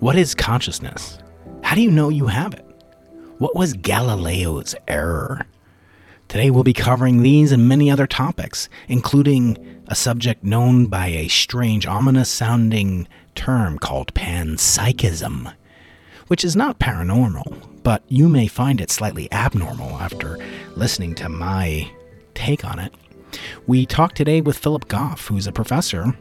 What 0.00 0.14
is 0.14 0.32
consciousness? 0.32 1.18
How 1.64 1.74
do 1.74 1.82
you 1.82 1.90
know 1.90 2.08
you 2.08 2.28
have 2.28 2.54
it? 2.54 2.64
What 3.38 3.56
was 3.56 3.74
Galileo's 3.74 4.76
error? 4.86 5.44
Today 6.28 6.50
we'll 6.50 6.62
be 6.62 6.72
covering 6.72 7.22
these 7.22 7.50
and 7.50 7.68
many 7.68 7.90
other 7.90 8.06
topics, 8.06 8.68
including 8.86 9.82
a 9.88 9.96
subject 9.96 10.44
known 10.44 10.86
by 10.86 11.08
a 11.08 11.26
strange, 11.26 11.84
ominous 11.84 12.30
sounding 12.30 13.08
term 13.34 13.76
called 13.76 14.14
panpsychism, 14.14 15.52
which 16.28 16.44
is 16.44 16.54
not 16.54 16.78
paranormal, 16.78 17.82
but 17.82 18.04
you 18.06 18.28
may 18.28 18.46
find 18.46 18.80
it 18.80 18.92
slightly 18.92 19.30
abnormal 19.32 19.98
after 19.98 20.38
listening 20.76 21.16
to 21.16 21.28
my 21.28 21.90
take 22.34 22.64
on 22.64 22.78
it. 22.78 22.94
We 23.66 23.84
talked 23.84 24.16
today 24.16 24.42
with 24.42 24.58
Philip 24.58 24.86
Goff, 24.86 25.26
who's 25.26 25.48
a 25.48 25.52
professor 25.52 26.16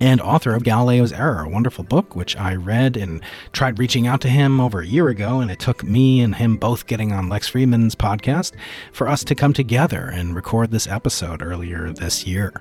and 0.00 0.20
author 0.20 0.54
of 0.54 0.62
Galileo's 0.62 1.12
Error, 1.12 1.44
a 1.44 1.48
wonderful 1.48 1.84
book 1.84 2.14
which 2.14 2.36
I 2.36 2.54
read 2.54 2.96
and 2.96 3.20
tried 3.52 3.78
reaching 3.78 4.06
out 4.06 4.20
to 4.22 4.28
him 4.28 4.60
over 4.60 4.80
a 4.80 4.86
year 4.86 5.08
ago. 5.08 5.40
And 5.40 5.50
it 5.50 5.58
took 5.58 5.82
me 5.82 6.20
and 6.20 6.34
him 6.34 6.56
both 6.56 6.86
getting 6.86 7.12
on 7.12 7.28
Lex 7.28 7.50
Fridman's 7.50 7.94
podcast 7.94 8.52
for 8.92 9.08
us 9.08 9.24
to 9.24 9.34
come 9.34 9.52
together 9.52 10.10
and 10.12 10.34
record 10.34 10.70
this 10.70 10.86
episode 10.86 11.42
earlier 11.42 11.92
this 11.92 12.26
year. 12.26 12.52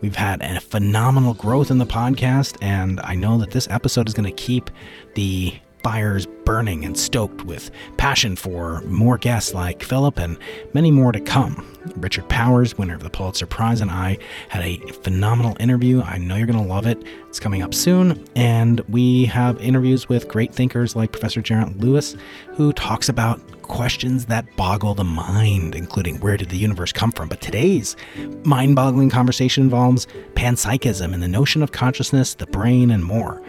We've 0.00 0.16
had 0.16 0.42
a 0.42 0.60
phenomenal 0.60 1.34
growth 1.34 1.70
in 1.70 1.78
the 1.78 1.86
podcast, 1.86 2.56
and 2.62 3.00
I 3.00 3.14
know 3.14 3.38
that 3.38 3.50
this 3.50 3.68
episode 3.68 4.08
is 4.08 4.14
going 4.14 4.24
to 4.24 4.42
keep 4.42 4.70
the 5.14 5.54
fires 5.82 6.26
burning 6.44 6.84
and 6.84 6.98
stoked 6.98 7.44
with 7.44 7.70
passion 7.96 8.36
for 8.36 8.80
more 8.82 9.18
guests 9.18 9.54
like 9.54 9.82
Philip 9.82 10.18
and 10.18 10.38
many 10.74 10.90
more 10.90 11.12
to 11.12 11.20
come. 11.20 11.66
Richard 11.96 12.28
Powers, 12.28 12.76
winner 12.76 12.94
of 12.94 13.02
the 13.02 13.10
Pulitzer 13.10 13.46
Prize, 13.46 13.80
and 13.80 13.90
I 13.90 14.18
had 14.48 14.62
a 14.62 14.78
phenomenal 15.02 15.56
interview. 15.60 16.02
I 16.02 16.18
know 16.18 16.36
you're 16.36 16.46
going 16.46 16.62
to 16.62 16.68
love 16.68 16.86
it. 16.86 17.02
It's 17.28 17.40
coming 17.40 17.62
up 17.62 17.72
soon. 17.72 18.24
And 18.36 18.80
we 18.88 19.24
have 19.26 19.60
interviews 19.60 20.08
with 20.08 20.28
great 20.28 20.52
thinkers 20.52 20.94
like 20.94 21.12
Professor 21.12 21.40
Geraint 21.40 21.80
Lewis, 21.80 22.16
who 22.54 22.72
talks 22.72 23.08
about 23.08 23.40
questions 23.62 24.26
that 24.26 24.44
boggle 24.56 24.94
the 24.94 25.04
mind, 25.04 25.76
including 25.76 26.18
where 26.18 26.36
did 26.36 26.48
the 26.48 26.56
universe 26.56 26.92
come 26.92 27.12
from. 27.12 27.28
But 27.28 27.40
today's 27.40 27.96
mind 28.44 28.74
boggling 28.74 29.10
conversation 29.10 29.62
involves 29.62 30.06
panpsychism 30.34 31.14
and 31.14 31.22
the 31.22 31.28
notion 31.28 31.62
of 31.62 31.70
consciousness, 31.70 32.34
the 32.34 32.46
brain, 32.46 32.90
and 32.90 33.04
more. 33.04 33.40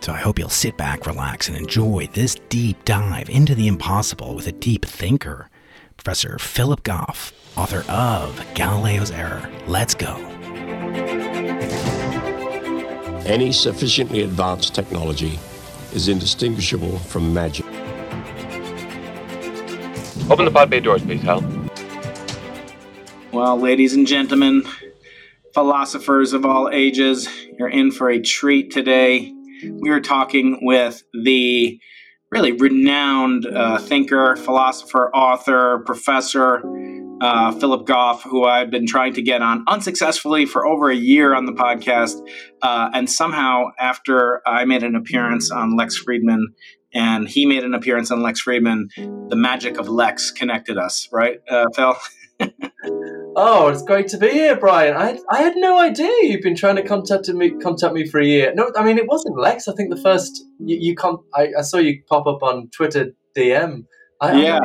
So 0.00 0.12
I 0.12 0.18
hope 0.18 0.38
you'll 0.38 0.48
sit 0.48 0.76
back, 0.76 1.06
relax, 1.06 1.48
and 1.48 1.56
enjoy 1.56 2.08
this 2.12 2.36
deep 2.48 2.84
dive 2.84 3.28
into 3.28 3.54
the 3.54 3.66
impossible 3.66 4.34
with 4.34 4.46
a 4.46 4.52
deep 4.52 4.84
thinker, 4.84 5.50
Professor 5.96 6.38
Philip 6.38 6.82
Goff, 6.84 7.32
author 7.56 7.84
of 7.90 8.38
Galileo's 8.54 9.10
Error. 9.10 9.50
Let's 9.66 9.94
go. 9.94 10.14
Any 13.26 13.50
sufficiently 13.50 14.22
advanced 14.22 14.74
technology 14.74 15.38
is 15.92 16.08
indistinguishable 16.08 16.98
from 16.98 17.34
magic. 17.34 17.66
Open 20.30 20.44
the 20.44 20.52
pod 20.52 20.70
bay 20.70 20.80
doors, 20.80 21.02
please, 21.02 21.22
Hal. 21.22 21.42
Well, 23.32 23.58
ladies 23.58 23.94
and 23.94 24.06
gentlemen, 24.06 24.62
philosophers 25.52 26.32
of 26.32 26.44
all 26.44 26.70
ages, 26.70 27.28
you're 27.58 27.68
in 27.68 27.90
for 27.90 28.08
a 28.08 28.20
treat 28.20 28.70
today 28.70 29.35
we 29.64 29.90
are 29.90 30.00
talking 30.00 30.58
with 30.62 31.02
the 31.12 31.80
really 32.30 32.52
renowned 32.52 33.46
uh, 33.46 33.78
thinker, 33.78 34.36
philosopher, 34.36 35.10
author, 35.14 35.82
professor, 35.86 36.62
uh, 37.20 37.52
Philip 37.52 37.86
Goff, 37.86 38.22
who 38.24 38.44
I've 38.44 38.70
been 38.70 38.86
trying 38.86 39.14
to 39.14 39.22
get 39.22 39.42
on 39.42 39.64
unsuccessfully 39.66 40.44
for 40.44 40.66
over 40.66 40.90
a 40.90 40.96
year 40.96 41.34
on 41.34 41.46
the 41.46 41.52
podcast. 41.52 42.20
Uh, 42.62 42.90
and 42.92 43.08
somehow, 43.08 43.70
after 43.78 44.46
I 44.46 44.64
made 44.64 44.82
an 44.82 44.94
appearance 44.94 45.50
on 45.50 45.76
Lex 45.76 46.02
Fridman 46.02 46.42
and 46.92 47.28
he 47.28 47.46
made 47.46 47.64
an 47.64 47.74
appearance 47.74 48.10
on 48.10 48.22
Lex 48.22 48.44
Fridman, 48.44 48.88
the 49.28 49.36
magic 49.36 49.78
of 49.78 49.88
Lex 49.88 50.30
connected 50.30 50.78
us, 50.78 51.08
right, 51.12 51.40
uh, 51.48 51.66
Phil? 51.74 51.96
oh, 53.36 53.68
it's 53.68 53.82
great 53.82 54.08
to 54.08 54.18
be 54.18 54.30
here, 54.30 54.56
Brian. 54.56 54.96
I, 54.96 55.18
I 55.30 55.42
had 55.42 55.54
no 55.56 55.78
idea 55.78 56.10
you've 56.22 56.42
been 56.42 56.56
trying 56.56 56.76
to 56.76 56.82
contact 56.82 57.28
me 57.28 57.50
contact 57.50 57.94
me 57.94 58.06
for 58.06 58.18
a 58.18 58.26
year. 58.26 58.52
No, 58.54 58.72
I 58.76 58.82
mean 58.82 58.98
it 58.98 59.06
wasn't 59.06 59.38
Lex. 59.38 59.68
I 59.68 59.74
think 59.74 59.90
the 59.90 60.00
first 60.00 60.44
you, 60.58 60.76
you 60.80 60.96
con- 60.96 61.22
I, 61.34 61.52
I 61.58 61.62
saw 61.62 61.76
you 61.76 62.02
pop 62.08 62.26
up 62.26 62.42
on 62.42 62.68
Twitter 62.70 63.12
DM 63.36 63.84
I 64.18 64.40
yeah. 64.40 64.60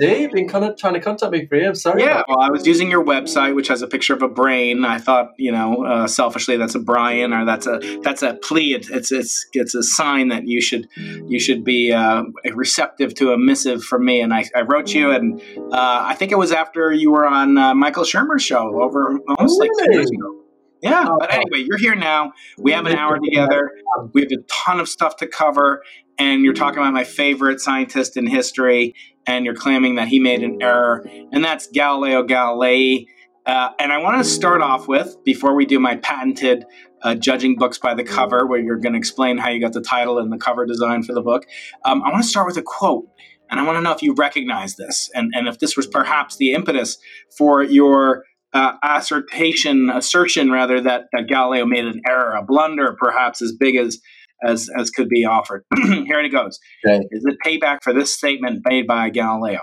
Idea. 0.00 0.18
You've 0.18 0.32
been 0.32 0.48
kind 0.48 0.64
of 0.64 0.76
trying 0.76 0.94
to 0.94 1.00
contact 1.00 1.30
me 1.30 1.46
for 1.46 1.56
you. 1.56 1.68
I'm 1.68 1.74
sorry. 1.76 2.02
Yeah, 2.02 2.22
well, 2.26 2.40
I 2.40 2.50
was 2.50 2.66
using 2.66 2.90
your 2.90 3.04
website, 3.04 3.54
which 3.54 3.68
has 3.68 3.80
a 3.80 3.86
picture 3.86 4.14
of 4.14 4.22
a 4.22 4.28
brain. 4.28 4.84
I 4.84 4.98
thought, 4.98 5.32
you 5.38 5.52
know, 5.52 5.84
uh, 5.84 6.06
selfishly, 6.08 6.56
that's 6.56 6.74
a 6.74 6.80
Brian 6.80 7.32
or 7.32 7.44
that's 7.44 7.68
a 7.68 7.78
that's 8.02 8.22
a 8.22 8.34
plea. 8.34 8.74
It's 8.74 8.90
it's 8.90 9.12
it's, 9.12 9.46
it's 9.52 9.74
a 9.76 9.82
sign 9.84 10.28
that 10.28 10.48
you 10.48 10.60
should 10.60 10.88
you 10.96 11.38
should 11.38 11.62
be 11.62 11.92
uh, 11.92 12.24
receptive 12.52 13.14
to 13.14 13.32
a 13.32 13.38
missive 13.38 13.84
from 13.84 14.04
me. 14.04 14.20
And 14.20 14.34
I, 14.34 14.44
I 14.56 14.62
wrote 14.62 14.92
you, 14.92 15.12
and 15.12 15.40
uh, 15.56 16.00
I 16.02 16.16
think 16.16 16.32
it 16.32 16.38
was 16.38 16.50
after 16.50 16.92
you 16.92 17.12
were 17.12 17.26
on 17.26 17.56
uh, 17.58 17.74
Michael 17.74 18.04
Shermer's 18.04 18.42
show 18.42 18.82
over 18.82 19.20
almost 19.28 19.60
really? 19.60 19.68
like 19.68 19.86
two 19.86 19.94
years 19.94 20.10
ago. 20.10 20.42
Yeah, 20.82 21.08
but 21.18 21.32
anyway, 21.32 21.64
you're 21.66 21.78
here 21.78 21.94
now. 21.94 22.32
We 22.58 22.72
have 22.72 22.86
an 22.86 22.96
hour 22.96 23.18
together. 23.18 23.70
We 24.12 24.22
have 24.22 24.30
a 24.30 24.42
ton 24.42 24.78
of 24.78 24.88
stuff 24.88 25.16
to 25.16 25.26
cover, 25.26 25.82
and 26.18 26.42
you're 26.42 26.54
talking 26.54 26.78
about 26.78 26.92
my 26.92 27.04
favorite 27.04 27.60
scientist 27.60 28.16
in 28.16 28.26
history, 28.26 28.94
and 29.26 29.44
you're 29.44 29.54
claiming 29.54 29.96
that 29.96 30.08
he 30.08 30.18
made 30.18 30.42
an 30.42 30.58
error, 30.62 31.06
and 31.32 31.44
that's 31.44 31.66
Galileo 31.68 32.24
Galilei. 32.26 33.06
Uh, 33.44 33.70
and 33.78 33.92
I 33.92 33.98
want 33.98 34.18
to 34.18 34.24
start 34.24 34.60
off 34.60 34.88
with, 34.88 35.16
before 35.24 35.54
we 35.54 35.66
do 35.66 35.78
my 35.78 35.96
patented 35.96 36.64
uh, 37.02 37.14
judging 37.14 37.56
books 37.56 37.78
by 37.78 37.94
the 37.94 38.02
cover, 38.02 38.44
where 38.44 38.58
you're 38.58 38.78
going 38.78 38.94
to 38.94 38.98
explain 38.98 39.38
how 39.38 39.50
you 39.50 39.60
got 39.60 39.72
the 39.72 39.80
title 39.80 40.18
and 40.18 40.32
the 40.32 40.38
cover 40.38 40.66
design 40.66 41.04
for 41.04 41.12
the 41.12 41.22
book, 41.22 41.46
um, 41.84 42.02
I 42.02 42.10
want 42.10 42.24
to 42.24 42.28
start 42.28 42.46
with 42.46 42.56
a 42.56 42.62
quote. 42.62 43.08
And 43.48 43.60
I 43.60 43.62
want 43.62 43.76
to 43.76 43.82
know 43.82 43.92
if 43.92 44.02
you 44.02 44.12
recognize 44.14 44.74
this, 44.74 45.08
and, 45.14 45.32
and 45.36 45.46
if 45.46 45.60
this 45.60 45.76
was 45.76 45.86
perhaps 45.86 46.36
the 46.36 46.52
impetus 46.52 46.98
for 47.38 47.62
your 47.62 48.24
uh, 48.52 48.72
assertion, 48.82 49.90
assertion 49.90 50.50
rather, 50.50 50.80
that, 50.80 51.04
that 51.12 51.28
Galileo 51.28 51.64
made 51.64 51.84
an 51.84 52.00
error, 52.08 52.32
a 52.32 52.42
blunder, 52.42 52.96
perhaps 52.98 53.40
as 53.40 53.52
big 53.52 53.76
as 53.76 54.00
as 54.44 54.68
as 54.78 54.90
could 54.90 55.08
be 55.08 55.24
offered. 55.24 55.64
Here 55.76 56.20
it 56.20 56.30
goes. 56.30 56.58
Okay. 56.86 57.04
Is 57.10 57.24
it 57.26 57.36
payback 57.44 57.78
for 57.82 57.92
this 57.92 58.14
statement 58.14 58.62
made 58.68 58.86
by 58.86 59.10
Galileo? 59.10 59.60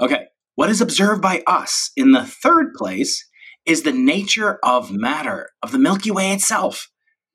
Okay. 0.00 0.26
What 0.56 0.70
is 0.70 0.80
observed 0.80 1.20
by 1.20 1.42
us 1.46 1.90
in 1.96 2.12
the 2.12 2.24
third 2.24 2.74
place 2.74 3.28
is 3.66 3.82
the 3.82 3.92
nature 3.92 4.58
of 4.62 4.92
matter, 4.92 5.50
of 5.62 5.72
the 5.72 5.78
Milky 5.78 6.10
Way 6.10 6.32
itself, 6.32 6.90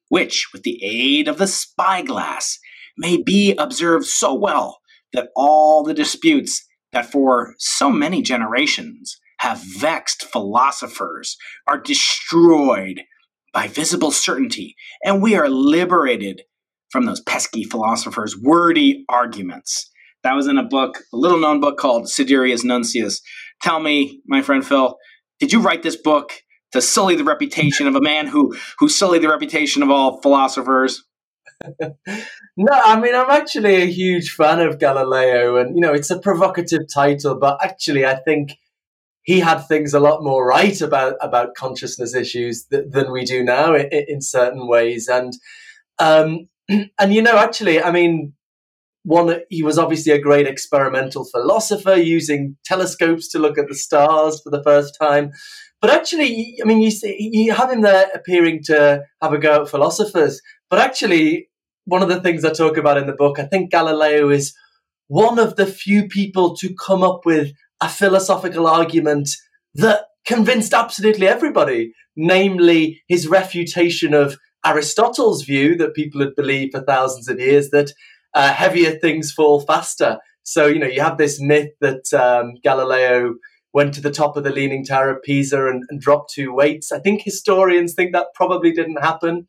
which, 0.09 0.47
with 0.53 0.63
the 0.63 0.79
aid 0.83 1.27
of 1.27 1.37
the 1.37 1.47
spyglass, 1.47 2.59
may 2.97 3.21
be 3.21 3.55
observed 3.57 4.05
so 4.05 4.33
well 4.33 4.79
that 5.13 5.29
all 5.35 5.83
the 5.83 5.93
disputes 5.93 6.65
that 6.91 7.11
for 7.11 7.55
so 7.57 7.91
many 7.91 8.21
generations 8.21 9.17
have 9.39 9.61
vexed 9.77 10.23
philosophers 10.23 11.37
are 11.67 11.79
destroyed 11.79 13.01
by 13.53 13.67
visible 13.67 14.11
certainty, 14.11 14.75
and 15.03 15.21
we 15.21 15.35
are 15.35 15.49
liberated 15.49 16.43
from 16.91 17.05
those 17.05 17.21
pesky 17.21 17.63
philosophers' 17.63 18.37
wordy 18.37 19.05
arguments. 19.09 19.89
That 20.23 20.35
was 20.35 20.47
in 20.47 20.57
a 20.57 20.63
book, 20.63 20.99
a 21.13 21.17
little 21.17 21.39
known 21.39 21.59
book 21.59 21.77
called 21.77 22.09
Sidereus 22.09 22.65
Nuncius. 22.65 23.21
Tell 23.61 23.79
me, 23.79 24.21
my 24.27 24.41
friend 24.41 24.65
Phil, 24.65 24.97
did 25.39 25.53
you 25.53 25.61
write 25.61 25.83
this 25.83 25.95
book 25.95 26.33
to 26.71 26.81
sully 26.81 27.15
the 27.15 27.23
reputation 27.23 27.87
of 27.87 27.95
a 27.95 28.01
man 28.01 28.27
who 28.27 28.55
who 28.79 28.89
sullied 28.89 29.23
the 29.23 29.29
reputation 29.29 29.81
of 29.81 29.89
all 29.89 30.21
philosophers? 30.21 31.03
no, 31.81 32.71
I 32.71 32.99
mean 32.99 33.15
I'm 33.15 33.29
actually 33.29 33.75
a 33.75 33.85
huge 33.85 34.31
fan 34.31 34.59
of 34.59 34.79
Galileo, 34.79 35.57
and 35.57 35.75
you 35.75 35.81
know 35.81 35.93
it's 35.93 36.11
a 36.11 36.19
provocative 36.19 36.83
title, 36.93 37.37
but 37.39 37.63
actually 37.63 38.05
I 38.05 38.15
think 38.15 38.57
he 39.29 39.39
had 39.39 39.59
things 39.59 39.93
a 39.93 39.99
lot 39.99 40.23
more 40.23 40.43
right 40.43 40.81
about 40.81 41.13
about 41.21 41.53
consciousness 41.53 42.15
issues 42.15 42.65
th- 42.65 42.85
than 42.89 43.11
we 43.11 43.23
do 43.23 43.43
now 43.43 43.75
in, 43.75 43.87
in 44.07 44.21
certain 44.21 44.67
ways. 44.67 45.07
And 45.07 45.33
um, 45.99 46.49
and 46.99 47.13
you 47.13 47.21
know 47.21 47.37
actually 47.37 47.81
i 47.83 47.91
mean 47.91 48.33
one 49.03 49.39
he 49.49 49.61
was 49.61 49.77
obviously 49.77 50.11
a 50.13 50.25
great 50.27 50.47
experimental 50.47 51.25
philosopher 51.25 51.95
using 51.95 52.57
telescopes 52.65 53.29
to 53.29 53.37
look 53.37 53.59
at 53.59 53.67
the 53.67 53.75
stars 53.75 54.41
for 54.41 54.49
the 54.49 54.63
first 54.63 54.97
time. 54.99 55.29
But 55.79 55.91
actually 55.91 56.57
i 56.63 56.65
mean 56.67 56.81
you 56.81 56.89
see 56.89 57.15
you 57.19 57.53
have 57.53 57.71
him 57.71 57.81
there 57.81 58.07
appearing 58.15 58.61
to 58.63 59.03
have 59.21 59.33
a 59.33 59.37
go 59.37 59.61
at 59.61 59.69
philosophers. 59.69 60.41
But 60.71 60.79
actually 60.79 61.49
one 61.85 62.01
of 62.01 62.09
the 62.09 62.19
things 62.19 62.43
i 62.43 62.51
talk 62.51 62.77
about 62.77 62.97
in 62.97 63.07
the 63.07 63.19
book 63.23 63.39
i 63.39 63.45
think 63.45 63.71
galileo 63.71 64.29
is 64.29 64.53
one 65.07 65.39
of 65.39 65.55
the 65.55 65.65
few 65.65 66.07
people 66.07 66.55
to 66.57 66.75
come 66.87 67.03
up 67.03 67.25
with 67.25 67.51
a 67.81 67.89
philosophical 67.89 68.67
argument 68.67 69.29
that 69.75 70.05
convinced 70.25 70.73
absolutely 70.73 71.27
everybody, 71.27 71.93
namely 72.15 73.01
his 73.07 73.27
refutation 73.27 74.13
of 74.13 74.37
Aristotle's 74.65 75.43
view 75.43 75.75
that 75.77 75.95
people 75.95 76.21
had 76.21 76.35
believed 76.35 76.73
for 76.73 76.81
thousands 76.81 77.27
of 77.27 77.39
years 77.39 77.69
that 77.69 77.91
uh, 78.33 78.51
heavier 78.51 78.91
things 78.91 79.31
fall 79.31 79.61
faster. 79.61 80.19
So, 80.43 80.67
you 80.67 80.79
know, 80.79 80.87
you 80.87 81.01
have 81.01 81.17
this 81.17 81.39
myth 81.39 81.71
that 81.81 82.13
um, 82.13 82.55
Galileo 82.63 83.35
went 83.73 83.93
to 83.93 84.01
the 84.01 84.11
top 84.11 84.35
of 84.35 84.43
the 84.43 84.49
Leaning 84.49 84.83
Tower 84.83 85.11
of 85.11 85.23
Pisa 85.23 85.67
and, 85.67 85.83
and, 85.89 86.01
dropped 86.01 86.33
two 86.33 86.51
weights. 86.53 86.91
I 86.91 86.99
think 86.99 87.21
historians 87.21 87.93
think 87.93 88.13
that 88.13 88.33
probably 88.33 88.71
didn't 88.71 89.01
happen. 89.01 89.47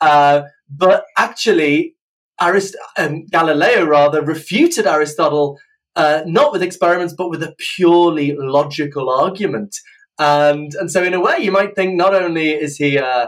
Uh, 0.00 0.42
but 0.70 1.04
actually, 1.16 1.96
Arist- 2.40 2.76
um, 2.96 3.26
Galileo 3.26 3.84
rather 3.84 4.22
refuted 4.22 4.86
Aristotle 4.86 5.58
uh, 5.96 6.22
not 6.26 6.52
with 6.52 6.62
experiments, 6.62 7.14
but 7.16 7.30
with 7.30 7.42
a 7.42 7.54
purely 7.58 8.36
logical 8.36 9.10
argument. 9.10 9.76
And 10.18 10.74
and 10.74 10.90
so, 10.90 11.02
in 11.02 11.14
a 11.14 11.20
way, 11.20 11.38
you 11.40 11.50
might 11.50 11.74
think 11.74 11.94
not 11.94 12.14
only 12.14 12.50
is 12.50 12.76
he 12.76 12.98
uh, 12.98 13.26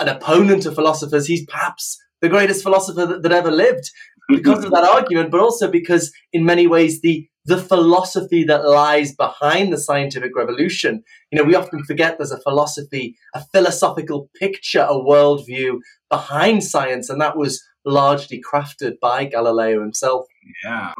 an 0.00 0.08
opponent 0.08 0.66
of 0.66 0.74
philosophers, 0.74 1.26
he's 1.26 1.44
perhaps 1.44 1.98
the 2.20 2.28
greatest 2.28 2.62
philosopher 2.62 3.06
that, 3.06 3.22
that 3.22 3.32
ever 3.32 3.50
lived 3.50 3.90
because 4.28 4.64
of 4.64 4.70
that 4.70 4.84
argument, 4.84 5.30
but 5.30 5.40
also 5.40 5.70
because, 5.70 6.12
in 6.32 6.44
many 6.44 6.66
ways, 6.66 7.00
the 7.00 7.28
the 7.44 7.56
philosophy 7.56 8.44
that 8.44 8.68
lies 8.68 9.14
behind 9.14 9.72
the 9.72 9.78
scientific 9.78 10.36
revolution. 10.36 11.02
You 11.30 11.38
know, 11.38 11.44
we 11.44 11.54
often 11.54 11.82
forget 11.82 12.18
there's 12.18 12.30
a 12.30 12.40
philosophy, 12.42 13.16
a 13.34 13.42
philosophical 13.52 14.28
picture, 14.38 14.86
a 14.86 14.94
worldview 14.94 15.78
behind 16.10 16.62
science, 16.62 17.08
and 17.08 17.20
that 17.22 17.38
was 17.38 17.62
largely 17.88 18.40
crafted 18.40 19.00
by 19.00 19.24
Galileo 19.24 19.80
himself. 19.80 20.26
Yeah. 20.64 20.92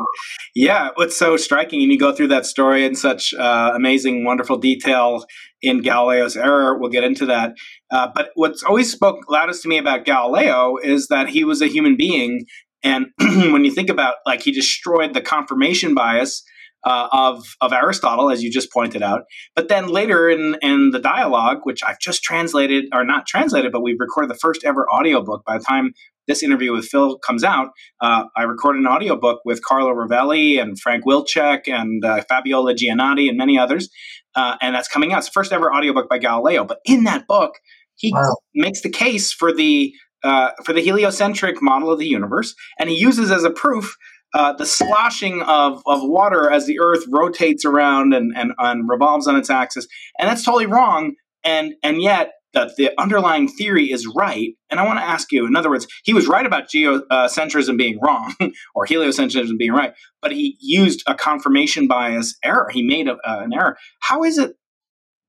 Yeah. 0.54 0.90
What's 0.94 1.16
so 1.16 1.36
striking, 1.36 1.82
and 1.82 1.92
you 1.92 1.98
go 1.98 2.12
through 2.12 2.28
that 2.28 2.46
story 2.46 2.84
in 2.84 2.94
such 2.94 3.34
uh, 3.34 3.72
amazing, 3.74 4.24
wonderful 4.24 4.56
detail 4.56 5.24
in 5.62 5.80
Galileo's 5.82 6.36
error. 6.36 6.78
We'll 6.78 6.90
get 6.90 7.04
into 7.04 7.26
that. 7.26 7.54
Uh, 7.90 8.08
but 8.14 8.30
what's 8.34 8.62
always 8.62 8.90
spoke 8.90 9.18
loudest 9.28 9.62
to 9.62 9.68
me 9.68 9.78
about 9.78 10.04
Galileo 10.04 10.76
is 10.82 11.08
that 11.08 11.28
he 11.28 11.44
was 11.44 11.62
a 11.62 11.66
human 11.66 11.96
being. 11.96 12.44
And 12.82 13.06
when 13.18 13.64
you 13.64 13.72
think 13.72 13.90
about, 13.90 14.16
like, 14.24 14.42
he 14.42 14.52
destroyed 14.52 15.14
the 15.14 15.20
confirmation 15.20 15.94
bias 15.94 16.42
uh, 16.84 17.08
of 17.12 17.44
of 17.60 17.72
Aristotle, 17.72 18.30
as 18.30 18.42
you 18.42 18.50
just 18.50 18.72
pointed 18.72 19.02
out. 19.02 19.22
But 19.54 19.68
then 19.68 19.88
later 19.88 20.28
in 20.28 20.56
in 20.62 20.90
the 20.90 20.98
dialogue, 20.98 21.58
which 21.64 21.82
I've 21.82 21.98
just 22.00 22.22
translated 22.22 22.86
or 22.92 23.04
not 23.04 23.26
translated, 23.26 23.72
but 23.72 23.82
we've 23.82 24.00
recorded 24.00 24.30
the 24.30 24.38
first 24.38 24.64
ever 24.64 24.88
audiobook. 24.90 25.44
By 25.44 25.58
the 25.58 25.64
time 25.64 25.92
this 26.26 26.42
interview 26.42 26.72
with 26.72 26.84
Phil 26.86 27.18
comes 27.18 27.42
out, 27.42 27.70
uh, 28.00 28.24
I 28.36 28.42
recorded 28.42 28.80
an 28.80 28.86
audiobook 28.86 29.40
with 29.44 29.62
Carlo 29.62 29.90
Rovelli 29.90 30.60
and 30.60 30.78
Frank 30.78 31.04
Wilczek 31.04 31.66
and 31.66 32.04
uh, 32.04 32.22
Fabiola 32.28 32.74
Giannotti 32.74 33.28
and 33.28 33.38
many 33.38 33.58
others. 33.58 33.88
Uh, 34.34 34.56
and 34.60 34.74
that's 34.74 34.88
coming 34.88 35.12
out. 35.12 35.18
It's 35.18 35.28
the 35.28 35.32
first 35.32 35.52
ever 35.52 35.72
audiobook 35.72 36.08
by 36.08 36.18
Galileo. 36.18 36.64
But 36.64 36.78
in 36.84 37.04
that 37.04 37.26
book, 37.26 37.54
he 37.96 38.12
wow. 38.12 38.36
makes 38.54 38.82
the 38.82 38.90
case 38.90 39.32
for 39.32 39.52
the 39.52 39.92
uh, 40.22 40.50
for 40.64 40.72
the 40.72 40.80
heliocentric 40.80 41.62
model 41.62 41.92
of 41.92 41.98
the 41.98 42.06
universe, 42.06 42.54
and 42.78 42.90
he 42.90 42.96
uses 42.96 43.30
as 43.30 43.44
a 43.44 43.50
proof 43.50 43.96
uh, 44.34 44.52
the 44.52 44.66
sloshing 44.66 45.42
of, 45.42 45.82
of 45.86 46.00
water 46.02 46.50
as 46.50 46.66
the 46.66 46.78
Earth 46.80 47.04
rotates 47.08 47.64
around 47.64 48.12
and, 48.12 48.32
and, 48.36 48.52
and 48.58 48.88
revolves 48.88 49.26
on 49.26 49.36
its 49.36 49.50
axis, 49.50 49.86
and 50.18 50.28
that's 50.28 50.44
totally 50.44 50.66
wrong. 50.66 51.14
And 51.44 51.74
and 51.82 52.02
yet 52.02 52.32
that 52.54 52.76
the 52.76 52.90
underlying 52.98 53.48
theory 53.48 53.92
is 53.92 54.06
right. 54.06 54.54
And 54.70 54.80
I 54.80 54.86
want 54.86 54.98
to 54.98 55.04
ask 55.04 55.30
you, 55.32 55.46
in 55.46 55.54
other 55.54 55.70
words, 55.70 55.86
he 56.04 56.14
was 56.14 56.26
right 56.26 56.46
about 56.46 56.68
geocentrism 56.68 57.76
being 57.76 57.98
wrong 58.00 58.34
or 58.74 58.86
heliocentrism 58.86 59.58
being 59.58 59.72
right, 59.72 59.92
but 60.22 60.32
he 60.32 60.56
used 60.60 61.02
a 61.06 61.14
confirmation 61.14 61.86
bias 61.86 62.36
error. 62.42 62.68
He 62.72 62.82
made 62.82 63.06
a, 63.08 63.12
uh, 63.12 63.40
an 63.44 63.52
error. 63.52 63.76
How 64.00 64.24
is 64.24 64.38
it 64.38 64.56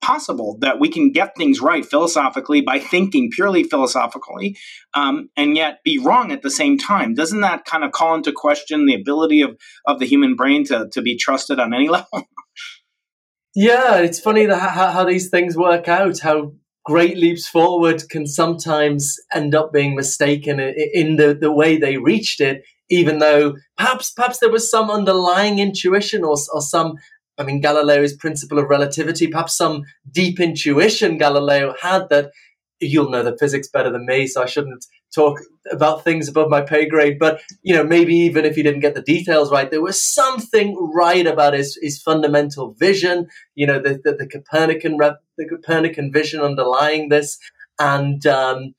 possible 0.02 0.58
that 0.62 0.80
we 0.80 0.90
can 0.90 1.12
get 1.12 1.36
things 1.36 1.60
right 1.60 1.86
philosophically 1.86 2.62
by 2.62 2.80
thinking 2.80 3.30
purely 3.32 3.64
philosophically 3.64 4.58
um, 4.94 5.30
and 5.36 5.56
yet 5.56 5.80
be 5.84 6.00
wrong 6.00 6.32
at 6.32 6.42
the 6.42 6.50
same 6.50 6.78
time. 6.78 7.14
Doesn't 7.14 7.42
that 7.42 7.66
kind 7.66 7.84
of 7.84 7.92
call 7.92 8.16
into 8.16 8.32
question 8.32 8.86
the 8.86 8.96
ability 8.96 9.42
of, 9.42 9.58
of 9.86 10.00
the 10.00 10.06
human 10.06 10.36
brain 10.36 10.64
to, 10.66 10.90
to 10.92 11.02
be 11.02 11.18
trusted 11.18 11.60
on 11.60 11.74
any 11.74 11.90
level? 11.98 12.24
Yeah 13.56 13.98
it's 13.98 14.20
funny 14.20 14.46
how, 14.46 14.92
how 14.92 15.04
these 15.04 15.30
things 15.30 15.58
work 15.58 15.88
out 15.88 16.20
how 16.20 16.54
great 16.90 17.18
leaps 17.18 17.48
forward 17.48 18.02
can 18.10 18.26
sometimes 18.26 19.18
end 19.34 19.54
up 19.54 19.72
being 19.72 19.96
mistaken 19.96 20.60
in 20.60 21.18
the, 21.18 21.38
the 21.40 21.52
way 21.52 21.78
they 21.78 21.98
reached 21.98 22.42
it, 22.42 22.64
even 22.90 23.20
though 23.20 23.56
perhaps 23.78 24.12
perhaps 24.12 24.40
there 24.40 24.52
was 24.52 24.70
some 24.70 24.90
underlying 24.90 25.60
intuition 25.60 26.24
or, 26.24 26.36
or 26.52 26.62
some 26.62 26.96
I 27.40 27.44
mean 27.44 27.62
Galileo's 27.62 28.14
principle 28.14 28.60
of 28.60 28.70
relativity, 28.70 29.28
perhaps 29.28 29.56
some 29.56 29.84
deep 30.12 30.40
intuition 30.40 31.18
Galileo 31.18 31.74
had 31.82 32.10
that 32.10 32.32
you'll 32.80 33.10
know 33.10 33.24
the 33.24 33.38
physics 33.38 33.68
better 33.68 33.92
than 33.92 34.06
me, 34.06 34.28
so 34.28 34.44
I 34.44 34.46
shouldn't 34.46 34.86
talk 35.14 35.40
about 35.72 36.04
things 36.04 36.28
above 36.28 36.50
my 36.50 36.62
pay 36.62 36.88
grade. 36.88 37.18
But 37.20 37.42
you 37.62 37.74
know, 37.74 37.84
maybe 37.84 38.16
even 38.16 38.46
if 38.46 38.56
he 38.56 38.64
didn't 38.64 38.82
get 38.82 38.96
the 38.96 39.02
details 39.02 39.52
right, 39.52 39.70
there 39.70 39.82
was 39.82 40.02
something 40.02 40.76
right 40.94 41.26
about 41.26 41.54
his 41.54 41.78
his 41.82 42.02
fundamental 42.02 42.74
vision. 42.74 43.28
You 43.56 43.68
know, 43.68 43.80
the 43.80 44.00
the, 44.04 44.14
the 44.14 44.28
Copernican 44.28 44.98
the 44.98 45.48
Copernican 45.48 46.12
vision 46.12 46.42
underlying 46.42 47.10
this, 47.10 47.38
and 47.80 48.26
um, 48.26 48.74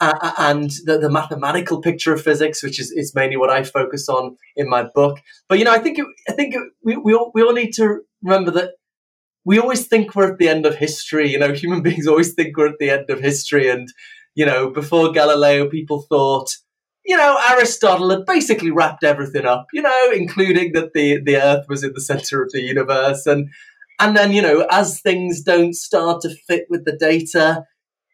uh, 0.00 0.32
and 0.38 0.70
the, 0.84 0.98
the, 0.98 1.10
mathematical 1.10 1.80
picture 1.80 2.12
of 2.12 2.22
physics, 2.22 2.62
which 2.62 2.78
is, 2.78 2.92
is 2.92 3.14
mainly 3.14 3.36
what 3.36 3.50
I 3.50 3.64
focus 3.64 4.08
on 4.08 4.36
in 4.54 4.68
my 4.68 4.84
book. 4.94 5.18
But 5.48 5.58
you 5.58 5.64
know, 5.64 5.72
I 5.72 5.80
think 5.80 5.98
it, 5.98 6.06
I 6.28 6.32
think 6.32 6.54
it, 6.54 6.62
we 6.84 6.96
we 6.96 7.14
all, 7.14 7.32
we 7.34 7.42
all 7.42 7.52
need 7.52 7.72
to 7.74 8.00
remember 8.22 8.52
that 8.52 8.74
we 9.48 9.58
always 9.58 9.86
think 9.86 10.14
we're 10.14 10.32
at 10.32 10.38
the 10.38 10.48
end 10.48 10.66
of 10.66 10.76
history. 10.76 11.30
You 11.30 11.38
know, 11.38 11.52
human 11.54 11.82
beings 11.82 12.06
always 12.06 12.34
think 12.34 12.56
we're 12.56 12.68
at 12.68 12.78
the 12.78 12.90
end 12.90 13.08
of 13.08 13.20
history. 13.20 13.70
And, 13.70 13.88
you 14.34 14.44
know, 14.44 14.68
before 14.68 15.10
Galileo, 15.10 15.68
people 15.68 16.02
thought, 16.02 16.54
you 17.06 17.16
know, 17.16 17.38
Aristotle 17.48 18.10
had 18.10 18.26
basically 18.26 18.70
wrapped 18.70 19.02
everything 19.02 19.46
up, 19.46 19.68
you 19.72 19.80
know, 19.80 20.10
including 20.12 20.72
that 20.72 20.92
the, 20.92 21.22
the 21.22 21.36
earth 21.36 21.64
was 21.66 21.82
in 21.82 21.94
the 21.94 22.00
center 22.02 22.42
of 22.42 22.52
the 22.52 22.60
universe. 22.60 23.24
And, 23.24 23.48
and 23.98 24.14
then, 24.14 24.32
you 24.32 24.42
know, 24.42 24.66
as 24.70 25.00
things 25.00 25.40
don't 25.40 25.74
start 25.74 26.20
to 26.22 26.36
fit 26.46 26.66
with 26.68 26.84
the 26.84 26.96
data, 26.96 27.64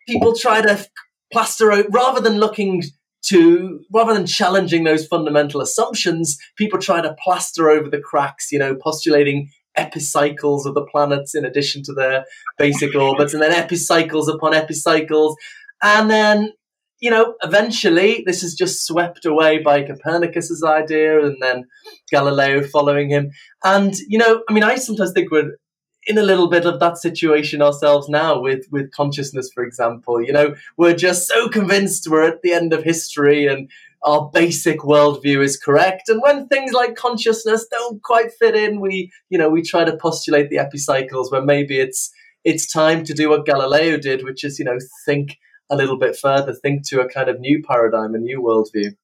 people 0.06 0.36
try 0.36 0.62
to 0.62 0.86
plaster 1.34 1.72
out, 1.72 1.86
rather 1.90 2.20
than 2.20 2.38
looking 2.38 2.82
to 3.26 3.80
rather 3.92 4.14
than 4.14 4.26
challenging 4.26 4.84
those 4.84 5.06
fundamental 5.06 5.60
assumptions, 5.60 6.38
people 6.56 6.78
try 6.78 7.00
to 7.00 7.16
plaster 7.24 7.70
over 7.70 7.88
the 7.90 8.00
cracks, 8.00 8.52
you 8.52 8.58
know, 8.58 8.74
postulating 8.74 9.48
epicycles 9.76 10.66
of 10.66 10.74
the 10.74 10.86
planets 10.92 11.34
in 11.34 11.44
addition 11.44 11.82
to 11.82 11.92
their 11.92 12.24
basic 12.58 12.94
orbits, 12.94 13.34
and 13.34 13.42
then 13.42 13.52
epicycles 13.52 14.28
upon 14.28 14.54
epicycles. 14.54 15.34
And 15.82 16.10
then, 16.10 16.52
you 17.00 17.10
know, 17.10 17.34
eventually 17.42 18.22
this 18.26 18.42
is 18.42 18.54
just 18.54 18.86
swept 18.86 19.24
away 19.24 19.58
by 19.58 19.82
Copernicus's 19.82 20.62
idea 20.62 21.24
and 21.24 21.36
then 21.40 21.64
Galileo 22.10 22.62
following 22.62 23.10
him. 23.10 23.30
And, 23.64 23.94
you 24.06 24.18
know, 24.18 24.42
I 24.48 24.52
mean, 24.52 24.64
I 24.64 24.76
sometimes 24.76 25.12
think 25.12 25.30
we're 25.30 25.56
in 26.06 26.18
a 26.18 26.22
little 26.22 26.48
bit 26.48 26.66
of 26.66 26.80
that 26.80 26.98
situation 26.98 27.62
ourselves 27.62 28.08
now 28.08 28.38
with 28.38 28.66
with 28.70 28.90
consciousness 28.92 29.50
for 29.52 29.64
example 29.64 30.20
you 30.20 30.32
know 30.32 30.54
we're 30.76 30.94
just 30.94 31.26
so 31.26 31.48
convinced 31.48 32.08
we're 32.08 32.26
at 32.26 32.42
the 32.42 32.52
end 32.52 32.72
of 32.72 32.82
history 32.84 33.46
and 33.46 33.70
our 34.04 34.30
basic 34.32 34.80
worldview 34.80 35.42
is 35.42 35.56
correct. 35.56 36.08
And 36.08 36.20
when 36.20 36.46
things 36.46 36.72
like 36.72 36.94
consciousness 36.94 37.66
don't 37.70 38.02
quite 38.02 38.32
fit 38.32 38.54
in, 38.54 38.80
we, 38.80 39.10
you 39.30 39.38
know, 39.38 39.48
we 39.48 39.62
try 39.62 39.84
to 39.84 39.96
postulate 39.96 40.50
the 40.50 40.58
epicycles 40.58 41.32
where 41.32 41.42
maybe 41.42 41.80
it's 41.80 42.12
it's 42.44 42.70
time 42.70 43.04
to 43.04 43.14
do 43.14 43.30
what 43.30 43.46
Galileo 43.46 43.96
did, 43.96 44.22
which 44.22 44.44
is, 44.44 44.58
you 44.58 44.66
know, 44.66 44.78
think 45.06 45.38
a 45.70 45.76
little 45.76 45.98
bit 45.98 46.14
further, 46.14 46.52
think 46.52 46.86
to 46.88 47.00
a 47.00 47.08
kind 47.08 47.30
of 47.30 47.40
new 47.40 47.62
paradigm, 47.62 48.14
a 48.14 48.18
new 48.18 48.42
worldview. 48.42 48.94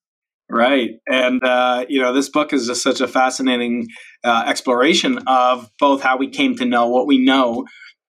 Right. 0.50 0.90
And, 1.06 1.42
uh, 1.44 1.86
you 1.88 2.00
know, 2.00 2.12
this 2.12 2.28
book 2.28 2.52
is 2.52 2.66
just 2.66 2.82
such 2.82 3.00
a 3.00 3.06
fascinating 3.06 3.86
uh, 4.24 4.44
exploration 4.46 5.18
of 5.26 5.70
both 5.78 6.02
how 6.02 6.16
we 6.16 6.28
came 6.28 6.56
to 6.56 6.64
know 6.64 6.88
what 6.88 7.06
we 7.06 7.18
know 7.18 7.66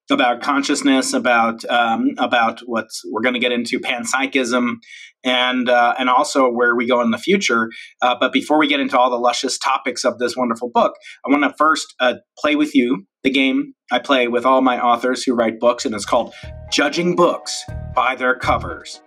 about 0.10 0.41
consciousness, 0.41 1.13
about 1.13 1.63
um, 1.65 2.15
about 2.17 2.60
what 2.65 2.88
we're 3.12 3.21
going 3.21 3.33
to 3.33 3.39
get 3.39 3.51
into 3.51 3.79
panpsychism, 3.79 4.75
and 5.24 5.69
uh, 5.69 5.95
and 5.98 6.10
also 6.10 6.50
where 6.50 6.75
we 6.75 6.86
go 6.88 7.01
in 7.01 7.12
the 7.12 7.17
future. 7.17 7.69
Uh, 8.01 8.15
but 8.19 8.33
before 8.33 8.60
we 8.60 8.67
get 8.67 8.79
into 8.79 8.98
all 8.98 9.10
the 9.10 9.17
luscious 9.17 9.57
topics 9.57 10.03
of 10.03 10.17
this 10.17 10.36
wonderful 10.36 10.69
book, 10.74 10.95
I 11.25 11.31
want 11.31 11.43
to 11.43 11.53
first 11.57 11.93
uh, 12.00 12.15
play 12.38 12.55
with 12.55 12.75
you 12.75 13.05
the 13.24 13.29
game 13.29 13.74
I 13.91 14.00
play 14.00 14.27
with 14.27 14.45
all 14.45 14.62
my 14.62 14.79
authors 14.79 15.24
who 15.24 15.33
write 15.33 15.60
books, 15.60 15.86
and 15.86 15.93
it's 15.93 16.05
called 16.05 16.33
Judging 16.71 17.15
Books 17.15 17.63
by 17.95 18.15
Their 18.15 18.36
Covers. 18.36 19.01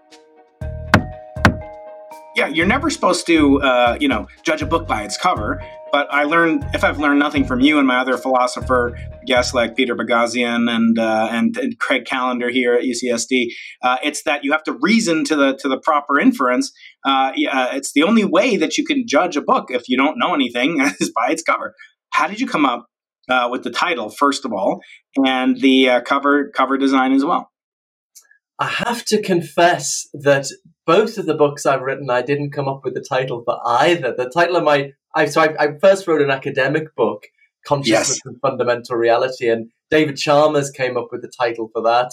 Yeah, 2.35 2.49
you're 2.49 2.67
never 2.67 2.91
supposed 2.91 3.27
to, 3.29 3.63
uh, 3.63 3.97
you 4.01 4.09
know, 4.09 4.27
judge 4.43 4.61
a 4.61 4.67
book 4.67 4.89
by 4.89 5.05
its 5.05 5.17
cover. 5.17 5.63
But 5.93 6.13
I 6.13 6.25
learned, 6.25 6.65
if 6.75 6.83
I've 6.83 6.99
learned 6.99 7.21
nothing 7.21 7.45
from 7.45 7.61
you 7.61 7.79
and 7.79 7.87
my 7.87 7.99
other 7.99 8.19
philosopher 8.19 8.99
guests 9.25 9.55
like 9.55 9.77
Peter 9.77 9.95
Boghossian 9.95 10.69
and, 10.69 10.99
uh, 10.99 11.29
and, 11.31 11.57
and 11.57 11.79
Craig 11.79 12.05
Callender 12.05 12.51
here 12.51 12.75
at 12.75 12.83
UCSD, 12.83 13.47
uh, 13.81 13.99
it's 14.03 14.25
that 14.25 14.43
you 14.43 14.51
have 14.51 14.65
to 14.65 14.77
reason 14.81 15.23
to 15.27 15.37
the 15.37 15.57
to 15.61 15.69
the 15.69 15.79
proper 15.79 16.19
inference. 16.19 16.73
Uh, 17.05 17.31
yeah, 17.37 17.73
it's 17.73 17.93
the 17.93 18.03
only 18.03 18.25
way 18.25 18.57
that 18.57 18.77
you 18.77 18.85
can 18.85 19.07
judge 19.07 19.37
a 19.37 19.41
book 19.41 19.67
if 19.69 19.89
you 19.89 19.97
don't 19.97 20.19
know 20.19 20.35
anything 20.35 20.81
is 21.01 21.13
by 21.15 21.29
its 21.31 21.45
cover. 21.45 21.75
How 22.11 22.27
did 22.27 22.41
you 22.41 22.49
come 22.49 22.67
up 22.67 22.87
uh, 23.29 23.49
with 23.49 23.63
the 23.63 23.71
title, 23.71 24.11
first 24.11 24.45
of 24.45 24.53
all, 24.53 24.81
and 25.25 25.61
the 25.61 25.89
uh, 25.89 26.01
cover 26.01 26.51
cover 26.51 26.77
design 26.77 27.13
as 27.13 27.25
well? 27.25 27.53
I 28.59 28.67
have 28.67 29.05
to 29.07 29.23
confess 29.23 30.09
that 30.13 30.47
both 30.87 31.19
of 31.19 31.27
the 31.27 31.35
books 31.35 31.67
I've 31.67 31.83
written, 31.83 32.11
I 32.11 32.23
didn't 32.23 32.53
come 32.53 32.69
up 32.69 32.83
with 32.85 32.95
the 32.95 33.05
title 33.07 33.43
for 33.45 33.59
either. 33.65 34.15
The 34.17 34.31
title 34.31 34.57
of 34.57 34.65
my, 34.65 34.93
I 35.15 35.27
so 35.27 35.41
I, 35.41 35.55
I 35.59 35.79
first 35.79 36.07
wrote 36.07 36.23
an 36.23 36.31
academic 36.31 36.95
book, 36.95 37.25
Consciousness 37.67 38.09
yes. 38.09 38.21
and 38.25 38.41
Fundamental 38.41 38.97
Reality, 38.97 39.49
and 39.49 39.71
David 39.91 40.17
Chalmers 40.17 40.71
came 40.71 40.97
up 40.97 41.09
with 41.11 41.23
the 41.23 41.33
title 41.39 41.71
for 41.73 41.83
that. 41.83 42.11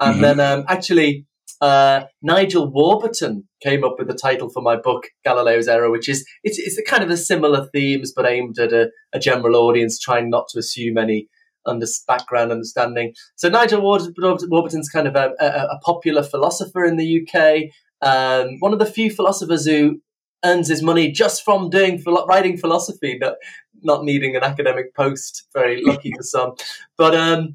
And 0.00 0.14
mm-hmm. 0.14 0.22
then 0.22 0.40
um, 0.40 0.64
actually, 0.68 1.26
uh, 1.60 2.04
Nigel 2.22 2.70
Warburton 2.70 3.48
came 3.62 3.84
up 3.84 3.96
with 3.98 4.08
the 4.08 4.14
title 4.14 4.48
for 4.48 4.62
my 4.62 4.76
book, 4.76 5.08
Galileo's 5.24 5.68
Error, 5.68 5.90
which 5.90 6.08
is 6.08 6.26
it's, 6.42 6.58
it's 6.58 6.80
kind 6.88 7.04
of 7.04 7.10
a 7.10 7.16
similar 7.16 7.68
themes, 7.72 8.12
but 8.14 8.26
aimed 8.26 8.58
at 8.58 8.72
a, 8.72 8.90
a 9.12 9.18
general 9.18 9.56
audience, 9.56 9.98
trying 9.98 10.30
not 10.30 10.48
to 10.48 10.58
assume 10.58 10.98
any 10.98 11.28
under 11.66 11.86
background 12.06 12.52
understanding. 12.52 13.14
So 13.36 13.48
Nigel 13.48 13.80
Warburton's 13.80 14.88
kind 14.88 15.08
of 15.08 15.16
a, 15.16 15.32
a, 15.40 15.46
a 15.46 15.78
popular 15.82 16.22
philosopher 16.22 16.84
in 16.84 16.96
the 16.96 17.22
UK, 17.22 17.70
um, 18.02 18.56
one 18.60 18.72
of 18.72 18.78
the 18.78 18.86
few 18.86 19.10
philosophers 19.10 19.66
who 19.66 20.00
earns 20.44 20.68
his 20.68 20.82
money 20.82 21.10
just 21.10 21.42
from 21.44 21.70
doing 21.70 22.02
writing 22.28 22.56
philosophy, 22.56 23.18
not 23.20 23.34
not 23.82 24.04
needing 24.04 24.36
an 24.36 24.42
academic 24.42 24.94
post. 24.94 25.46
Very 25.54 25.82
lucky 25.82 26.12
for 26.16 26.22
some, 26.22 26.54
but 26.96 27.14
um, 27.14 27.54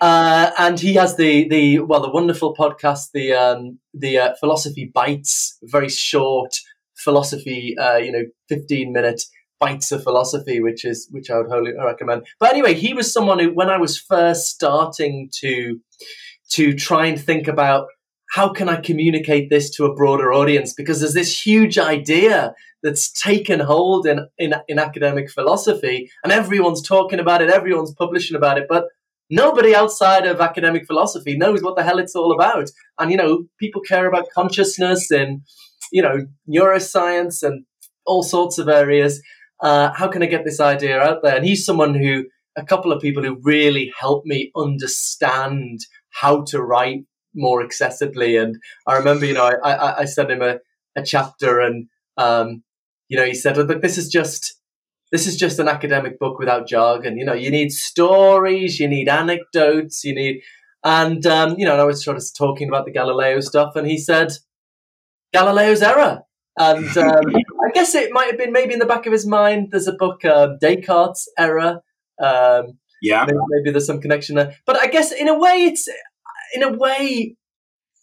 uh, 0.00 0.50
and 0.58 0.78
he 0.78 0.94
has 0.94 1.16
the 1.16 1.48
the 1.48 1.78
well 1.80 2.00
the 2.00 2.10
wonderful 2.10 2.54
podcast 2.54 3.10
the 3.12 3.32
um, 3.32 3.78
the 3.94 4.18
uh, 4.18 4.34
philosophy 4.38 4.90
bites 4.92 5.58
very 5.62 5.88
short 5.88 6.54
philosophy 6.96 7.76
uh, 7.78 7.96
you 7.96 8.12
know 8.12 8.24
15 8.48 8.92
minute 8.92 9.22
bites 9.60 9.90
of 9.90 10.02
philosophy 10.02 10.60
which 10.60 10.84
is 10.84 11.08
which 11.10 11.30
I 11.30 11.38
would 11.38 11.50
wholly 11.50 11.72
recommend 11.72 12.26
but 12.38 12.52
anyway 12.52 12.74
he 12.74 12.92
was 12.92 13.12
someone 13.12 13.38
who 13.38 13.52
when 13.54 13.70
I 13.70 13.78
was 13.78 13.98
first 13.98 14.46
starting 14.46 15.30
to 15.40 15.80
to 16.50 16.74
try 16.74 17.06
and 17.06 17.20
think 17.20 17.48
about 17.48 17.86
how 18.30 18.48
can 18.48 18.68
I 18.68 18.76
communicate 18.76 19.50
this 19.50 19.70
to 19.76 19.86
a 19.86 19.94
broader 19.94 20.32
audience 20.32 20.74
because 20.74 21.00
there's 21.00 21.14
this 21.14 21.46
huge 21.46 21.78
idea 21.78 22.54
that's 22.82 23.10
taken 23.10 23.60
hold 23.60 24.06
in, 24.06 24.28
in 24.38 24.54
in 24.68 24.78
academic 24.78 25.30
philosophy 25.30 26.10
and 26.22 26.32
everyone's 26.32 26.82
talking 26.82 27.18
about 27.18 27.42
it 27.42 27.50
everyone's 27.50 27.94
publishing 27.94 28.36
about 28.36 28.58
it 28.58 28.66
but 28.68 28.84
nobody 29.30 29.74
outside 29.74 30.26
of 30.26 30.40
academic 30.40 30.86
philosophy 30.86 31.36
knows 31.36 31.62
what 31.62 31.76
the 31.76 31.82
hell 31.82 31.98
it's 31.98 32.14
all 32.14 32.32
about. 32.32 32.70
And, 32.98 33.10
you 33.10 33.16
know, 33.16 33.44
people 33.58 33.82
care 33.82 34.06
about 34.06 34.30
consciousness 34.34 35.10
and, 35.10 35.42
you 35.92 36.02
know, 36.02 36.26
neuroscience 36.48 37.42
and 37.42 37.64
all 38.06 38.22
sorts 38.22 38.58
of 38.58 38.68
areas. 38.68 39.22
Uh, 39.60 39.92
how 39.92 40.08
can 40.08 40.22
I 40.22 40.26
get 40.26 40.44
this 40.44 40.60
idea 40.60 41.00
out 41.00 41.22
there? 41.22 41.36
And 41.36 41.44
he's 41.44 41.64
someone 41.64 41.94
who, 41.94 42.24
a 42.56 42.64
couple 42.64 42.92
of 42.92 43.02
people 43.02 43.22
who 43.22 43.38
really 43.42 43.92
helped 43.98 44.26
me 44.26 44.50
understand 44.56 45.80
how 46.10 46.42
to 46.44 46.62
write 46.62 47.04
more 47.34 47.62
accessibly. 47.62 48.40
And 48.40 48.56
I 48.86 48.96
remember, 48.96 49.26
you 49.26 49.34
know, 49.34 49.44
I, 49.44 49.72
I, 49.72 49.98
I 50.00 50.04
sent 50.04 50.30
him 50.30 50.42
a, 50.42 50.58
a 50.96 51.02
chapter 51.02 51.60
and, 51.60 51.88
um, 52.16 52.62
you 53.08 53.16
know, 53.16 53.24
he 53.24 53.34
said, 53.34 53.56
look, 53.56 53.80
this 53.80 53.98
is 53.98 54.08
just, 54.08 54.58
this 55.12 55.26
is 55.26 55.36
just 55.36 55.58
an 55.58 55.68
academic 55.68 56.18
book 56.18 56.38
without 56.38 56.68
jargon. 56.68 57.16
You 57.16 57.24
know, 57.24 57.32
you 57.32 57.50
need 57.50 57.72
stories, 57.72 58.78
you 58.78 58.88
need 58.88 59.08
anecdotes, 59.08 60.04
you 60.04 60.14
need, 60.14 60.42
and 60.84 61.26
um, 61.26 61.56
you 61.58 61.64
know, 61.64 61.72
and 61.72 61.80
I 61.80 61.84
was 61.84 62.04
sort 62.04 62.16
of 62.16 62.24
talking 62.36 62.68
about 62.68 62.84
the 62.84 62.92
Galileo 62.92 63.40
stuff, 63.40 63.74
and 63.76 63.86
he 63.86 63.98
said 63.98 64.32
Galileo's 65.32 65.82
error, 65.82 66.22
and 66.58 66.96
um, 66.96 67.34
I 67.36 67.70
guess 67.72 67.94
it 67.94 68.12
might 68.12 68.26
have 68.26 68.38
been 68.38 68.52
maybe 68.52 68.74
in 68.74 68.78
the 68.78 68.86
back 68.86 69.06
of 69.06 69.12
his 69.12 69.26
mind. 69.26 69.68
There's 69.70 69.88
a 69.88 69.92
book, 69.92 70.24
uh, 70.24 70.56
Descartes' 70.60 71.28
error. 71.38 71.80
Um, 72.22 72.78
yeah, 73.00 73.24
maybe, 73.24 73.38
maybe 73.48 73.70
there's 73.70 73.86
some 73.86 74.00
connection 74.00 74.36
there, 74.36 74.54
but 74.66 74.76
I 74.76 74.86
guess 74.86 75.12
in 75.12 75.28
a 75.28 75.38
way, 75.38 75.64
it's 75.64 75.88
in 76.54 76.62
a 76.62 76.72
way, 76.72 77.36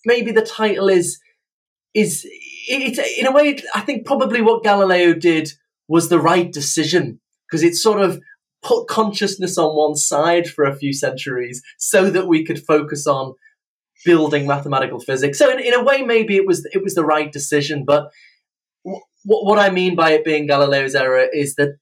maybe 0.06 0.32
the 0.32 0.42
title 0.42 0.88
is 0.88 1.20
is 1.94 2.26
it's 2.68 3.00
in 3.20 3.28
a 3.28 3.32
way. 3.32 3.58
I 3.74 3.82
think 3.82 4.06
probably 4.06 4.42
what 4.42 4.64
Galileo 4.64 5.14
did 5.14 5.52
was 5.88 6.10
the 6.10 6.20
right 6.20 6.52
decision 6.52 7.20
because 7.48 7.64
it 7.64 7.76
sort 7.76 8.02
of 8.02 8.20
put 8.64 8.88
consciousness 8.88 9.58
on 9.58 9.76
one 9.76 9.96
side 9.96 10.48
for 10.48 10.66
a 10.66 10.76
few 10.76 10.92
centuries 10.92 11.62
so 11.78 12.10
that 12.10 12.28
we 12.28 12.44
could 12.44 12.66
focus 12.66 13.06
on 13.06 13.36
building 14.04 14.48
mathematical 14.48 15.00
physics. 15.00 15.38
So 15.38 15.52
in, 15.52 15.60
in 15.60 15.74
a 15.74 15.84
way, 15.84 16.02
maybe 16.02 16.36
it 16.36 16.46
was 16.46 16.66
it 16.74 16.84
was 16.84 16.96
the 16.96 17.06
right 17.06 17.32
decision. 17.32 17.86
But 17.86 18.10
w- 18.84 19.02
what 19.24 19.60
I 19.60 19.70
mean 19.70 19.96
by 19.96 20.12
it 20.12 20.26
being 20.26 20.48
Galileo's 20.48 20.96
error 20.96 21.28
is 21.32 21.56
that 21.56 21.78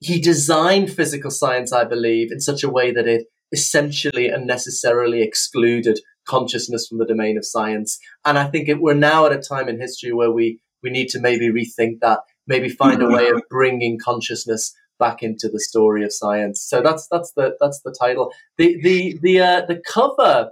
he 0.00 0.20
designed 0.20 0.92
physical 0.92 1.30
science, 1.30 1.72
I 1.72 1.84
believe, 1.84 2.30
in 2.30 2.40
such 2.40 2.62
a 2.62 2.70
way 2.70 2.92
that 2.92 3.08
it 3.08 3.26
essentially 3.52 4.28
and 4.28 4.46
necessarily 4.46 5.22
excluded 5.22 6.00
consciousness 6.26 6.86
from 6.86 6.98
the 6.98 7.06
domain 7.06 7.38
of 7.38 7.44
science. 7.44 7.98
And 8.24 8.38
I 8.38 8.46
think 8.48 8.68
it, 8.68 8.80
we're 8.80 8.94
now 8.94 9.26
at 9.26 9.32
a 9.32 9.38
time 9.38 9.68
in 9.68 9.80
history 9.80 10.12
where 10.12 10.30
we 10.30 10.60
we 10.82 10.90
need 10.90 11.08
to 11.08 11.20
maybe 11.20 11.48
rethink 11.50 12.00
that 12.00 12.20
maybe 12.46 12.68
find 12.68 13.02
a 13.02 13.08
way 13.08 13.28
of 13.28 13.42
bringing 13.50 13.98
consciousness 13.98 14.72
back 14.98 15.22
into 15.22 15.48
the 15.48 15.60
story 15.60 16.04
of 16.04 16.12
science. 16.12 16.62
So 16.62 16.80
that's 16.80 17.08
that's 17.10 17.32
the 17.32 17.56
that's 17.60 17.80
the 17.82 17.94
title. 17.98 18.32
The 18.56 18.80
the 18.82 19.18
the 19.22 19.40
uh, 19.40 19.66
the 19.66 19.82
cover. 19.86 20.50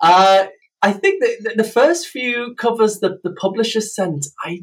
Uh, 0.00 0.46
I 0.80 0.92
think 0.92 1.22
that 1.22 1.54
the 1.56 1.64
first 1.64 2.06
few 2.06 2.54
covers 2.54 3.00
that 3.00 3.24
the 3.24 3.32
publisher 3.32 3.80
sent, 3.80 4.26
I 4.44 4.60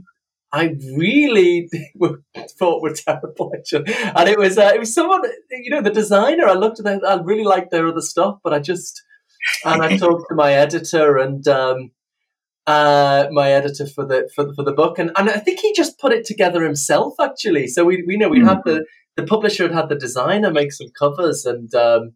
I 0.55 0.75
really 0.95 1.69
thought 2.57 2.81
were 2.81 2.93
terrible, 2.93 3.51
actually. 3.53 3.93
And 3.93 4.29
it 4.29 4.39
was 4.39 4.57
uh, 4.57 4.71
it 4.73 4.79
was 4.79 4.93
someone, 4.93 5.21
you 5.51 5.69
know, 5.69 5.81
the 5.81 5.89
designer. 5.89 6.47
I 6.47 6.53
looked 6.53 6.79
at 6.79 6.85
that, 6.85 7.05
I 7.05 7.21
really 7.21 7.43
liked 7.43 7.71
their 7.71 7.87
other 7.87 8.01
stuff, 8.01 8.37
but 8.41 8.53
I 8.53 8.59
just 8.59 9.03
and 9.65 9.81
I 9.81 9.97
talked 9.97 10.29
to 10.29 10.35
my 10.35 10.53
editor, 10.53 11.17
and 11.17 11.45
um, 11.47 11.91
uh, 12.67 13.27
my 13.31 13.51
editor 13.51 13.85
for 13.85 14.05
the 14.05 14.29
for 14.33 14.45
the, 14.45 14.53
for 14.53 14.63
the 14.63 14.71
book, 14.71 14.97
and 14.97 15.11
and 15.17 15.29
I 15.29 15.39
think 15.39 15.59
he 15.59 15.73
just 15.73 15.99
put 15.99 16.13
it 16.13 16.25
together 16.25 16.63
himself 16.63 17.15
actually. 17.19 17.67
So 17.67 17.83
we 17.83 18.03
we 18.07 18.15
know 18.15 18.29
we 18.29 18.39
mm-hmm. 18.39 18.47
had 18.47 18.61
the 18.63 18.85
the 19.17 19.23
publisher 19.23 19.63
had 19.63 19.73
had 19.73 19.89
the 19.89 19.95
designer 19.95 20.51
make 20.51 20.71
some 20.71 20.87
covers, 20.97 21.45
and 21.45 21.73
um, 21.75 22.13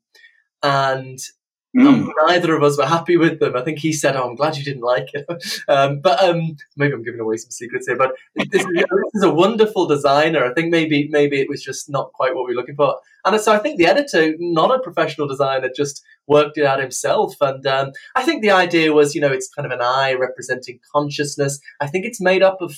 and 0.63 1.19
Mm. 1.77 2.09
Neither 2.27 2.55
of 2.55 2.63
us 2.63 2.77
were 2.77 2.85
happy 2.85 3.15
with 3.15 3.39
them. 3.39 3.55
I 3.55 3.61
think 3.61 3.77
he 3.77 3.93
said, 3.93 4.15
"Oh, 4.15 4.27
I'm 4.27 4.35
glad 4.35 4.57
you 4.57 4.63
didn't 4.63 4.81
like 4.81 5.09
it." 5.13 5.25
um, 5.67 5.99
but 6.01 6.21
um, 6.23 6.57
maybe 6.75 6.93
I'm 6.93 7.03
giving 7.03 7.19
away 7.19 7.38
some 7.38 7.51
secrets 7.51 7.88
here. 7.88 7.95
But 7.95 8.13
this, 8.35 8.65
this, 8.65 8.85
is 9.13 9.23
a 9.23 9.31
wonderful 9.31 9.85
designer. 9.85 10.43
I 10.43 10.53
think 10.53 10.71
maybe 10.71 11.07
maybe 11.11 11.39
it 11.39 11.47
was 11.47 11.61
just 11.61 11.89
not 11.89 12.11
quite 12.13 12.33
what 12.33 12.47
we 12.47 12.55
were 12.55 12.59
looking 12.59 12.75
for. 12.75 12.97
And 13.23 13.39
so 13.39 13.53
I 13.53 13.59
think 13.59 13.77
the 13.77 13.85
editor, 13.85 14.33
not 14.39 14.73
a 14.73 14.81
professional 14.81 15.27
designer, 15.27 15.69
just 15.75 16.03
worked 16.25 16.57
it 16.57 16.65
out 16.65 16.79
himself. 16.79 17.35
And 17.41 17.65
um, 17.67 17.91
I 18.15 18.23
think 18.23 18.41
the 18.41 18.51
idea 18.51 18.93
was, 18.93 19.13
you 19.13 19.21
know, 19.21 19.31
it's 19.31 19.49
kind 19.49 19.65
of 19.65 19.71
an 19.71 19.81
eye 19.81 20.13
representing 20.13 20.79
consciousness. 20.91 21.59
I 21.81 21.88
think 21.88 22.05
it's 22.05 22.21
made 22.21 22.41
up 22.41 22.61
of 22.61 22.77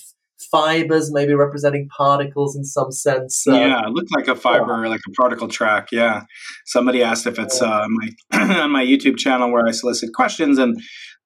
fibers, 0.50 1.12
maybe 1.12 1.34
representing 1.34 1.88
particles 1.96 2.56
in 2.56 2.64
some 2.64 2.92
sense. 2.92 3.46
Uh, 3.48 3.54
yeah, 3.54 3.88
it 3.88 3.92
looked 3.92 4.14
like 4.16 4.28
a 4.28 4.36
fiber, 4.36 4.88
like 4.88 5.02
a 5.08 5.12
particle 5.12 5.48
track. 5.48 5.88
Yeah. 5.92 6.24
Somebody 6.66 7.04
asked 7.04 7.28
if 7.28 7.38
it's 7.38 7.62
uh, 7.62 7.86
my 7.90 8.10
on 8.62 8.72
my 8.72 8.86
YouTube 8.86 9.18
channel 9.18 9.52
where 9.52 9.66
I 9.66 9.72
solicit 9.72 10.14
questions, 10.14 10.58
and 10.58 10.82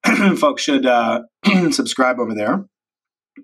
folks 0.40 0.64
should 0.64 0.86
uh, 0.86 1.22
subscribe 1.72 2.20
over 2.20 2.34
there. 2.34 2.66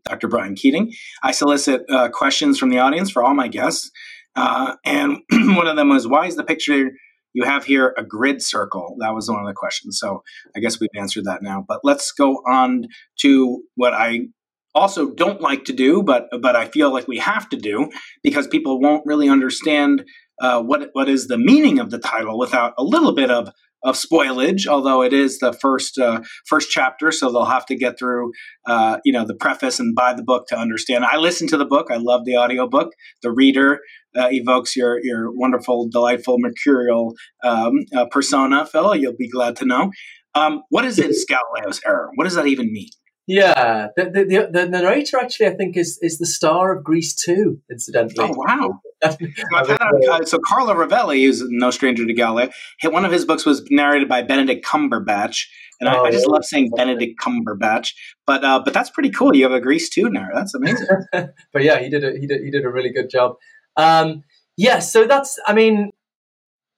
Dr. 0.05 0.27
Brian 0.27 0.55
Keating. 0.55 0.93
I 1.23 1.31
solicit 1.31 1.83
uh, 1.89 2.09
questions 2.09 2.57
from 2.57 2.69
the 2.69 2.79
audience 2.79 3.11
for 3.11 3.23
all 3.23 3.33
my 3.33 3.47
guests. 3.47 3.91
Uh, 4.35 4.75
and 4.85 5.19
one 5.31 5.67
of 5.67 5.75
them 5.75 5.89
was, 5.89 6.07
why 6.07 6.27
is 6.27 6.35
the 6.35 6.43
picture 6.43 6.91
you 7.33 7.43
have 7.43 7.65
here 7.65 7.93
a 7.97 8.03
grid 8.03 8.41
circle? 8.41 8.95
That 8.99 9.13
was 9.13 9.29
one 9.29 9.41
of 9.41 9.47
the 9.47 9.53
questions. 9.53 9.99
So 9.99 10.23
I 10.55 10.59
guess 10.59 10.79
we've 10.79 10.89
answered 10.95 11.25
that 11.25 11.43
now. 11.43 11.65
But 11.67 11.81
let's 11.83 12.11
go 12.11 12.41
on 12.47 12.85
to 13.19 13.63
what 13.75 13.93
I 13.93 14.27
also 14.73 15.11
don't 15.11 15.41
like 15.41 15.65
to 15.65 15.73
do, 15.73 16.03
but 16.03 16.27
but 16.41 16.55
I 16.55 16.65
feel 16.65 16.91
like 16.91 17.07
we 17.07 17.17
have 17.19 17.49
to 17.49 17.57
do 17.57 17.89
because 18.23 18.47
people 18.47 18.79
won't 18.79 19.05
really 19.05 19.29
understand 19.29 20.03
uh, 20.41 20.61
what 20.61 20.89
what 20.93 21.09
is 21.09 21.27
the 21.27 21.37
meaning 21.37 21.79
of 21.79 21.91
the 21.91 21.99
title 21.99 22.37
without 22.37 22.73
a 22.77 22.83
little 22.83 23.13
bit 23.13 23.31
of 23.31 23.49
of 23.83 23.95
spoilage. 23.95 24.67
Although 24.67 25.01
it 25.01 25.13
is 25.13 25.39
the 25.39 25.53
first 25.53 25.97
uh, 25.97 26.21
first 26.45 26.69
chapter, 26.69 27.11
so 27.11 27.31
they'll 27.31 27.45
have 27.45 27.65
to 27.67 27.75
get 27.75 27.97
through 27.99 28.31
uh, 28.67 28.99
you 29.03 29.13
know 29.13 29.25
the 29.25 29.35
preface 29.35 29.79
and 29.79 29.95
buy 29.95 30.13
the 30.13 30.23
book 30.23 30.47
to 30.47 30.57
understand. 30.57 31.05
I 31.05 31.17
listen 31.17 31.47
to 31.47 31.57
the 31.57 31.65
book. 31.65 31.87
I 31.91 31.97
love 31.97 32.25
the 32.25 32.37
audiobook. 32.37 32.93
The 33.21 33.31
reader 33.31 33.79
uh, 34.17 34.29
evokes 34.31 34.75
your 34.75 35.03
your 35.03 35.31
wonderful, 35.31 35.89
delightful, 35.89 36.37
mercurial 36.39 37.15
um, 37.43 37.73
uh, 37.95 38.05
persona, 38.05 38.65
Phil. 38.65 38.95
You'll 38.95 39.17
be 39.17 39.29
glad 39.29 39.55
to 39.57 39.65
know. 39.65 39.91
Um, 40.33 40.63
what 40.69 40.85
is 40.85 40.97
it, 40.97 41.13
Galileo's 41.27 41.81
error? 41.85 42.09
What 42.15 42.23
does 42.23 42.35
that 42.35 42.47
even 42.47 42.71
mean? 42.71 42.87
Yeah, 43.31 43.88
the, 43.95 44.03
the, 44.03 44.23
the, 44.25 44.50
the, 44.51 44.65
narrator 44.67 45.17
actually, 45.17 45.47
I 45.47 45.51
think, 45.51 45.77
is 45.77 45.97
is 46.01 46.17
the 46.17 46.25
star 46.25 46.75
of 46.75 46.83
Grease 46.83 47.15
2, 47.15 47.61
incidentally. 47.71 48.29
Oh, 48.29 48.35
wow. 48.35 48.81
uh, 49.01 50.25
so 50.25 50.38
Carlo 50.45 50.73
Rovelli, 50.73 51.23
who's 51.23 51.41
no 51.47 51.71
stranger 51.71 52.05
to 52.05 52.13
Galileo, 52.13 52.50
one 52.83 53.05
of 53.05 53.11
his 53.13 53.23
books 53.23 53.45
was 53.45 53.63
narrated 53.71 54.09
by 54.09 54.21
Benedict 54.21 54.65
Cumberbatch. 54.65 55.45
And 55.79 55.88
oh, 55.88 56.03
I, 56.03 56.07
I, 56.07 56.11
just 56.11 56.27
love 56.27 56.43
saying 56.43 56.71
Benedict 56.75 57.21
Cumberbatch. 57.21 57.93
But 58.27 58.43
uh, 58.43 58.61
but 58.65 58.73
that's 58.73 58.89
pretty 58.89 59.11
cool. 59.11 59.33
You 59.33 59.43
have 59.43 59.53
a 59.53 59.61
Grease 59.61 59.89
2 59.89 60.09
now. 60.09 60.27
That's 60.33 60.53
amazing. 60.53 60.88
but 61.13 61.63
yeah, 61.63 61.79
he 61.79 61.89
did, 61.89 62.03
a, 62.03 62.19
he, 62.19 62.27
did, 62.27 62.41
he 62.43 62.51
did 62.51 62.65
a 62.65 62.69
really 62.69 62.91
good 62.91 63.09
job. 63.09 63.35
Um, 63.77 64.25
yeah, 64.57 64.79
so 64.79 65.05
that's, 65.05 65.39
I 65.47 65.53
mean, 65.53 65.91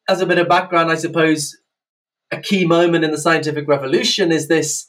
as 0.07 0.21
a 0.21 0.27
bit 0.27 0.37
of 0.37 0.47
background, 0.47 0.91
I 0.91 0.95
suppose 0.95 1.57
a 2.31 2.39
key 2.39 2.63
moment 2.65 3.03
in 3.03 3.09
the 3.09 3.17
scientific 3.17 3.67
revolution 3.67 4.31
is 4.31 4.47
this 4.47 4.87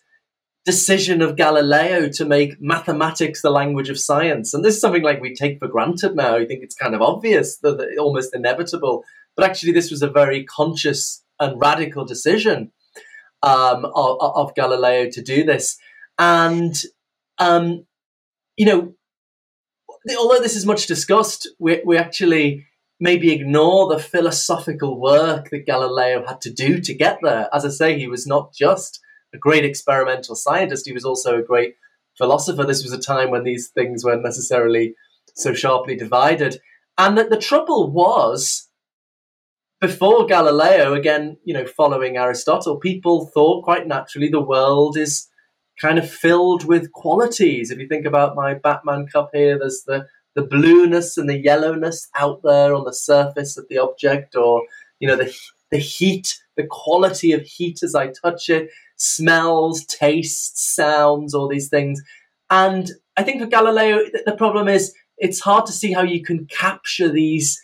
decision 0.64 1.20
of 1.20 1.36
Galileo 1.36 2.08
to 2.08 2.24
make 2.24 2.60
mathematics 2.60 3.42
the 3.42 3.50
language 3.50 3.90
of 3.90 3.98
science. 3.98 4.54
And 4.54 4.64
this 4.64 4.74
is 4.74 4.80
something 4.80 5.02
like 5.02 5.20
we 5.20 5.34
take 5.34 5.58
for 5.58 5.68
granted 5.68 6.16
now. 6.16 6.36
I 6.36 6.46
think 6.46 6.62
it's 6.62 6.74
kind 6.74 6.94
of 6.94 7.02
obvious, 7.02 7.58
that, 7.58 7.96
almost 7.98 8.34
inevitable. 8.34 9.04
But 9.36 9.44
actually, 9.44 9.72
this 9.72 9.90
was 9.90 10.02
a 10.02 10.08
very 10.08 10.44
conscious 10.44 11.22
and 11.38 11.60
radical 11.60 12.04
decision. 12.04 12.72
um, 13.44 13.84
of, 13.84 14.16
of, 14.20 14.54
Galileo 14.54 15.10
to 15.10 15.22
do 15.22 15.44
this. 15.44 15.76
And, 16.18 16.74
um, 17.38 17.86
you 18.56 18.66
know, 18.66 18.94
although 20.18 20.40
this 20.40 20.56
is 20.56 20.64
much 20.64 20.86
discussed, 20.86 21.48
we, 21.58 21.82
we 21.84 21.98
actually 21.98 22.66
maybe 23.00 23.32
ignore 23.32 23.92
the 23.92 23.98
philosophical 23.98 24.98
work 24.98 25.50
that 25.50 25.66
Galileo 25.66 26.24
had 26.26 26.40
to 26.42 26.50
do 26.50 26.80
to 26.80 26.94
get 26.94 27.18
there. 27.22 27.48
As 27.52 27.64
I 27.64 27.68
say, 27.68 27.98
he 27.98 28.08
was 28.08 28.26
not 28.26 28.54
just 28.54 29.00
a 29.34 29.38
great 29.38 29.64
experimental 29.64 30.34
scientist, 30.34 30.86
he 30.86 30.92
was 30.92 31.04
also 31.04 31.38
a 31.38 31.42
great 31.42 31.76
philosopher. 32.16 32.64
This 32.64 32.82
was 32.82 32.92
a 32.92 32.98
time 32.98 33.30
when 33.30 33.44
these 33.44 33.68
things 33.68 34.04
weren't 34.04 34.22
necessarily 34.22 34.94
so 35.34 35.52
sharply 35.52 35.96
divided. 35.96 36.60
And 36.96 37.18
that 37.18 37.30
the 37.30 37.36
trouble 37.36 37.90
was, 37.90 38.68
before 39.80 40.26
Galileo, 40.26 40.94
again, 40.94 41.36
you 41.44 41.52
know, 41.52 41.66
following 41.66 42.16
Aristotle, 42.16 42.76
people 42.76 43.26
thought 43.26 43.64
quite 43.64 43.86
naturally 43.86 44.28
the 44.28 44.40
world 44.40 44.96
is 44.96 45.28
kind 45.80 45.98
of 45.98 46.08
filled 46.08 46.64
with 46.64 46.92
qualities. 46.92 47.70
If 47.70 47.78
you 47.78 47.88
think 47.88 48.06
about 48.06 48.36
my 48.36 48.54
Batman 48.54 49.06
cup 49.06 49.30
here, 49.32 49.58
there's 49.58 49.82
the 49.86 50.06
the 50.34 50.42
blueness 50.42 51.16
and 51.16 51.28
the 51.28 51.40
yellowness 51.40 52.08
out 52.16 52.40
there 52.42 52.74
on 52.74 52.84
the 52.84 52.92
surface 52.92 53.56
of 53.56 53.66
the 53.68 53.78
object, 53.78 54.34
or 54.34 54.62
you 55.00 55.08
know, 55.08 55.16
the 55.16 55.34
the 55.70 55.78
heat, 55.78 56.40
the 56.56 56.66
quality 56.66 57.32
of 57.32 57.42
heat 57.42 57.82
as 57.82 57.94
I 57.94 58.08
touch 58.08 58.48
it, 58.48 58.70
smells, 58.96 59.84
tastes, 59.86 60.74
sounds, 60.74 61.34
all 61.34 61.48
these 61.48 61.68
things. 61.68 62.02
And 62.50 62.90
I 63.16 63.22
think 63.22 63.40
for 63.40 63.48
Galileo, 63.48 64.00
the 64.26 64.36
problem 64.36 64.68
is 64.68 64.94
it's 65.18 65.40
hard 65.40 65.66
to 65.66 65.72
see 65.72 65.92
how 65.92 66.02
you 66.02 66.22
can 66.22 66.46
capture 66.46 67.08
these 67.08 67.60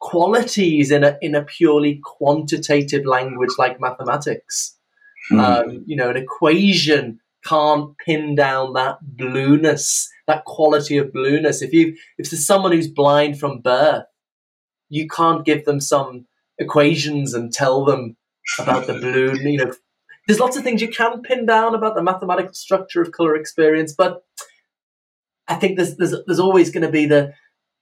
qualities 0.00 0.90
in 0.90 1.04
a 1.04 1.18
in 1.20 1.34
a 1.34 1.42
purely 1.44 2.00
quantitative 2.02 3.04
language 3.04 3.50
like 3.58 3.80
mathematics. 3.80 4.76
Mm. 5.30 5.40
Um, 5.40 5.84
you 5.86 5.96
know, 5.96 6.10
an 6.10 6.16
equation 6.16 7.20
can't 7.44 7.96
pin 8.04 8.34
down 8.34 8.74
that 8.74 8.98
blueness, 9.02 10.08
that 10.26 10.44
quality 10.44 10.98
of 10.98 11.12
blueness. 11.12 11.62
If 11.62 11.72
you 11.72 11.96
if 12.18 12.30
there's 12.30 12.46
someone 12.46 12.72
who's 12.72 12.88
blind 12.88 13.38
from 13.38 13.60
birth, 13.60 14.04
you 14.88 15.08
can't 15.08 15.44
give 15.44 15.64
them 15.64 15.80
some 15.80 16.26
equations 16.58 17.34
and 17.34 17.52
tell 17.52 17.84
them 17.84 18.16
about 18.58 18.86
the 18.86 18.94
blue. 18.94 19.34
You 19.34 19.58
know, 19.58 19.72
there's 20.30 20.38
lots 20.38 20.56
of 20.56 20.62
things 20.62 20.80
you 20.80 20.86
can 20.86 21.22
pin 21.22 21.44
down 21.44 21.74
about 21.74 21.96
the 21.96 22.02
mathematical 22.04 22.54
structure 22.54 23.02
of 23.02 23.10
color 23.10 23.34
experience, 23.34 23.92
but 23.92 24.22
I 25.48 25.56
think 25.56 25.76
there's 25.76 25.96
there's, 25.96 26.14
there's 26.24 26.38
always 26.38 26.70
going 26.70 26.86
to 26.86 26.92
be 26.92 27.04
the, 27.04 27.32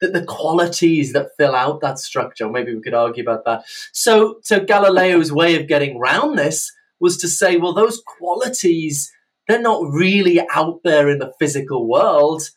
the, 0.00 0.08
the 0.08 0.24
qualities 0.24 1.12
that 1.12 1.32
fill 1.36 1.54
out 1.54 1.82
that 1.82 1.98
structure. 1.98 2.48
Maybe 2.48 2.74
we 2.74 2.80
could 2.80 2.94
argue 2.94 3.22
about 3.22 3.44
that. 3.44 3.64
So 3.92 4.38
so 4.44 4.60
Galileo's 4.60 5.30
way 5.30 5.60
of 5.60 5.68
getting 5.68 5.98
round 5.98 6.38
this 6.38 6.72
was 7.00 7.18
to 7.18 7.28
say, 7.28 7.58
well, 7.58 7.74
those 7.74 8.02
qualities 8.18 9.12
they're 9.46 9.60
not 9.60 9.82
really 9.82 10.40
out 10.54 10.80
there 10.84 11.10
in 11.10 11.18
the 11.18 11.34
physical 11.38 11.86
world 11.86 12.48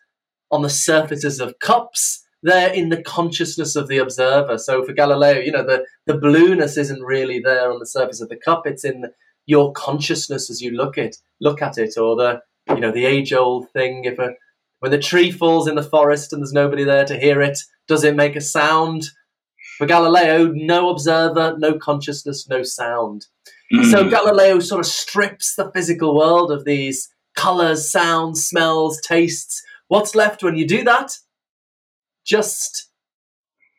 on 0.52 0.62
the 0.62 0.70
surfaces 0.70 1.42
of 1.42 1.60
cups. 1.60 2.26
They're 2.44 2.74
in 2.74 2.88
the 2.88 3.02
consciousness 3.02 3.76
of 3.76 3.90
the 3.90 3.98
observer. 3.98 4.58
So 4.58 4.86
for 4.86 4.94
Galileo, 4.94 5.42
you 5.42 5.52
know, 5.52 5.66
the, 5.66 5.86
the 6.06 6.18
blueness 6.18 6.78
isn't 6.78 7.04
really 7.04 7.42
there 7.42 7.70
on 7.70 7.80
the 7.80 7.86
surface 7.86 8.22
of 8.22 8.30
the 8.30 8.38
cup. 8.38 8.66
It's 8.66 8.86
in 8.86 9.12
your 9.52 9.74
consciousness 9.74 10.50
as 10.50 10.62
you 10.62 10.72
look 10.72 10.98
it, 10.98 11.18
look 11.42 11.62
at 11.62 11.78
it, 11.78 11.98
or 11.98 12.16
the 12.16 12.42
you 12.70 12.80
know 12.80 12.92
the 12.92 13.06
age 13.06 13.34
old 13.34 13.70
thing. 13.72 14.06
If 14.06 14.18
a 14.18 14.34
when 14.80 14.92
the 14.92 14.98
tree 14.98 15.30
falls 15.30 15.68
in 15.68 15.76
the 15.76 15.84
forest 15.84 16.32
and 16.32 16.42
there's 16.42 16.54
nobody 16.54 16.86
there 16.86 17.06
to 17.06 17.20
hear 17.20 17.42
it, 17.42 17.60
does 17.88 18.06
it 18.06 18.16
make 18.16 18.38
a 18.38 18.42
sound? 18.42 19.10
For 19.78 19.86
Galileo, 19.86 20.52
no 20.56 20.90
observer, 20.90 21.56
no 21.58 21.78
consciousness, 21.78 22.48
no 22.48 22.64
sound. 22.64 23.28
Mm. 23.74 23.92
So 23.92 24.10
Galileo 24.10 24.60
sort 24.60 24.80
of 24.80 24.86
strips 24.86 25.56
the 25.56 25.70
physical 25.72 26.16
world 26.16 26.52
of 26.52 26.64
these 26.64 27.10
colors, 27.36 27.92
sounds, 27.92 28.46
smells, 28.46 29.00
tastes. 29.02 29.62
What's 29.90 30.16
left 30.16 30.44
when 30.44 30.58
you 30.58 30.66
do 30.66 30.84
that? 30.86 31.12
Just 32.26 32.90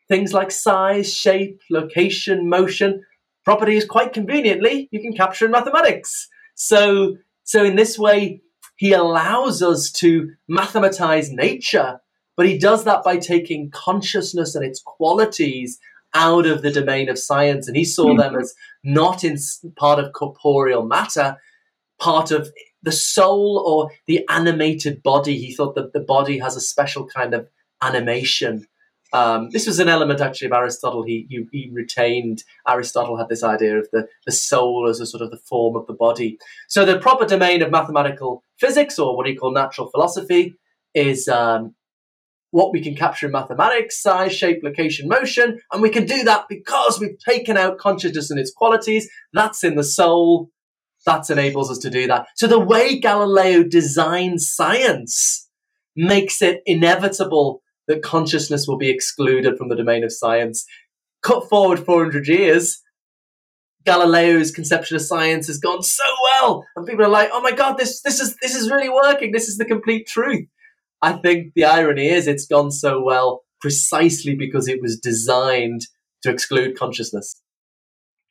things 0.07 0.33
like 0.33 0.51
size, 0.51 1.11
shape, 1.13 1.59
location, 1.71 2.47
motion, 2.47 3.03
properties 3.45 3.85
quite 3.85 4.13
conveniently 4.13 4.87
you 4.91 5.01
can 5.01 5.13
capture 5.13 5.45
in 5.45 5.51
mathematics. 5.51 6.27
So, 6.55 7.17
so 7.43 7.63
in 7.63 7.75
this 7.75 7.97
way, 7.97 8.41
he 8.75 8.93
allows 8.93 9.61
us 9.61 9.91
to 9.93 10.31
mathematize 10.47 11.31
nature, 11.31 11.99
but 12.35 12.47
he 12.47 12.57
does 12.57 12.83
that 12.85 13.03
by 13.03 13.17
taking 13.17 13.71
consciousness 13.71 14.55
and 14.55 14.65
its 14.65 14.81
qualities 14.81 15.79
out 16.13 16.45
of 16.45 16.61
the 16.61 16.71
domain 16.71 17.09
of 17.09 17.17
science, 17.17 17.67
and 17.67 17.75
he 17.75 17.85
saw 17.85 18.07
mm-hmm. 18.07 18.19
them 18.19 18.35
as 18.35 18.53
not 18.83 19.23
in 19.23 19.37
part 19.75 19.99
of 19.99 20.13
corporeal 20.13 20.85
matter, 20.85 21.37
part 21.99 22.31
of 22.31 22.51
the 22.83 22.91
soul 22.91 23.63
or 23.65 23.91
the 24.07 24.25
animated 24.29 25.01
body. 25.01 25.37
He 25.37 25.53
thought 25.53 25.75
that 25.75 25.93
the 25.93 25.99
body 25.99 26.37
has 26.39 26.55
a 26.55 26.61
special 26.61 27.07
kind 27.07 27.33
of 27.33 27.47
animation. 27.81 28.67
Um, 29.13 29.51
this 29.51 29.67
was 29.67 29.79
an 29.79 29.89
element 29.89 30.21
actually 30.21 30.47
of 30.47 30.53
Aristotle. 30.53 31.03
He, 31.03 31.27
he, 31.29 31.45
he 31.51 31.69
retained 31.71 32.43
Aristotle 32.67 33.17
had 33.17 33.29
this 33.29 33.43
idea 33.43 33.77
of 33.77 33.87
the, 33.91 34.07
the 34.25 34.31
soul 34.31 34.87
as 34.89 34.99
a 34.99 35.05
sort 35.05 35.21
of 35.21 35.29
the 35.29 35.37
form 35.37 35.75
of 35.75 35.85
the 35.85 35.93
body. 35.93 36.39
So 36.67 36.83
the 36.83 36.99
proper 36.99 37.25
domain 37.25 37.61
of 37.61 37.69
mathematical 37.71 38.43
physics, 38.59 38.97
or 38.97 39.15
what 39.15 39.27
he 39.27 39.35
called 39.35 39.53
natural 39.53 39.89
philosophy, 39.91 40.55
is 40.95 41.27
um, 41.27 41.75
what 42.49 42.71
we 42.71 42.81
can 42.81 42.95
capture 42.95 43.25
in 43.25 43.31
mathematics, 43.31 44.01
size, 44.01 44.31
shape, 44.33 44.61
location, 44.63 45.07
motion. 45.07 45.59
And 45.71 45.81
we 45.81 45.89
can 45.89 46.05
do 46.05 46.23
that 46.23 46.45
because 46.47 46.99
we've 46.99 47.17
taken 47.17 47.57
out 47.57 47.79
consciousness 47.79 48.29
and 48.29 48.39
its 48.39 48.51
qualities. 48.51 49.09
That's 49.33 49.63
in 49.63 49.75
the 49.75 49.83
soul. 49.83 50.49
That 51.05 51.29
enables 51.29 51.71
us 51.71 51.79
to 51.79 51.89
do 51.89 52.07
that. 52.07 52.27
So 52.35 52.45
the 52.45 52.59
way 52.59 52.99
Galileo 52.99 53.63
designed 53.63 54.41
science 54.41 55.49
makes 55.95 56.41
it 56.43 56.61
inevitable 56.65 57.62
that 57.87 58.01
consciousness 58.01 58.67
will 58.67 58.77
be 58.77 58.89
excluded 58.89 59.57
from 59.57 59.69
the 59.69 59.75
domain 59.75 60.03
of 60.03 60.11
science. 60.11 60.65
Cut 61.21 61.49
forward 61.49 61.79
400 61.79 62.27
years, 62.27 62.81
Galileo's 63.85 64.51
conception 64.51 64.95
of 64.95 65.01
science 65.01 65.47
has 65.47 65.59
gone 65.59 65.83
so 65.83 66.03
well, 66.23 66.65
and 66.75 66.87
people 66.87 67.03
are 67.05 67.09
like, 67.09 67.29
"Oh 67.33 67.41
my 67.41 67.51
god, 67.51 67.77
this 67.77 68.01
this 68.01 68.19
is 68.19 68.35
this 68.41 68.55
is 68.55 68.71
really 68.71 68.89
working. 68.89 69.31
This 69.31 69.47
is 69.47 69.57
the 69.57 69.65
complete 69.65 70.07
truth." 70.07 70.47
I 71.01 71.13
think 71.13 71.53
the 71.53 71.65
irony 71.65 72.07
is 72.07 72.27
it's 72.27 72.45
gone 72.45 72.71
so 72.71 73.03
well 73.03 73.43
precisely 73.59 74.35
because 74.35 74.67
it 74.67 74.81
was 74.81 74.97
designed 74.97 75.81
to 76.21 76.31
exclude 76.31 76.77
consciousness. 76.77 77.41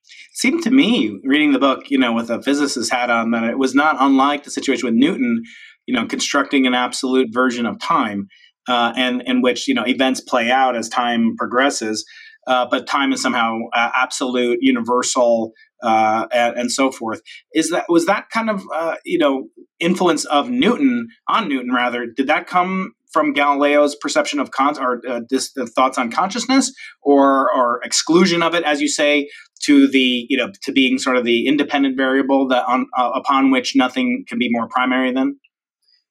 It 0.04 0.36
seemed 0.36 0.62
to 0.64 0.70
me, 0.70 1.18
reading 1.22 1.52
the 1.52 1.58
book, 1.58 1.90
you 1.90 1.98
know, 1.98 2.12
with 2.12 2.30
a 2.30 2.42
physicist's 2.42 2.90
hat 2.90 3.10
on, 3.10 3.30
that 3.32 3.44
it 3.44 3.58
was 3.58 3.74
not 3.74 3.96
unlike 3.98 4.44
the 4.44 4.50
situation 4.50 4.86
with 4.86 4.94
Newton, 4.94 5.42
you 5.86 5.94
know, 5.94 6.06
constructing 6.06 6.66
an 6.66 6.74
absolute 6.74 7.28
version 7.30 7.66
of 7.66 7.78
time, 7.78 8.28
uh, 8.68 8.92
and 8.96 9.22
in 9.26 9.42
which 9.42 9.68
you 9.68 9.74
know 9.74 9.84
events 9.86 10.20
play 10.20 10.50
out 10.50 10.76
as 10.76 10.88
time 10.88 11.34
progresses, 11.36 12.04
uh, 12.46 12.66
but 12.70 12.86
time 12.86 13.12
is 13.12 13.22
somehow 13.22 13.58
uh, 13.72 13.90
absolute, 13.94 14.58
universal, 14.60 15.52
uh, 15.82 16.26
and, 16.32 16.58
and, 16.58 16.72
so 16.72 16.90
forth. 16.90 17.20
Is 17.54 17.70
that 17.70 17.86
was 17.88 18.06
that 18.06 18.30
kind 18.30 18.50
of 18.50 18.62
uh, 18.74 18.96
you 19.04 19.18
know 19.18 19.48
influence 19.80 20.24
of 20.26 20.48
Newton 20.48 21.08
on 21.28 21.48
Newton 21.48 21.72
rather? 21.72 22.06
Did 22.06 22.28
that 22.28 22.46
come 22.46 22.92
from 23.12 23.34
Galileo's 23.34 23.94
perception 23.94 24.40
of 24.40 24.50
con 24.50 24.78
or 24.78 25.00
uh, 25.06 25.20
this, 25.28 25.52
the 25.52 25.66
thoughts 25.66 25.98
on 25.98 26.10
consciousness, 26.10 26.72
or 27.02 27.52
or 27.54 27.80
exclusion 27.84 28.42
of 28.42 28.54
it, 28.54 28.64
as 28.64 28.80
you 28.80 28.88
say, 28.88 29.28
to 29.64 29.86
the 29.88 30.26
you 30.28 30.36
know 30.36 30.50
to 30.62 30.72
being 30.72 30.98
sort 30.98 31.16
of 31.16 31.24
the 31.24 31.46
independent 31.46 31.96
variable 31.96 32.48
that 32.48 32.64
on 32.66 32.86
uh, 32.96 33.10
upon 33.14 33.50
which 33.50 33.76
nothing 33.76 34.24
can 34.26 34.38
be 34.38 34.48
more 34.50 34.68
primary 34.68 35.12
than? 35.12 35.38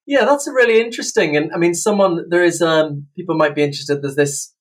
Yeah, 0.06 0.26
that's 0.26 0.48
a 0.48 0.52
really 0.52 0.82
interesting, 0.82 1.38
and 1.38 1.52
I 1.54 1.58
mean, 1.58 1.74
someone 1.74 2.26
there 2.30 2.44
is 2.44 2.62
um, 2.62 3.08
people 3.16 3.36
might 3.36 3.56
be 3.56 3.64
interested. 3.64 4.02
There's 4.02 4.16
this 4.16 4.54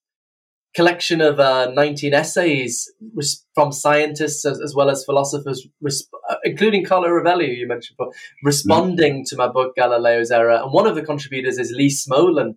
collection 0.75 1.21
of 1.21 1.41
uh, 1.41 1.71
19 1.73 2.15
essays 2.15 2.91
from 3.55 3.73
scientists 3.73 4.45
as, 4.45 4.61
as 4.61 4.75
well 4.75 4.89
as 4.89 5.05
philosophers, 5.05 5.67
resp- 5.85 6.05
uh, 6.29 6.37
including 6.45 6.85
Carlo 6.85 7.09
Rovelli, 7.09 7.57
you 7.57 7.67
mentioned 7.67 7.97
before, 7.97 8.13
responding 8.45 9.15
mm-hmm. 9.15 9.23
to 9.25 9.37
my 9.37 9.49
book 9.49 9.75
Galileo's 9.77 10.31
Error. 10.31 10.61
And 10.63 10.73
one 10.73 10.87
of 10.87 10.95
the 10.95 11.03
contributors 11.03 11.59
is 11.59 11.73
Lee 11.73 11.91
Smolin, 11.91 12.55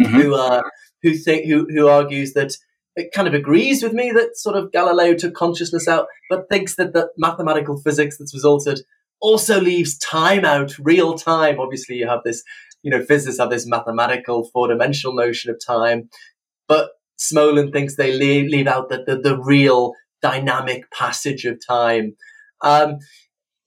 mm-hmm. 0.00 0.04
who 0.06 0.34
uh, 0.34 0.62
who 1.02 1.14
think 1.14 1.46
who 1.46 1.66
who 1.70 1.88
argues 1.88 2.32
that 2.32 2.56
it 2.96 3.12
kind 3.12 3.28
of 3.28 3.34
agrees 3.34 3.82
with 3.82 3.92
me 3.92 4.12
that 4.12 4.36
sort 4.36 4.56
of 4.56 4.72
Galileo 4.72 5.14
took 5.14 5.34
consciousness 5.34 5.88
out, 5.88 6.06
but 6.30 6.48
thinks 6.48 6.76
that 6.76 6.92
the 6.92 7.08
mathematical 7.16 7.80
physics 7.80 8.18
that's 8.18 8.34
resulted 8.34 8.80
also 9.20 9.60
leaves 9.60 9.98
time 9.98 10.44
out, 10.44 10.76
real 10.78 11.14
time. 11.14 11.60
Obviously, 11.60 11.96
you 11.96 12.08
have 12.08 12.20
this, 12.24 12.42
you 12.82 12.90
know, 12.90 13.02
physicists 13.02 13.40
have 13.40 13.50
this 13.50 13.66
mathematical 13.66 14.48
four 14.52 14.68
dimensional 14.68 15.14
notion 15.14 15.50
of 15.50 15.60
time, 15.64 16.08
but 16.68 16.90
Smolin 17.18 17.72
thinks 17.72 17.96
they 17.96 18.12
leave, 18.12 18.50
leave 18.50 18.66
out 18.66 18.88
the, 18.88 19.04
the, 19.06 19.16
the, 19.16 19.38
real 19.38 19.92
dynamic 20.20 20.90
passage 20.90 21.44
of 21.44 21.58
time. 21.66 22.16
Um, 22.60 22.98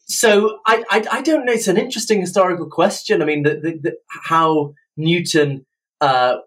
so 0.08 0.60
I, 0.66 0.84
I, 0.90 1.06
I, 1.12 1.22
don't 1.22 1.46
know. 1.46 1.54
It's 1.54 1.68
an 1.68 1.78
interesting 1.78 2.20
historical 2.20 2.70
question. 2.70 3.22
I 3.22 3.26
mean, 3.26 3.44
the, 3.44 3.56
the, 3.56 3.80
the 3.82 3.98
how 4.10 4.74
Newton, 4.96 5.66
uh, 6.02 6.38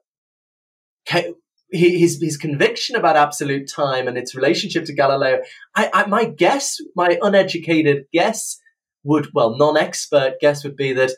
his 1.73 2.21
his 2.21 2.37
conviction 2.37 2.97
about 2.97 3.17
absolute 3.17 3.69
time 3.69 4.09
and 4.09 4.19
its 4.19 4.35
relationship 4.35 4.85
to 4.87 4.95
Galileo. 4.95 5.41
I, 5.75 5.91
I, 5.93 6.07
my 6.07 6.25
guess, 6.25 6.79
my 6.97 7.19
uneducated 7.23 8.05
guess, 8.13 8.60
would, 9.05 9.29
well, 9.35 9.57
non-expert 9.57 10.35
guess 10.41 10.65
would 10.65 10.77
be 10.77 10.93
that 10.93 11.13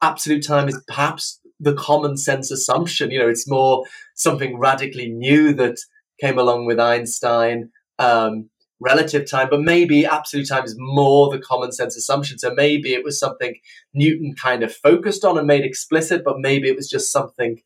absolute 0.00 0.44
time 0.44 0.68
is 0.68 0.82
perhaps 0.86 1.40
the 1.60 1.74
common 1.74 2.16
sense 2.16 2.50
assumption. 2.50 3.10
You 3.10 3.20
know, 3.20 3.28
it's 3.28 3.48
more 3.48 3.84
something 4.14 4.58
radically 4.58 5.08
new 5.08 5.52
that 5.54 5.78
came 6.20 6.38
along 6.38 6.66
with 6.66 6.80
Einstein. 6.80 7.70
Um, 7.98 8.50
relative 8.82 9.30
time, 9.30 9.48
but 9.48 9.60
maybe 9.60 10.04
absolute 10.04 10.48
time 10.48 10.64
is 10.64 10.74
more 10.78 11.30
the 11.30 11.38
common 11.38 11.72
sense 11.72 11.96
assumption. 11.96 12.38
So 12.38 12.52
maybe 12.54 12.92
it 12.92 13.04
was 13.04 13.18
something 13.18 13.54
Newton 13.94 14.34
kind 14.34 14.62
of 14.62 14.74
focused 14.74 15.24
on 15.24 15.38
and 15.38 15.46
made 15.46 15.64
explicit, 15.64 16.22
but 16.24 16.36
maybe 16.38 16.68
it 16.68 16.76
was 16.76 16.90
just 16.90 17.12
something 17.12 17.60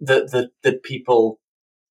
that 0.00 0.30
that, 0.32 0.50
that 0.62 0.82
people 0.82 1.40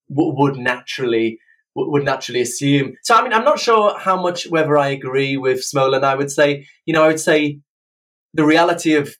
w- 0.10 0.34
would 0.38 0.58
naturally 0.58 1.40
would 1.78 2.04
naturally 2.04 2.42
assume. 2.42 2.94
So 3.04 3.16
I 3.16 3.24
mean, 3.24 3.34
I'm 3.34 3.46
not 3.46 3.60
sure 3.60 3.98
how 3.98 4.22
much 4.22 4.50
whether 4.50 4.78
I 4.78 4.90
agree 4.90 5.38
with 5.38 5.60
Smolin. 5.60 6.04
I 6.04 6.16
would 6.16 6.32
say, 6.32 6.66
you 6.86 6.94
know, 6.94 7.04
I 7.04 7.08
would 7.08 7.20
say 7.20 7.60
the 8.34 8.46
reality 8.46 8.94
of 8.94 9.16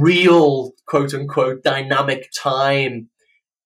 real 0.00 0.72
quote 0.86 1.12
unquote 1.14 1.62
dynamic 1.62 2.28
time 2.36 3.08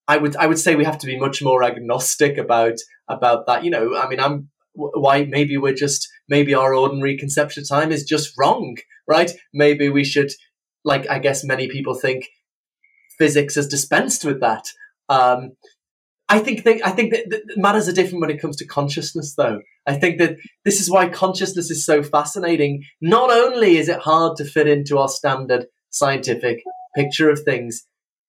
I 0.09 0.17
would 0.17 0.37
I 0.37 0.47
would 0.47 0.59
say 0.59 0.77
we 0.77 0.85
have 0.85 0.99
to 0.99 1.07
be 1.07 1.19
much 1.19 1.43
more 1.43 1.65
agnostic 1.65 2.39
about 2.39 2.79
about 3.09 3.47
that. 3.47 3.65
You 3.65 3.71
know, 3.71 3.97
I 3.97 4.09
mean, 4.09 4.21
I'm 4.21 4.49
why 4.73 5.25
maybe 5.25 5.57
we're 5.57 5.75
just 5.75 6.09
maybe 6.29 6.55
our 6.55 6.75
ordinary 6.75 7.17
conception 7.17 7.63
of 7.63 7.69
time 7.69 7.91
is 7.93 8.05
just 8.05 8.35
wrong, 8.39 8.77
right? 9.09 9.31
Maybe 9.53 9.89
we 9.89 10.05
should, 10.05 10.31
like 10.85 11.09
I 11.09 11.19
guess 11.19 11.45
many 11.45 11.69
people 11.69 11.95
think, 11.95 12.29
physics 13.19 13.57
has 13.57 13.67
dispensed 13.67 14.25
with 14.25 14.41
that. 14.41 14.67
Um, 15.09 15.53
I 16.29 16.41
think 16.41 16.65
that, 16.65 16.85
I 16.85 16.91
think 16.91 17.13
that, 17.13 17.31
that 17.31 17.57
matters 17.57 17.89
are 17.89 17.93
different 17.93 18.21
when 18.21 18.31
it 18.31 18.41
comes 18.41 18.57
to 18.57 18.67
consciousness, 18.67 19.35
though. 19.37 19.61
I 19.87 19.95
think 19.95 20.19
that 20.19 20.37
this 20.65 20.81
is 20.81 20.91
why 20.91 21.09
consciousness 21.09 21.71
is 21.71 21.87
so 21.87 22.03
fascinating. 22.03 22.83
Not 23.01 23.31
only 23.31 23.77
is 23.77 23.89
it 23.89 24.01
hard 24.01 24.37
to 24.39 24.45
fit 24.45 24.67
into 24.67 24.99
our 24.99 25.09
standard 25.09 25.67
scientific 25.91 26.63
picture 26.97 27.31
of 27.31 27.43
things, 27.43 27.87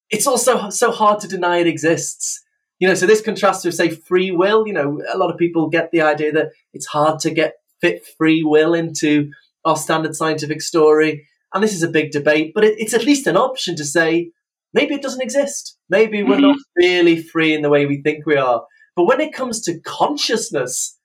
it's 0.09 0.27
also 0.27 0.69
so 0.69 0.91
hard 0.91 1.19
to 1.21 1.27
deny 1.27 1.57
it 1.57 1.67
exists. 1.67 2.43
You 2.79 2.87
know, 2.87 2.93
so 2.93 3.07
this 3.07 3.21
contrasts 3.21 3.65
with, 3.65 3.73
say, 3.73 3.89
free 3.89 4.29
will. 4.29 4.67
You 4.67 4.73
know, 4.73 5.01
a 5.11 5.17
lot 5.17 5.31
of 5.31 5.37
people 5.37 5.67
get 5.67 5.91
the 5.91 6.01
idea 6.01 6.31
that 6.33 6.49
it's 6.73 6.85
hard 6.85 7.19
to 7.21 7.31
get 7.31 7.55
fit 7.81 8.05
free 8.17 8.43
will 8.43 8.75
into 8.75 9.31
our 9.65 9.75
standard 9.75 10.15
scientific 10.15 10.61
story. 10.61 11.27
And 11.53 11.63
this 11.63 11.73
is 11.73 11.81
a 11.81 11.89
big 11.89 12.11
debate, 12.11 12.51
but 12.53 12.63
it, 12.63 12.75
it's 12.77 12.93
at 12.93 13.05
least 13.05 13.25
an 13.25 13.37
option 13.37 13.75
to 13.77 13.85
say 13.85 14.31
maybe 14.77 14.93
it 14.93 15.01
doesn't 15.01 15.23
exist. 15.23 15.75
Maybe 15.89 16.21
we're 16.21 16.35
mm-hmm. 16.35 16.47
not 16.47 16.57
really 16.75 17.21
free 17.21 17.55
in 17.55 17.63
the 17.63 17.69
way 17.69 17.87
we 17.87 18.01
think 18.01 18.25
we 18.25 18.37
are. 18.37 18.63
But 18.95 19.05
when 19.05 19.19
it 19.19 19.33
comes 19.33 19.61
to 19.61 19.79
consciousness, 19.81 20.97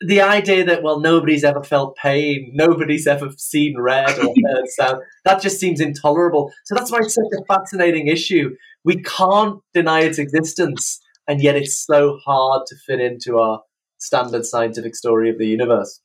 the 0.00 0.20
idea 0.20 0.62
that 0.62 0.82
well 0.82 1.00
nobody's 1.00 1.42
ever 1.42 1.62
felt 1.62 1.96
pain 1.96 2.50
nobody's 2.52 3.06
ever 3.06 3.30
seen 3.38 3.80
red 3.80 4.18
or 4.18 4.34
heard 4.46 4.68
sound 4.68 5.00
that 5.24 5.40
just 5.40 5.58
seems 5.58 5.80
intolerable 5.80 6.52
so 6.66 6.74
that's 6.74 6.92
why 6.92 6.98
it's 6.98 7.14
such 7.14 7.24
a 7.32 7.44
fascinating 7.46 8.06
issue 8.06 8.50
we 8.84 9.00
can't 9.02 9.58
deny 9.72 10.00
its 10.00 10.18
existence 10.18 11.00
and 11.26 11.40
yet 11.40 11.56
it's 11.56 11.82
so 11.82 12.18
hard 12.26 12.66
to 12.66 12.76
fit 12.86 13.00
into 13.00 13.38
our 13.38 13.62
standard 13.96 14.44
scientific 14.44 14.94
story 14.94 15.30
of 15.30 15.38
the 15.38 15.46
universe 15.46 16.02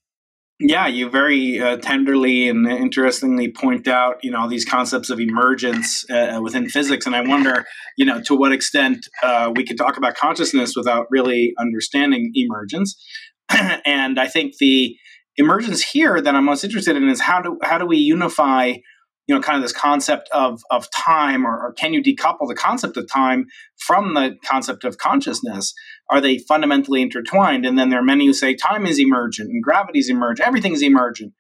yeah, 0.62 0.88
you 0.88 1.10
very 1.10 1.60
uh, 1.60 1.78
tenderly 1.78 2.48
and 2.48 2.68
interestingly 2.68 3.52
point 3.52 3.88
out, 3.88 4.18
you 4.24 4.30
know, 4.30 4.48
these 4.48 4.64
concepts 4.64 5.10
of 5.10 5.20
emergence 5.20 6.08
uh, 6.10 6.40
within 6.42 6.70
physics, 6.70 7.06
and 7.06 7.16
I 7.16 7.22
wonder, 7.22 7.66
you 7.98 8.06
know, 8.06 8.22
to 8.22 8.36
what 8.36 8.52
extent 8.52 9.08
uh, 9.24 9.52
we 9.56 9.66
could 9.66 9.78
talk 9.78 9.98
about 9.98 10.16
consciousness 10.16 10.74
without 10.76 11.08
really 11.10 11.54
understanding 11.58 12.32
emergence. 12.36 12.96
and 13.86 14.20
I 14.20 14.28
think 14.28 14.58
the 14.60 14.96
emergence 15.38 15.82
here 15.82 16.22
that 16.22 16.36
I'm 16.36 16.46
most 16.46 16.64
interested 16.64 16.96
in 16.96 17.10
is 17.10 17.22
how 17.22 17.42
do 17.42 17.58
how 17.64 17.78
do 17.78 17.86
we 17.86 17.98
unify 17.98 18.74
you 19.28 19.36
know 19.36 19.42
kind 19.42 19.56
of 19.56 19.62
this 19.64 19.72
concept 19.72 20.30
of 20.34 20.62
of 20.70 20.90
time 20.92 21.46
or, 21.46 21.54
or, 21.54 21.74
can 21.74 21.94
you 21.94 22.04
decouple 22.04 22.48
the 22.48 22.56
concept 22.56 22.98
of 22.98 23.08
time 23.10 23.46
from 23.78 24.14
the 24.14 24.36
concept 24.46 24.84
of 24.84 24.98
consciousness 24.98 25.74
are 26.12 26.22
they 26.22 26.38
fundamentally 26.38 27.02
intertwined 27.02 27.66
and 27.66 27.78
then 27.78 27.90
there 27.90 28.00
are 28.00 28.04
many 28.04 28.26
who 28.26 28.34
say 28.34 28.54
time 28.54 28.86
is 28.86 29.00
emergent 29.00 29.50
and 29.50 29.64
gravity 29.64 30.00
is 30.00 30.10
emergent 30.10 30.48
everything's 30.48 30.84
emergent 30.84 31.34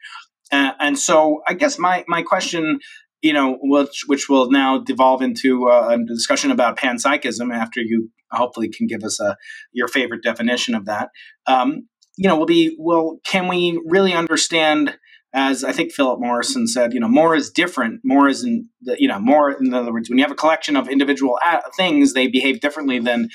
uh, 0.51 0.71
and 0.79 0.97
so 0.97 1.41
i 1.47 1.53
guess 1.53 1.77
my 1.77 2.03
my 2.07 2.21
question 2.23 2.79
you 3.21 3.33
know 3.33 3.57
which 3.61 4.03
which 4.07 4.29
will 4.29 4.49
now 4.49 4.79
devolve 4.79 5.21
into 5.21 5.69
uh, 5.69 5.89
a 5.91 6.05
discussion 6.05 6.49
about 6.49 6.77
panpsychism 6.77 7.53
after 7.53 7.81
you 7.81 8.09
hopefully 8.31 8.69
can 8.69 8.87
give 8.87 9.03
us 9.03 9.19
a 9.19 9.35
your 9.73 9.87
favorite 9.87 10.23
definition 10.23 10.73
of 10.73 10.85
that 10.85 11.09
um, 11.47 11.87
you 12.17 12.27
know, 12.27 12.37
will 12.37 12.45
be 12.45 12.75
well, 12.79 13.19
can 13.23 13.47
we 13.47 13.81
really 13.85 14.13
understand? 14.13 14.97
As 15.33 15.63
I 15.63 15.71
think 15.71 15.93
Philip 15.93 16.19
Morrison 16.19 16.67
said, 16.67 16.93
you 16.93 16.99
know, 16.99 17.07
more 17.07 17.35
is 17.35 17.49
different. 17.49 18.01
More 18.03 18.27
is 18.27 18.43
in 18.43 18.67
the, 18.81 18.97
you 18.99 19.07
know, 19.07 19.19
more. 19.19 19.51
In 19.51 19.73
other 19.73 19.93
words, 19.93 20.09
when 20.09 20.17
you 20.17 20.23
have 20.25 20.31
a 20.31 20.35
collection 20.35 20.75
of 20.75 20.89
individual 20.89 21.39
things, 21.77 22.13
they 22.13 22.27
behave 22.27 22.59
differently 22.59 22.99
than 22.99 23.29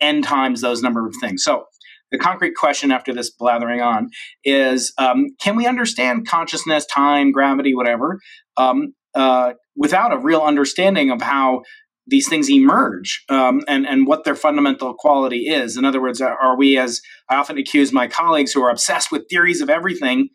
n 0.00 0.22
times 0.22 0.60
those 0.60 0.82
number 0.82 1.06
of 1.06 1.14
things. 1.20 1.42
So, 1.42 1.64
the 2.12 2.18
concrete 2.18 2.54
question 2.56 2.90
after 2.92 3.14
this 3.14 3.30
blathering 3.30 3.80
on 3.80 4.10
is: 4.44 4.92
um, 4.98 5.28
Can 5.40 5.56
we 5.56 5.66
understand 5.66 6.26
consciousness, 6.26 6.84
time, 6.84 7.32
gravity, 7.32 7.74
whatever, 7.74 8.20
um, 8.58 8.94
uh, 9.14 9.54
without 9.76 10.12
a 10.12 10.18
real 10.18 10.42
understanding 10.42 11.10
of 11.10 11.22
how 11.22 11.62
these 12.06 12.28
things 12.28 12.50
emerge 12.50 13.24
um, 13.28 13.62
and, 13.68 13.86
and 13.86 14.06
what 14.06 14.24
their 14.24 14.34
fundamental 14.34 14.94
quality 14.94 15.46
is. 15.46 15.76
In 15.76 15.84
other 15.84 16.00
words, 16.00 16.20
are 16.20 16.56
we, 16.56 16.76
as 16.76 17.00
I 17.28 17.36
often 17.36 17.56
accuse 17.56 17.92
my 17.92 18.08
colleagues 18.08 18.52
who 18.52 18.62
are 18.62 18.70
obsessed 18.70 19.12
with 19.12 19.28
theories 19.30 19.60
of 19.60 19.70
everything, 19.70 20.28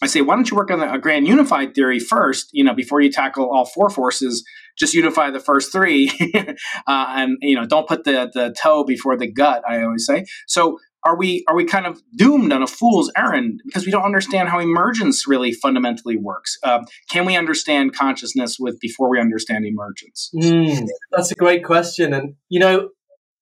I 0.00 0.06
say, 0.06 0.20
why 0.20 0.36
don't 0.36 0.48
you 0.50 0.56
work 0.56 0.70
on 0.70 0.80
a 0.80 0.98
grand 0.98 1.26
unified 1.26 1.74
theory 1.74 1.98
first, 1.98 2.50
you 2.52 2.62
know, 2.62 2.74
before 2.74 3.00
you 3.00 3.10
tackle 3.10 3.50
all 3.50 3.64
four 3.64 3.90
forces, 3.90 4.44
just 4.78 4.94
unify 4.94 5.30
the 5.30 5.40
first 5.40 5.72
three 5.72 6.10
uh, 6.34 6.52
and, 6.86 7.36
you 7.40 7.56
know, 7.56 7.66
don't 7.66 7.88
put 7.88 8.04
the, 8.04 8.30
the 8.32 8.54
toe 8.60 8.84
before 8.84 9.16
the 9.16 9.30
gut, 9.30 9.62
I 9.68 9.82
always 9.82 10.06
say. 10.06 10.24
So 10.46 10.78
are 11.04 11.16
we 11.16 11.44
are 11.48 11.54
we 11.54 11.64
kind 11.64 11.86
of 11.86 12.00
doomed 12.16 12.52
on 12.52 12.62
a 12.62 12.66
fool's 12.66 13.10
errand 13.16 13.60
because 13.64 13.86
we 13.86 13.92
don't 13.92 14.04
understand 14.04 14.48
how 14.48 14.58
emergence 14.58 15.26
really 15.26 15.52
fundamentally 15.52 16.16
works? 16.16 16.58
Uh, 16.62 16.84
can 17.10 17.24
we 17.24 17.36
understand 17.36 17.94
consciousness 17.94 18.56
with 18.58 18.80
before 18.80 19.08
we 19.08 19.20
understand 19.20 19.64
emergence? 19.64 20.30
Mm, 20.34 20.86
that's 21.12 21.30
a 21.30 21.36
great 21.36 21.64
question, 21.64 22.12
and 22.12 22.34
you 22.48 22.58
know, 22.58 22.90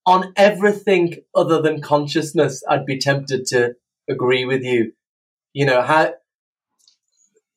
on 0.04 0.32
everything 0.36 1.16
other 1.34 1.60
than 1.62 1.80
consciousness, 1.80 2.62
I'd 2.68 2.86
be 2.86 2.98
tempted 2.98 3.46
to 3.46 3.74
agree 4.08 4.44
with 4.44 4.62
you. 4.62 4.92
You 5.52 5.64
know 5.64 5.80
how 5.80 6.12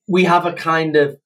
we 0.10 0.24
have 0.24 0.46
a 0.46 0.54
kind 0.54 0.96
of 0.96 1.18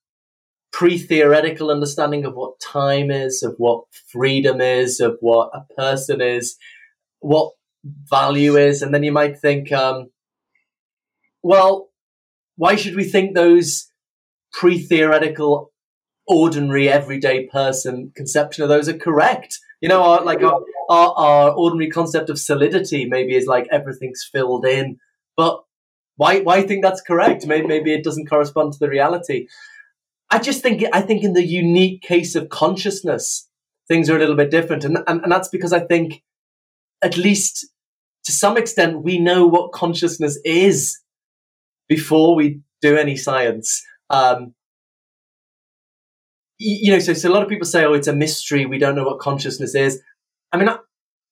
pre-theoretical 0.73 1.71
understanding 1.71 2.25
of 2.25 2.33
what 2.35 2.59
time 2.59 3.09
is, 3.09 3.41
of 3.41 3.55
what 3.57 3.85
freedom 4.11 4.59
is, 4.59 4.99
of 4.99 5.17
what 5.21 5.51
a 5.53 5.73
person 5.75 6.19
is, 6.19 6.57
what 7.19 7.53
value 8.09 8.57
is, 8.57 8.81
and 8.81 8.93
then 8.93 9.03
you 9.03 9.11
might 9.11 9.39
think, 9.39 9.71
um, 9.71 10.09
well, 11.41 11.91
why 12.57 12.75
should 12.75 12.95
we 12.95 13.05
think 13.05 13.33
those 13.33 13.89
pre-theoretical, 14.51 15.71
ordinary, 16.27 16.89
everyday 16.89 17.47
person 17.47 18.11
conception 18.15 18.63
of 18.63 18.69
those 18.69 18.89
are 18.89 18.97
correct? 18.97 19.59
You 19.79 19.89
know, 19.89 20.03
our, 20.03 20.23
like 20.23 20.41
our, 20.41 20.59
our, 20.89 21.13
our 21.15 21.51
ordinary 21.51 21.89
concept 21.89 22.29
of 22.29 22.39
solidity 22.39 23.05
maybe 23.05 23.35
is 23.35 23.47
like 23.47 23.67
everything's 23.71 24.27
filled 24.29 24.65
in, 24.65 24.97
but 25.37 25.61
why 26.15 26.39
why 26.41 26.61
think 26.61 26.83
that's 26.83 27.01
correct? 27.01 27.45
Maybe, 27.45 27.67
maybe 27.67 27.93
it 27.93 28.03
doesn't 28.03 28.29
correspond 28.29 28.73
to 28.73 28.79
the 28.79 28.89
reality. 28.89 29.47
I 30.29 30.39
just 30.39 30.61
think 30.61 30.83
I 30.93 31.01
think 31.01 31.23
in 31.23 31.33
the 31.33 31.45
unique 31.45 32.01
case 32.01 32.35
of 32.35 32.49
consciousness, 32.49 33.47
things 33.87 34.09
are 34.09 34.15
a 34.15 34.19
little 34.19 34.35
bit 34.35 34.51
different, 34.51 34.83
and 34.83 34.97
and, 35.07 35.21
and 35.21 35.31
that's 35.31 35.49
because 35.49 35.73
I 35.73 35.79
think 35.79 36.23
at 37.03 37.17
least 37.17 37.67
to 38.25 38.31
some 38.31 38.57
extent, 38.57 39.03
we 39.03 39.19
know 39.19 39.45
what 39.45 39.73
consciousness 39.73 40.39
is 40.45 40.99
before 41.89 42.35
we 42.35 42.61
do 42.81 42.97
any 42.97 43.17
science. 43.17 43.83
Um, 44.09 44.53
you 46.57 46.93
know, 46.93 46.99
so, 46.99 47.13
so 47.13 47.29
a 47.29 47.33
lot 47.33 47.43
of 47.43 47.49
people 47.49 47.65
say, 47.65 47.83
"Oh, 47.83 47.93
it's 47.93 48.07
a 48.07 48.13
mystery. 48.13 48.65
We 48.65 48.77
don't 48.77 48.95
know 48.95 49.03
what 49.03 49.19
consciousness 49.19 49.75
is." 49.75 50.01
I 50.51 50.57
mean, 50.57 50.69
I 50.69 50.77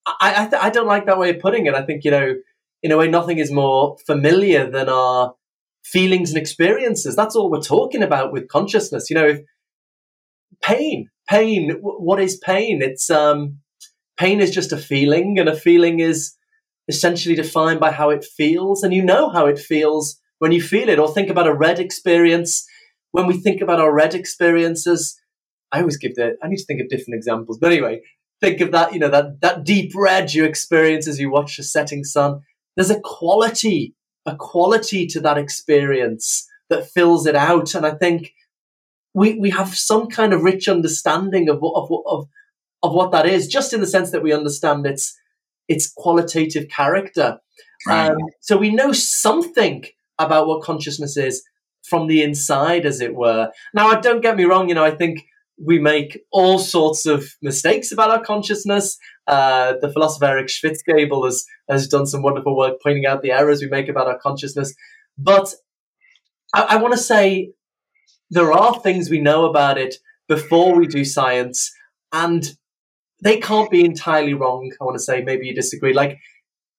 I, 0.06 0.50
I, 0.52 0.65
I 0.67 0.70
don't 0.70 0.88
like 0.88 1.06
that 1.06 1.20
way 1.20 1.30
of 1.30 1.39
putting 1.39 1.67
it. 1.67 1.74
I 1.74 1.84
think 1.84 2.04
you 2.04 2.12
know, 2.12 2.36
in 2.84 2.91
a 2.91 2.98
way, 2.98 3.08
nothing 3.08 3.38
is 3.38 3.52
more 3.52 3.98
familiar 4.06 4.70
than 4.70 4.89
our 4.89 5.36
feelings 5.84 6.30
and 6.32 6.38
experiences. 6.38 7.15
That's 7.15 7.36
all 7.36 7.50
we're 7.50 7.62
talking 7.62 8.04
about 8.04 8.32
with 8.32 8.48
consciousness. 8.48 9.10
You 9.10 9.15
know, 9.15 9.28
if 9.28 9.41
pain, 10.62 11.10
pain. 11.30 11.78
What 11.82 12.20
is 12.20 12.38
pain? 12.38 12.82
It's 12.82 13.10
um, 13.10 13.60
pain 14.17 14.41
is 14.41 14.52
just 14.52 14.72
a 14.72 14.78
feeling, 14.78 15.38
and 15.39 15.50
a 15.50 15.56
feeling 15.56 16.00
is 16.00 16.36
essentially 16.88 17.36
defined 17.36 17.80
by 17.80 17.91
how 17.91 18.10
it 18.10 18.26
feels, 18.26 18.84
and 18.84 18.94
you 18.94 19.04
know 19.04 19.30
how 19.30 19.46
it 19.46 19.60
feels 19.60 20.20
when 20.39 20.52
you 20.52 20.62
feel 20.62 20.89
it. 20.89 21.00
Or 21.00 21.08
think 21.08 21.30
about 21.30 21.48
a 21.48 21.54
red 21.54 21.80
experience. 21.80 22.65
When 23.12 23.28
we 23.28 23.38
think 23.38 23.62
about 23.62 23.82
our 23.82 23.94
red 23.94 24.13
experiences, 24.15 25.20
I 25.72 25.80
always 25.80 25.98
give 25.98 26.15
the. 26.15 26.38
I 26.41 26.48
need 26.48 26.58
to 26.58 26.65
think 26.65 26.82
of 26.82 26.89
different 26.89 27.15
examples, 27.15 27.58
but 27.60 27.72
anyway, 27.72 28.02
think 28.39 28.62
of 28.62 28.72
that. 28.72 28.94
You 28.94 29.00
know 29.00 29.10
that 29.10 29.41
that 29.41 29.63
deep 29.63 29.91
red 29.96 30.34
you 30.34 30.46
experience 30.46 31.08
as 31.08 31.20
you 31.20 31.32
watch 31.32 31.58
the 31.58 31.63
setting 31.63 32.04
sun. 32.04 32.41
There's 32.75 32.89
a 32.89 32.99
quality, 32.99 33.95
a 34.25 34.36
quality 34.36 35.07
to 35.07 35.19
that 35.21 35.38
experience 35.38 36.47
that 36.69 36.89
fills 36.89 37.25
it 37.25 37.36
out. 37.36 37.75
And 37.75 37.86
I 37.86 37.91
think 37.91 38.34
we 39.13 39.38
we 39.39 39.49
have 39.49 39.75
some 39.75 40.07
kind 40.07 40.34
of 40.34 40.43
rich 40.43 40.67
understanding 40.67 41.49
of 41.49 41.60
what 41.60 41.73
of, 41.75 41.91
of 42.05 42.27
of 42.84 42.93
what 42.93 43.12
that 43.12 43.25
is, 43.25 43.47
just 43.47 43.73
in 43.73 43.81
the 43.81 43.88
sense 43.88 44.12
that 44.12 44.23
we 44.23 44.34
understand 44.34 44.86
its 44.86 45.17
its 45.67 45.91
qualitative 45.91 46.69
character. 46.69 47.39
Right. 47.88 48.12
Um, 48.12 48.17
so 48.39 48.57
we 48.57 48.71
know 48.71 48.91
something 48.91 49.86
about 50.19 50.47
what 50.47 50.63
consciousness 50.63 51.17
is 51.17 51.43
from 51.84 52.07
the 52.07 52.21
inside, 52.21 52.86
as 52.86 53.01
it 53.01 53.15
were. 53.15 53.51
Now, 53.73 53.99
don't 53.99 54.21
get 54.21 54.38
me 54.38 54.45
wrong. 54.45 54.69
You 54.69 54.75
know, 54.75 54.84
I 54.84 54.91
think 54.91 55.25
we 55.58 55.80
make 55.80 56.20
all 56.32 56.60
sorts 56.60 57.06
of 57.06 57.26
mistakes 57.42 57.92
about 57.92 58.10
our 58.10 58.24
consciousness. 58.24 58.98
Uh, 59.28 59.74
the 59.82 59.92
philosopher 59.92 60.26
Eric 60.26 60.48
Schwitzgebel 60.48 61.26
has, 61.26 61.46
has 61.70 61.88
done 61.88 62.06
some 62.06 62.22
wonderful 62.22 62.58
work 62.58 62.78
pointing 62.82 63.06
out 63.06 63.22
the 63.22 63.32
errors 63.32 63.62
we 63.62 63.68
make 63.68 63.88
about 63.88 64.08
our 64.08 64.18
consciousness. 64.20 64.74
But 65.18 65.54
I, 66.54 66.62
I 66.70 66.76
want 66.78 66.94
to 66.94 67.00
say 67.00 67.52
there 68.30 68.52
are 68.52 68.80
things 68.80 69.10
we 69.10 69.20
know 69.20 69.46
about 69.46 69.78
it 69.78 69.96
before 70.28 70.76
we 70.76 70.88
do 70.88 71.04
science, 71.04 71.72
and 72.12 72.56
they 73.22 73.38
can't 73.40 73.70
be 73.70 73.86
entirely 73.86 74.34
wrong. 74.34 74.72
I 74.80 74.84
want 74.84 74.96
to 74.96 75.04
say 75.04 75.22
maybe 75.22 75.48
you 75.48 75.54
disagree. 75.54 75.94
Like 75.94 76.18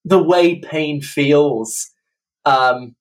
the 0.03 0.21
way 0.21 0.59
pain 0.59 1.01
feels. 1.01 1.89
Um, 2.45 2.95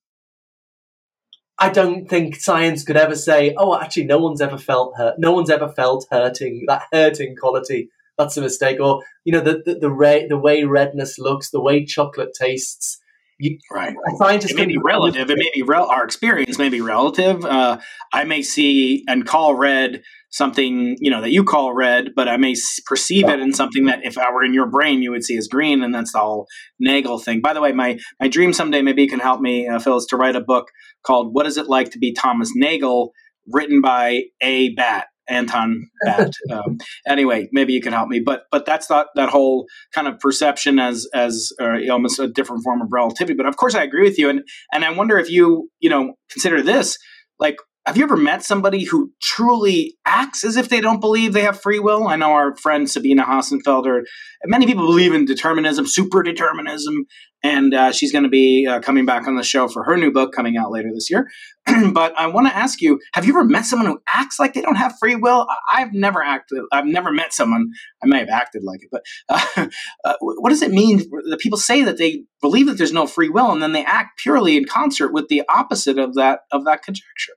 I 1.63 1.71
don't 1.71 2.09
think 2.09 2.37
science 2.37 2.83
could 2.83 2.97
ever 2.97 3.15
say, 3.15 3.55
"Oh, 3.57 3.79
actually, 3.79 4.05
no 4.05 4.19
one's 4.19 4.41
ever 4.41 4.59
felt 4.59 4.97
hurt. 4.97 5.15
No 5.19 5.33
one's 5.33 5.51
ever 5.51 5.69
felt 5.69 6.07
hurting. 6.11 6.65
That 6.67 6.83
hurting 6.93 7.37
quality, 7.37 7.89
that's 8.19 8.37
a 8.37 8.41
mistake." 8.41 8.81
Or 8.81 9.03
you 9.25 9.33
know, 9.33 9.41
the 9.41 9.63
the 9.65 9.75
the, 9.77 9.91
re- 9.91 10.27
the 10.29 10.39
way 10.39 10.65
redness 10.65 11.19
looks, 11.19 11.51
the 11.51 11.61
way 11.61 11.85
chocolate 11.85 12.31
tastes. 12.35 12.99
You, 13.39 13.59
right. 13.71 13.95
Scientists 14.19 14.53
it 14.53 14.57
may 14.57 14.67
be 14.67 14.79
relative. 14.79 15.31
It 15.31 15.39
may 15.39 15.51
be 15.55 15.63
rel- 15.63 15.91
our 15.91 16.05
experience 16.05 16.59
may 16.59 16.69
be 16.69 16.81
relative. 16.81 17.45
Uh, 17.45 17.79
I 18.13 18.25
may 18.25 18.43
see 18.43 19.05
and 19.09 19.27
call 19.27 19.55
red 19.55 20.03
something 20.33 20.97
you 20.99 21.11
know 21.11 21.21
that 21.21 21.31
you 21.31 21.45
call 21.45 21.73
red, 21.75 22.11
but 22.17 22.29
I 22.29 22.37
may 22.37 22.55
perceive 22.87 23.29
it 23.29 23.39
in 23.39 23.53
something 23.53 23.85
that 23.87 24.01
if 24.03 24.19
I 24.19 24.33
were 24.33 24.45
in 24.45 24.55
your 24.55 24.67
brain, 24.67 25.03
you 25.03 25.13
would 25.13 25.25
see 25.25 25.37
as 25.37 25.47
green, 25.47 25.83
and 25.83 25.95
that's 25.95 26.13
the 26.13 26.19
whole 26.19 26.47
Nagel 26.81 27.19
thing. 27.19 27.41
By 27.41 27.53
the 27.53 27.61
way, 27.61 27.73
my 27.73 27.99
my 28.21 28.29
dream 28.29 28.53
someday 28.53 28.83
maybe 28.83 29.03
you 29.03 29.09
can 29.09 29.21
help 29.21 29.41
me, 29.41 29.69
uh, 29.69 29.79
Phil, 29.79 29.97
is 29.97 30.07
to 30.07 30.17
write 30.17 30.37
a 30.37 30.41
book 30.41 30.69
called 31.07 31.33
"What 31.33 31.47
Is 31.47 31.57
It 31.57 31.69
Like 31.69 31.91
to 31.91 31.99
Be 31.99 32.13
Thomas 32.13 32.51
Nagel," 32.57 33.13
written 33.47 33.81
by 33.81 34.25
a 34.43 34.71
bat. 34.75 35.07
Anton 35.29 35.89
Bat. 36.05 36.33
Um, 36.51 36.79
anyway, 37.07 37.49
maybe 37.53 37.73
you 37.73 37.81
can 37.81 37.93
help 37.93 38.09
me, 38.09 38.19
but 38.19 38.43
but 38.51 38.67
that's 38.67 38.91
not 38.91 39.07
that 39.15 39.29
whole 39.29 39.67
kind 39.95 40.09
of 40.09 40.19
perception 40.19 40.81
as 40.81 41.07
as 41.15 41.53
uh, 41.61 41.79
almost 41.91 42.19
a 42.19 42.27
different 42.27 42.65
form 42.65 42.83
of 42.83 42.89
relativity. 42.91 43.35
But 43.35 43.47
of 43.47 43.57
course, 43.57 43.77
I 43.77 43.85
agree 43.85 44.03
with 44.03 44.19
you, 44.19 44.29
and 44.29 44.43
and 44.73 44.85
I 44.85 44.91
wonder 44.91 45.19
if 45.19 45.31
you 45.31 45.71
you 45.79 45.89
know 45.89 46.15
consider 46.29 46.61
this 46.61 46.99
like 47.39 47.57
have 47.87 47.97
you 47.97 48.05
ever 48.05 48.17
met 48.17 48.45
somebody 48.45 48.85
who 48.85 49.13
truly 49.21 49.97
acts 50.07 50.45
as 50.45 50.57
if 50.57 50.69
they 50.69 50.81
don't 50.81 51.01
believe 51.01 51.33
they 51.33 51.43
have 51.43 51.61
free 51.61 51.81
will? 51.81 52.07
I 52.07 52.15
know 52.15 52.31
our 52.33 52.57
friend 52.57 52.89
Sabine 52.89 53.19
Hossenfelder. 53.19 54.03
Many 54.45 54.67
people 54.67 54.87
believe 54.87 55.13
in 55.13 55.25
determinism, 55.25 55.87
super 55.87 56.23
determinism, 56.23 57.07
and 57.43 57.75
uh, 57.75 57.91
she's 57.91 58.13
going 58.13 58.23
to 58.23 58.31
be 58.31 58.69
uh, 58.69 58.79
coming 58.81 59.05
back 59.05 59.27
on 59.27 59.35
the 59.35 59.43
show 59.43 59.67
for 59.67 59.83
her 59.83 59.97
new 59.97 60.13
book 60.13 60.33
coming 60.33 60.57
out 60.57 60.71
later 60.71 60.91
this 60.95 61.11
year. 61.11 61.29
but 61.93 62.17
I 62.17 62.29
want 62.29 62.47
to 62.47 62.57
ask 62.57 62.81
you: 62.81 63.01
Have 63.15 63.25
you 63.25 63.33
ever 63.33 63.45
met 63.45 63.67
someone 63.67 63.89
who 63.89 64.01
acts 64.07 64.39
like 64.39 64.55
they 64.55 64.63
don't 64.63 64.77
have 64.77 64.95
free 65.01 65.17
will? 65.17 65.49
I've 65.69 65.93
never 65.93 66.23
acted. 66.23 66.63
I've 66.71 66.87
never 66.87 67.11
met 67.11 67.33
someone. 67.33 67.69
I 68.01 68.07
may 68.07 68.21
have 68.21 68.29
acted 68.29 68.63
like 68.63 68.81
it, 68.83 68.91
but 68.93 69.05
uh, 69.29 69.69
uh 70.05 70.15
what 70.21 70.51
does 70.51 70.63
it 70.63 70.71
mean 70.71 70.99
that 71.31 71.41
people 71.41 71.59
say 71.59 71.83
that 71.83 71.99
they 71.99 72.25
believe 72.41 72.67
that 72.67 72.79
there's 72.79 72.93
no 72.93 73.09
free 73.09 73.29
will, 73.29 73.51
and 73.51 73.61
then 73.61 73.73
they 73.73 73.85
act 73.85 74.21
purely 74.21 74.57
in 74.57 74.67
concert 74.67 75.13
with 75.13 75.27
the 75.27 75.43
opposite 75.49 75.99
of 75.99 76.15
that 76.15 76.41
of 76.53 76.65
that 76.65 76.83
conjecture? 76.85 77.35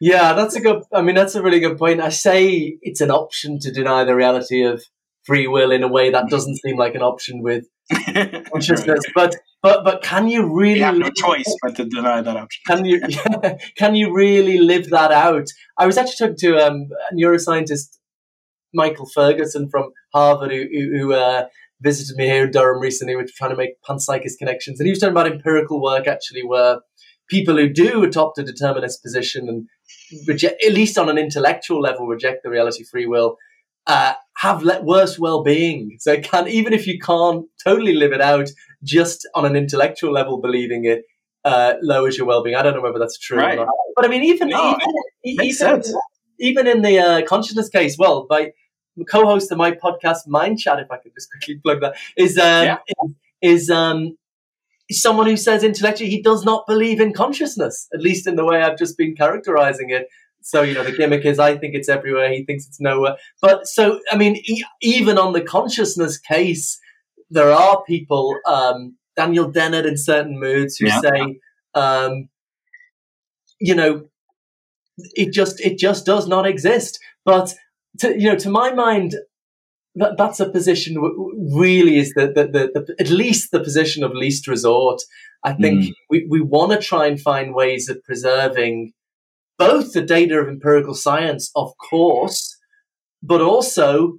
Yeah, 0.00 0.32
that's 0.32 0.54
a 0.54 0.60
good. 0.60 0.82
I 0.92 1.02
mean, 1.02 1.14
that's 1.14 1.34
a 1.34 1.42
really 1.42 1.60
good 1.60 1.76
point. 1.76 2.00
I 2.00 2.10
say 2.10 2.78
it's 2.82 3.00
an 3.00 3.10
option 3.10 3.58
to 3.60 3.72
deny 3.72 4.04
the 4.04 4.14
reality 4.14 4.62
of 4.62 4.82
free 5.24 5.46
will 5.46 5.72
in 5.72 5.82
a 5.82 5.88
way 5.88 6.10
that 6.10 6.30
doesn't 6.30 6.56
seem 6.56 6.76
like 6.76 6.94
an 6.94 7.02
option 7.02 7.42
with 7.42 7.66
consciousness. 8.52 9.04
But 9.14 9.36
but 9.62 9.84
but 9.84 10.02
can 10.02 10.28
you 10.28 10.46
really? 10.46 10.78
You 10.78 10.84
have 10.84 10.98
no 10.98 11.10
choice 11.10 11.52
but 11.62 11.74
to 11.76 11.84
deny 11.84 12.22
that 12.22 12.36
option. 12.36 12.62
Can 12.66 12.84
you 12.84 13.00
can 13.76 13.94
you 13.96 14.14
really 14.14 14.58
live 14.58 14.90
that 14.90 15.10
out? 15.10 15.48
I 15.78 15.86
was 15.86 15.98
actually 15.98 16.28
talking 16.28 16.36
to 16.48 16.66
um, 16.66 16.88
a 17.10 17.14
neuroscientist, 17.14 17.98
Michael 18.72 19.08
Ferguson 19.12 19.68
from 19.68 19.90
Harvard, 20.14 20.52
who, 20.52 20.66
who 20.96 21.12
uh, 21.12 21.46
visited 21.80 22.16
me 22.16 22.26
here 22.26 22.44
in 22.44 22.52
Durham 22.52 22.80
recently. 22.80 23.16
We 23.16 23.24
are 23.24 23.26
trying 23.36 23.50
to 23.50 23.56
make 23.56 23.82
panpsychist 23.88 24.38
connections, 24.38 24.78
and 24.78 24.86
he 24.86 24.92
was 24.92 25.00
talking 25.00 25.12
about 25.12 25.30
empirical 25.30 25.82
work 25.82 26.06
actually, 26.06 26.44
where 26.44 26.78
people 27.28 27.56
who 27.56 27.68
do 27.68 28.04
adopt 28.04 28.38
a 28.38 28.42
determinist 28.42 29.02
position 29.02 29.48
and 29.48 29.68
reject, 30.26 30.62
at 30.64 30.72
least 30.72 30.98
on 30.98 31.08
an 31.08 31.18
intellectual 31.18 31.80
level, 31.80 32.06
reject 32.06 32.42
the 32.42 32.50
reality 32.50 32.84
free 32.84 33.06
will, 33.06 33.36
uh, 33.86 34.14
have 34.36 34.62
le- 34.62 34.82
worse 34.82 35.18
well-being. 35.18 35.96
So 35.98 36.12
it 36.12 36.22
can 36.22 36.48
even 36.48 36.72
if 36.72 36.86
you 36.86 36.98
can't 36.98 37.46
totally 37.62 37.94
live 37.94 38.12
it 38.12 38.20
out, 38.20 38.48
just 38.84 39.28
on 39.34 39.44
an 39.44 39.56
intellectual 39.56 40.12
level, 40.12 40.40
believing 40.40 40.84
it 40.84 41.04
uh, 41.44 41.74
lowers 41.82 42.16
your 42.16 42.26
well-being. 42.26 42.56
I 42.56 42.62
don't 42.62 42.74
know 42.74 42.82
whether 42.82 42.98
that's 42.98 43.18
true 43.18 43.38
right. 43.38 43.58
or 43.58 43.66
not, 43.66 43.74
but 43.96 44.04
I 44.04 44.08
mean, 44.08 44.24
even 44.24 44.48
no, 44.48 44.76
even, 45.24 45.44
even, 45.44 45.82
even, 46.38 46.66
in 46.66 46.82
the 46.82 46.98
uh, 46.98 47.22
consciousness 47.26 47.68
case, 47.68 47.96
well, 47.98 48.26
my 48.28 48.52
co-host 49.10 49.50
of 49.50 49.58
my 49.58 49.72
podcast, 49.72 50.26
Mind 50.26 50.58
Chat, 50.58 50.78
if 50.80 50.90
I 50.90 50.98
could 50.98 51.12
just 51.14 51.30
quickly 51.30 51.56
plug 51.56 51.80
that, 51.80 51.96
is 52.16 52.38
um, 52.38 52.64
yeah. 52.64 52.76
is, 53.40 53.62
is 53.62 53.70
um, 53.70 54.16
someone 54.90 55.26
who 55.26 55.36
says 55.36 55.62
intellectually 55.62 56.10
he 56.10 56.22
does 56.22 56.44
not 56.44 56.66
believe 56.66 57.00
in 57.00 57.12
consciousness, 57.12 57.88
at 57.92 58.00
least 58.00 58.26
in 58.26 58.36
the 58.36 58.44
way 58.44 58.62
I've 58.62 58.78
just 58.78 58.96
been 58.96 59.14
characterizing 59.14 59.90
it. 59.90 60.08
So, 60.40 60.62
you 60.62 60.74
know, 60.74 60.84
the 60.84 60.92
gimmick 60.92 61.24
is 61.24 61.38
I 61.38 61.56
think 61.56 61.74
it's 61.74 61.88
everywhere, 61.88 62.32
he 62.32 62.44
thinks 62.44 62.66
it's 62.66 62.80
nowhere. 62.80 63.16
But 63.42 63.66
so, 63.66 64.00
I 64.10 64.16
mean, 64.16 64.36
e- 64.46 64.64
even 64.80 65.18
on 65.18 65.32
the 65.32 65.42
consciousness 65.42 66.16
case, 66.16 66.78
there 67.30 67.50
are 67.50 67.82
people, 67.84 68.38
um, 68.46 68.96
Daniel 69.16 69.50
Dennett 69.50 69.84
in 69.84 69.98
certain 69.98 70.38
moods, 70.38 70.76
who 70.76 70.86
yeah. 70.86 71.00
say, 71.00 71.40
um, 71.74 72.28
you 73.60 73.74
know, 73.74 74.08
it 75.14 75.32
just 75.32 75.60
it 75.60 75.78
just 75.78 76.06
does 76.06 76.28
not 76.28 76.46
exist. 76.46 76.98
But 77.24 77.52
to, 77.98 78.18
you 78.18 78.30
know, 78.30 78.36
to 78.36 78.48
my 78.48 78.72
mind, 78.72 79.16
that, 79.98 80.16
that's 80.16 80.40
a 80.40 80.50
position 80.50 80.96
really 81.52 81.98
is 81.98 82.12
the, 82.14 82.26
the, 82.26 82.44
the, 82.46 82.70
the, 82.74 82.96
at 82.98 83.10
least 83.10 83.50
the 83.50 83.60
position 83.60 84.02
of 84.02 84.12
least 84.12 84.48
resort. 84.48 85.02
I 85.44 85.52
think 85.52 85.84
mm. 85.84 85.92
we, 86.10 86.26
we 86.28 86.40
want 86.40 86.72
to 86.72 86.78
try 86.78 87.06
and 87.06 87.20
find 87.20 87.54
ways 87.54 87.88
of 87.88 88.02
preserving 88.02 88.92
both 89.58 89.92
the 89.92 90.02
data 90.02 90.38
of 90.38 90.48
empirical 90.48 90.94
science, 90.94 91.50
of 91.54 91.72
course, 91.78 92.56
but 93.22 93.40
also 93.40 94.18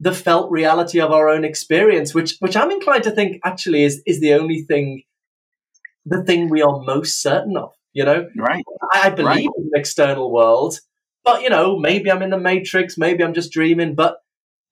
the 0.00 0.12
felt 0.12 0.50
reality 0.50 1.00
of 1.00 1.12
our 1.12 1.28
own 1.28 1.44
experience, 1.44 2.12
which 2.14 2.36
which 2.40 2.56
I'm 2.56 2.72
inclined 2.72 3.04
to 3.04 3.12
think 3.12 3.40
actually 3.44 3.84
is 3.84 4.02
is 4.04 4.20
the 4.20 4.34
only 4.34 4.62
thing, 4.62 5.04
the 6.04 6.24
thing 6.24 6.48
we 6.48 6.62
are 6.62 6.80
most 6.80 7.22
certain 7.22 7.56
of. 7.56 7.72
You 7.92 8.04
know, 8.04 8.28
right? 8.36 8.64
I, 8.92 9.06
I 9.06 9.10
believe 9.10 9.26
right. 9.26 9.48
in 9.58 9.70
the 9.70 9.78
external 9.78 10.32
world, 10.32 10.80
but 11.24 11.42
you 11.42 11.50
know, 11.50 11.78
maybe 11.78 12.10
I'm 12.10 12.22
in 12.22 12.30
the 12.30 12.38
matrix, 12.38 12.98
maybe 12.98 13.22
I'm 13.22 13.34
just 13.34 13.52
dreaming, 13.52 13.94
but 13.94 14.16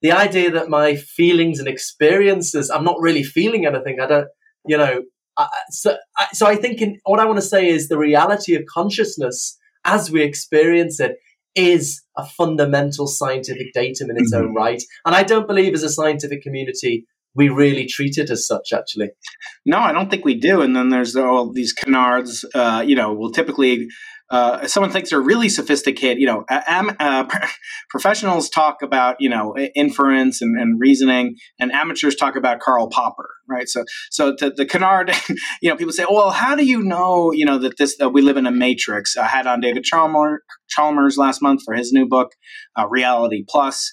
the 0.01 0.11
idea 0.11 0.51
that 0.51 0.69
my 0.69 0.95
feelings 0.95 1.59
and 1.59 1.67
experiences, 1.67 2.69
I'm 2.69 2.83
not 2.83 2.99
really 2.99 3.23
feeling 3.23 3.65
anything. 3.65 3.99
I 3.99 4.07
don't, 4.07 4.27
you 4.65 4.77
know. 4.77 5.03
I, 5.37 5.47
so, 5.69 5.97
I, 6.17 6.27
so 6.33 6.45
I 6.45 6.55
think 6.55 6.81
in, 6.81 6.99
what 7.05 7.19
I 7.19 7.25
want 7.25 7.37
to 7.37 7.45
say 7.45 7.69
is 7.69 7.87
the 7.87 7.97
reality 7.97 8.55
of 8.55 8.63
consciousness 8.65 9.57
as 9.85 10.11
we 10.11 10.23
experience 10.23 10.99
it 10.99 11.17
is 11.55 12.01
a 12.17 12.25
fundamental 12.25 13.07
scientific 13.07 13.73
datum 13.73 14.09
in 14.09 14.17
its 14.17 14.33
mm-hmm. 14.33 14.47
own 14.47 14.53
right. 14.53 14.81
And 15.05 15.15
I 15.15 15.23
don't 15.23 15.47
believe 15.47 15.73
as 15.73 15.83
a 15.83 15.89
scientific 15.89 16.41
community 16.41 17.05
we 17.33 17.49
really 17.49 17.85
treat 17.85 18.17
it 18.17 18.29
as 18.29 18.45
such 18.45 18.73
actually 18.73 19.09
no 19.65 19.77
i 19.77 19.91
don't 19.91 20.09
think 20.09 20.25
we 20.25 20.35
do 20.35 20.61
and 20.61 20.75
then 20.75 20.89
there's 20.89 21.15
all 21.15 21.51
these 21.51 21.73
canards 21.73 22.45
uh, 22.55 22.83
you 22.85 22.95
know 22.95 23.13
we'll 23.13 23.31
typically 23.31 23.87
uh, 24.31 24.65
someone 24.65 24.89
thinks 24.89 25.09
they're 25.09 25.21
really 25.21 25.49
sophisticated, 25.49 26.17
you 26.17 26.25
know, 26.25 26.45
am, 26.49 26.95
uh, 26.99 27.25
professionals 27.89 28.49
talk 28.49 28.81
about, 28.81 29.17
you 29.19 29.29
know, 29.29 29.55
inference 29.75 30.41
and, 30.41 30.59
and, 30.59 30.79
reasoning, 30.79 31.35
and 31.59 31.71
amateurs 31.73 32.15
talk 32.15 32.37
about 32.37 32.61
Karl 32.61 32.89
Popper, 32.89 33.29
right? 33.49 33.67
So, 33.67 33.83
so 34.09 34.33
the, 34.39 34.51
the 34.55 34.65
canard, 34.65 35.11
you 35.61 35.69
know, 35.69 35.75
people 35.75 35.91
say, 35.91 36.05
well, 36.09 36.31
how 36.31 36.55
do 36.55 36.65
you 36.65 36.81
know, 36.81 37.33
you 37.33 37.45
know, 37.45 37.57
that 37.57 37.77
this 37.77 37.97
that 37.97 38.09
we 38.09 38.21
live 38.21 38.37
in 38.37 38.47
a 38.47 38.51
matrix? 38.51 39.17
I 39.17 39.27
had 39.27 39.47
on 39.47 39.59
David 39.59 39.83
Chalmers, 39.83 40.39
Chalmers 40.69 41.17
last 41.17 41.41
month 41.41 41.63
for 41.65 41.73
his 41.73 41.91
new 41.91 42.07
book, 42.07 42.31
uh, 42.79 42.87
Reality 42.87 43.43
Plus 43.47 43.91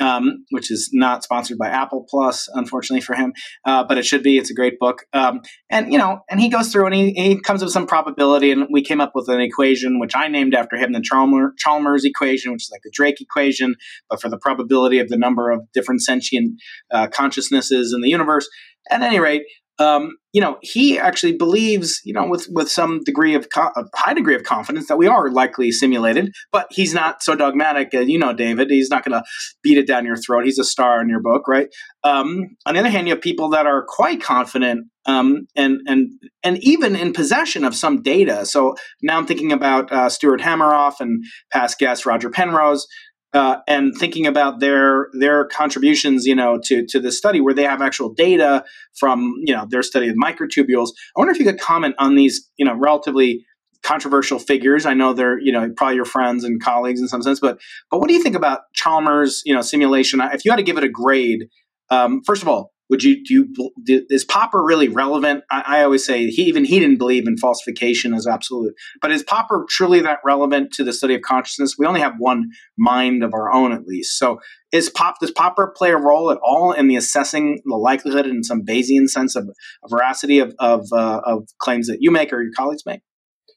um, 0.00 0.44
which 0.50 0.70
is 0.70 0.90
not 0.92 1.22
sponsored 1.22 1.58
by 1.58 1.68
Apple 1.68 2.06
Plus, 2.08 2.48
unfortunately 2.54 3.00
for 3.00 3.14
him, 3.14 3.32
uh, 3.64 3.84
but 3.84 3.98
it 3.98 4.04
should 4.04 4.22
be. 4.22 4.38
It's 4.38 4.50
a 4.50 4.54
great 4.54 4.78
book, 4.78 5.04
um, 5.12 5.40
and 5.70 5.92
you 5.92 5.98
know, 5.98 6.20
and 6.30 6.40
he 6.40 6.48
goes 6.48 6.72
through 6.72 6.86
and 6.86 6.94
he, 6.94 7.12
he 7.12 7.40
comes 7.40 7.62
up 7.62 7.66
with 7.66 7.72
some 7.72 7.86
probability, 7.86 8.50
and 8.50 8.66
we 8.70 8.82
came 8.82 9.00
up 9.00 9.12
with 9.14 9.28
an 9.28 9.40
equation 9.40 10.00
which 10.00 10.16
I 10.16 10.28
named 10.28 10.54
after 10.54 10.76
him, 10.76 10.92
the 10.92 11.00
Chalmers, 11.00 11.52
Chalmers 11.58 12.04
equation, 12.04 12.52
which 12.52 12.64
is 12.64 12.70
like 12.70 12.82
the 12.82 12.90
Drake 12.92 13.20
equation, 13.20 13.76
but 14.08 14.20
for 14.20 14.28
the 14.28 14.38
probability 14.38 14.98
of 14.98 15.08
the 15.08 15.16
number 15.18 15.50
of 15.50 15.60
different 15.72 16.02
sentient 16.02 16.60
uh, 16.90 17.08
consciousnesses 17.08 17.92
in 17.92 18.00
the 18.00 18.08
universe. 18.08 18.48
At 18.90 19.02
any 19.02 19.20
rate, 19.20 19.42
um, 19.80 20.16
you 20.32 20.40
know, 20.40 20.58
he 20.60 20.98
actually 20.98 21.36
believes, 21.36 22.00
you 22.04 22.12
know, 22.12 22.28
with 22.28 22.46
with 22.50 22.70
some 22.70 23.00
degree 23.02 23.34
of 23.34 23.48
co- 23.52 23.72
high 23.94 24.14
degree 24.14 24.36
of 24.36 24.44
confidence 24.44 24.86
that 24.88 24.98
we 24.98 25.08
are 25.08 25.30
likely 25.30 25.72
simulated. 25.72 26.32
But 26.52 26.66
he's 26.70 26.94
not 26.94 27.22
so 27.22 27.34
dogmatic, 27.34 27.92
as 27.94 28.06
you 28.06 28.18
know, 28.18 28.32
David. 28.32 28.70
He's 28.70 28.90
not 28.90 29.04
going 29.04 29.18
to 29.18 29.24
beat 29.62 29.78
it 29.78 29.88
down 29.88 30.04
your 30.04 30.18
throat. 30.18 30.44
He's 30.44 30.58
a 30.58 30.64
star 30.64 31.00
in 31.00 31.08
your 31.08 31.20
book, 31.20 31.48
right? 31.48 31.68
Um, 32.04 32.56
on 32.66 32.74
the 32.74 32.80
other 32.80 32.90
hand, 32.90 33.08
you 33.08 33.14
have 33.14 33.22
people 33.22 33.48
that 33.50 33.66
are 33.66 33.84
quite 33.88 34.22
confident 34.22 34.86
um, 35.06 35.46
and 35.56 35.80
and 35.86 36.10
and 36.44 36.58
even 36.58 36.94
in 36.94 37.12
possession 37.12 37.64
of 37.64 37.74
some 37.74 38.02
data. 38.02 38.44
So 38.44 38.74
now 39.02 39.16
I'm 39.16 39.26
thinking 39.26 39.50
about 39.50 39.90
uh, 39.90 40.10
Stuart 40.10 40.42
Hameroff 40.42 41.00
and 41.00 41.24
past 41.52 41.78
guest 41.78 42.04
Roger 42.04 42.30
Penrose 42.30 42.86
uh, 43.32 43.58
and 43.68 43.94
thinking 43.96 44.26
about 44.26 44.60
their 44.60 45.08
their 45.12 45.44
contributions, 45.46 46.26
you 46.26 46.34
know, 46.34 46.58
to 46.64 46.84
to 46.86 47.00
the 47.00 47.12
study 47.12 47.40
where 47.40 47.54
they 47.54 47.64
have 47.64 47.80
actual 47.80 48.12
data 48.12 48.64
from 48.98 49.34
you 49.44 49.54
know 49.54 49.66
their 49.68 49.82
study 49.82 50.08
of 50.08 50.16
microtubules. 50.16 50.88
I 51.16 51.20
wonder 51.20 51.32
if 51.32 51.38
you 51.38 51.44
could 51.44 51.60
comment 51.60 51.94
on 51.98 52.16
these, 52.16 52.48
you 52.56 52.64
know, 52.64 52.74
relatively 52.74 53.44
controversial 53.82 54.38
figures. 54.38 54.84
I 54.84 54.94
know 54.94 55.12
they're 55.12 55.38
you 55.38 55.52
know 55.52 55.70
probably 55.76 55.96
your 55.96 56.04
friends 56.04 56.44
and 56.44 56.62
colleagues 56.62 57.00
in 57.00 57.08
some 57.08 57.22
sense, 57.22 57.40
but 57.40 57.60
but 57.90 58.00
what 58.00 58.08
do 58.08 58.14
you 58.14 58.22
think 58.22 58.36
about 58.36 58.60
Chalmers, 58.74 59.42
you 59.44 59.54
know, 59.54 59.62
simulation? 59.62 60.20
If 60.20 60.44
you 60.44 60.50
had 60.50 60.58
to 60.58 60.64
give 60.64 60.76
it 60.76 60.84
a 60.84 60.88
grade, 60.88 61.48
um, 61.90 62.22
first 62.24 62.42
of 62.42 62.48
all, 62.48 62.72
would 62.90 63.02
you 63.02 63.24
do 63.24 63.34
you 63.34 63.72
do, 63.84 64.06
is 64.10 64.24
popper 64.24 64.62
really 64.62 64.88
relevant? 64.88 65.44
I, 65.50 65.62
I, 65.66 65.82
always 65.84 66.04
say 66.04 66.26
he 66.26 66.42
even 66.42 66.64
he 66.64 66.78
didn't 66.80 66.98
believe 66.98 67.26
in 67.26 67.36
falsification 67.36 68.12
as 68.12 68.26
absolute 68.26 68.74
but 69.00 69.12
is 69.12 69.22
popper 69.22 69.64
truly 69.68 70.00
that 70.00 70.18
relevant 70.24 70.72
to 70.72 70.84
the 70.84 70.92
study 70.92 71.14
of 71.14 71.22
consciousness? 71.22 71.76
We 71.78 71.86
only 71.86 72.00
have 72.00 72.14
one 72.18 72.50
mind 72.76 73.22
of 73.22 73.32
our 73.32 73.52
own 73.52 73.72
at 73.72 73.86
least. 73.86 74.18
So 74.18 74.40
is 74.72 74.90
pop 74.90 75.20
does 75.20 75.30
popper 75.30 75.72
play 75.76 75.90
a 75.90 75.96
role 75.96 76.30
at 76.30 76.38
all 76.42 76.72
in 76.72 76.88
the 76.88 76.96
assessing 76.96 77.62
the 77.64 77.76
likelihood 77.76 78.26
in 78.26 78.42
some 78.42 78.64
bayesian 78.64 79.08
sense 79.08 79.36
of, 79.36 79.48
of 79.48 79.90
veracity 79.90 80.40
of 80.40 80.54
of, 80.58 80.86
uh, 80.92 81.20
of 81.24 81.48
claims 81.60 81.86
that 81.86 81.98
you 82.00 82.10
make 82.10 82.32
or 82.32 82.42
your 82.42 82.52
colleagues 82.56 82.82
make? 82.84 83.00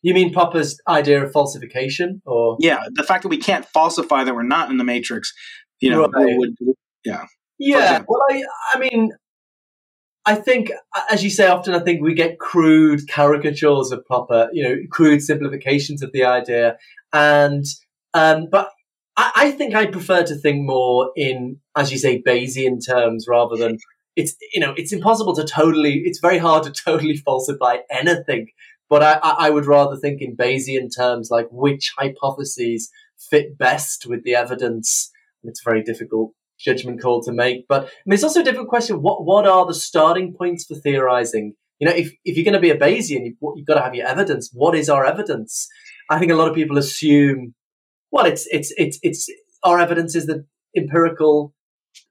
You 0.03 0.13
mean 0.13 0.33
Popper's 0.33 0.77
idea 0.87 1.23
of 1.23 1.31
falsification, 1.31 2.21
or? 2.25 2.57
Yeah, 2.59 2.83
the 2.91 3.03
fact 3.03 3.23
that 3.23 3.29
we 3.29 3.37
can't 3.37 3.65
falsify 3.65 4.25
that 4.25 4.35
we're 4.35 4.43
not 4.43 4.69
in 4.69 4.75
the 4.75 4.83
matrix, 4.83 5.33
you 5.79 5.89
know, 5.89 6.07
right. 6.07 6.37
would, 6.37 6.55
yeah, 7.05 7.25
yeah. 7.57 8.03
Well, 8.05 8.21
I, 8.29 8.43
I 8.73 8.79
mean, 8.79 9.11
I 10.25 10.35
think, 10.35 10.71
as 11.11 11.23
you 11.23 11.29
say, 11.29 11.47
often 11.47 11.73
I 11.73 11.79
think 11.79 12.01
we 12.01 12.13
get 12.13 12.39
crude 12.39 13.09
caricatures 13.09 13.91
of 13.91 14.05
Popper, 14.05 14.49
you 14.53 14.63
know, 14.63 14.77
crude 14.89 15.21
simplifications 15.21 16.01
of 16.01 16.11
the 16.13 16.23
idea. 16.23 16.77
And, 17.11 17.65
um, 18.13 18.47
but 18.49 18.69
I, 19.17 19.31
I, 19.35 19.51
think 19.51 19.75
I 19.75 19.85
prefer 19.85 20.23
to 20.23 20.35
think 20.35 20.65
more 20.65 21.11
in, 21.17 21.57
as 21.75 21.91
you 21.91 21.97
say, 21.97 22.21
Bayesian 22.21 22.85
terms 22.85 23.25
rather 23.27 23.57
than 23.57 23.77
it's, 24.15 24.35
you 24.53 24.61
know, 24.61 24.73
it's 24.77 24.93
impossible 24.93 25.35
to 25.35 25.43
totally, 25.43 26.03
it's 26.05 26.19
very 26.19 26.37
hard 26.37 26.63
to 26.63 26.71
totally 26.85 27.17
falsify 27.17 27.77
anything. 27.91 28.47
But 28.89 29.03
I, 29.03 29.19
I 29.23 29.49
would 29.49 29.65
rather 29.65 29.97
think 29.97 30.21
in 30.21 30.37
Bayesian 30.37 30.89
terms, 30.95 31.31
like 31.31 31.47
which 31.51 31.93
hypotheses 31.97 32.89
fit 33.17 33.57
best 33.57 34.05
with 34.07 34.23
the 34.23 34.35
evidence. 34.35 35.11
It's 35.43 35.63
very 35.63 35.83
difficult 35.83 36.31
judgment 36.63 37.01
call 37.01 37.21
to 37.23 37.31
make. 37.31 37.67
But 37.67 37.83
I 37.83 37.89
mean, 38.05 38.13
it's 38.13 38.23
also 38.23 38.41
a 38.41 38.43
different 38.43 38.69
question. 38.69 39.01
What 39.01 39.25
what 39.25 39.45
are 39.47 39.65
the 39.65 39.73
starting 39.73 40.33
points 40.33 40.65
for 40.65 40.75
theorizing? 40.75 41.53
You 41.79 41.87
know, 41.87 41.95
if, 41.95 42.13
if 42.23 42.37
you're 42.37 42.45
going 42.45 42.53
to 42.53 42.59
be 42.59 42.69
a 42.69 42.77
Bayesian, 42.77 43.25
you've, 43.25 43.35
you've 43.55 43.67
got 43.67 43.73
to 43.75 43.81
have 43.81 43.95
your 43.95 44.07
evidence. 44.07 44.49
What 44.53 44.75
is 44.75 44.89
our 44.89 45.05
evidence? 45.05 45.67
I 46.09 46.19
think 46.19 46.31
a 46.31 46.35
lot 46.35 46.47
of 46.47 46.55
people 46.55 46.77
assume, 46.77 47.55
well, 48.11 48.25
it's 48.25 48.47
it's 48.51 48.73
it's 48.77 48.99
it's 49.01 49.29
our 49.63 49.79
evidence 49.79 50.15
is 50.15 50.27
the 50.27 50.45
empirical 50.77 51.53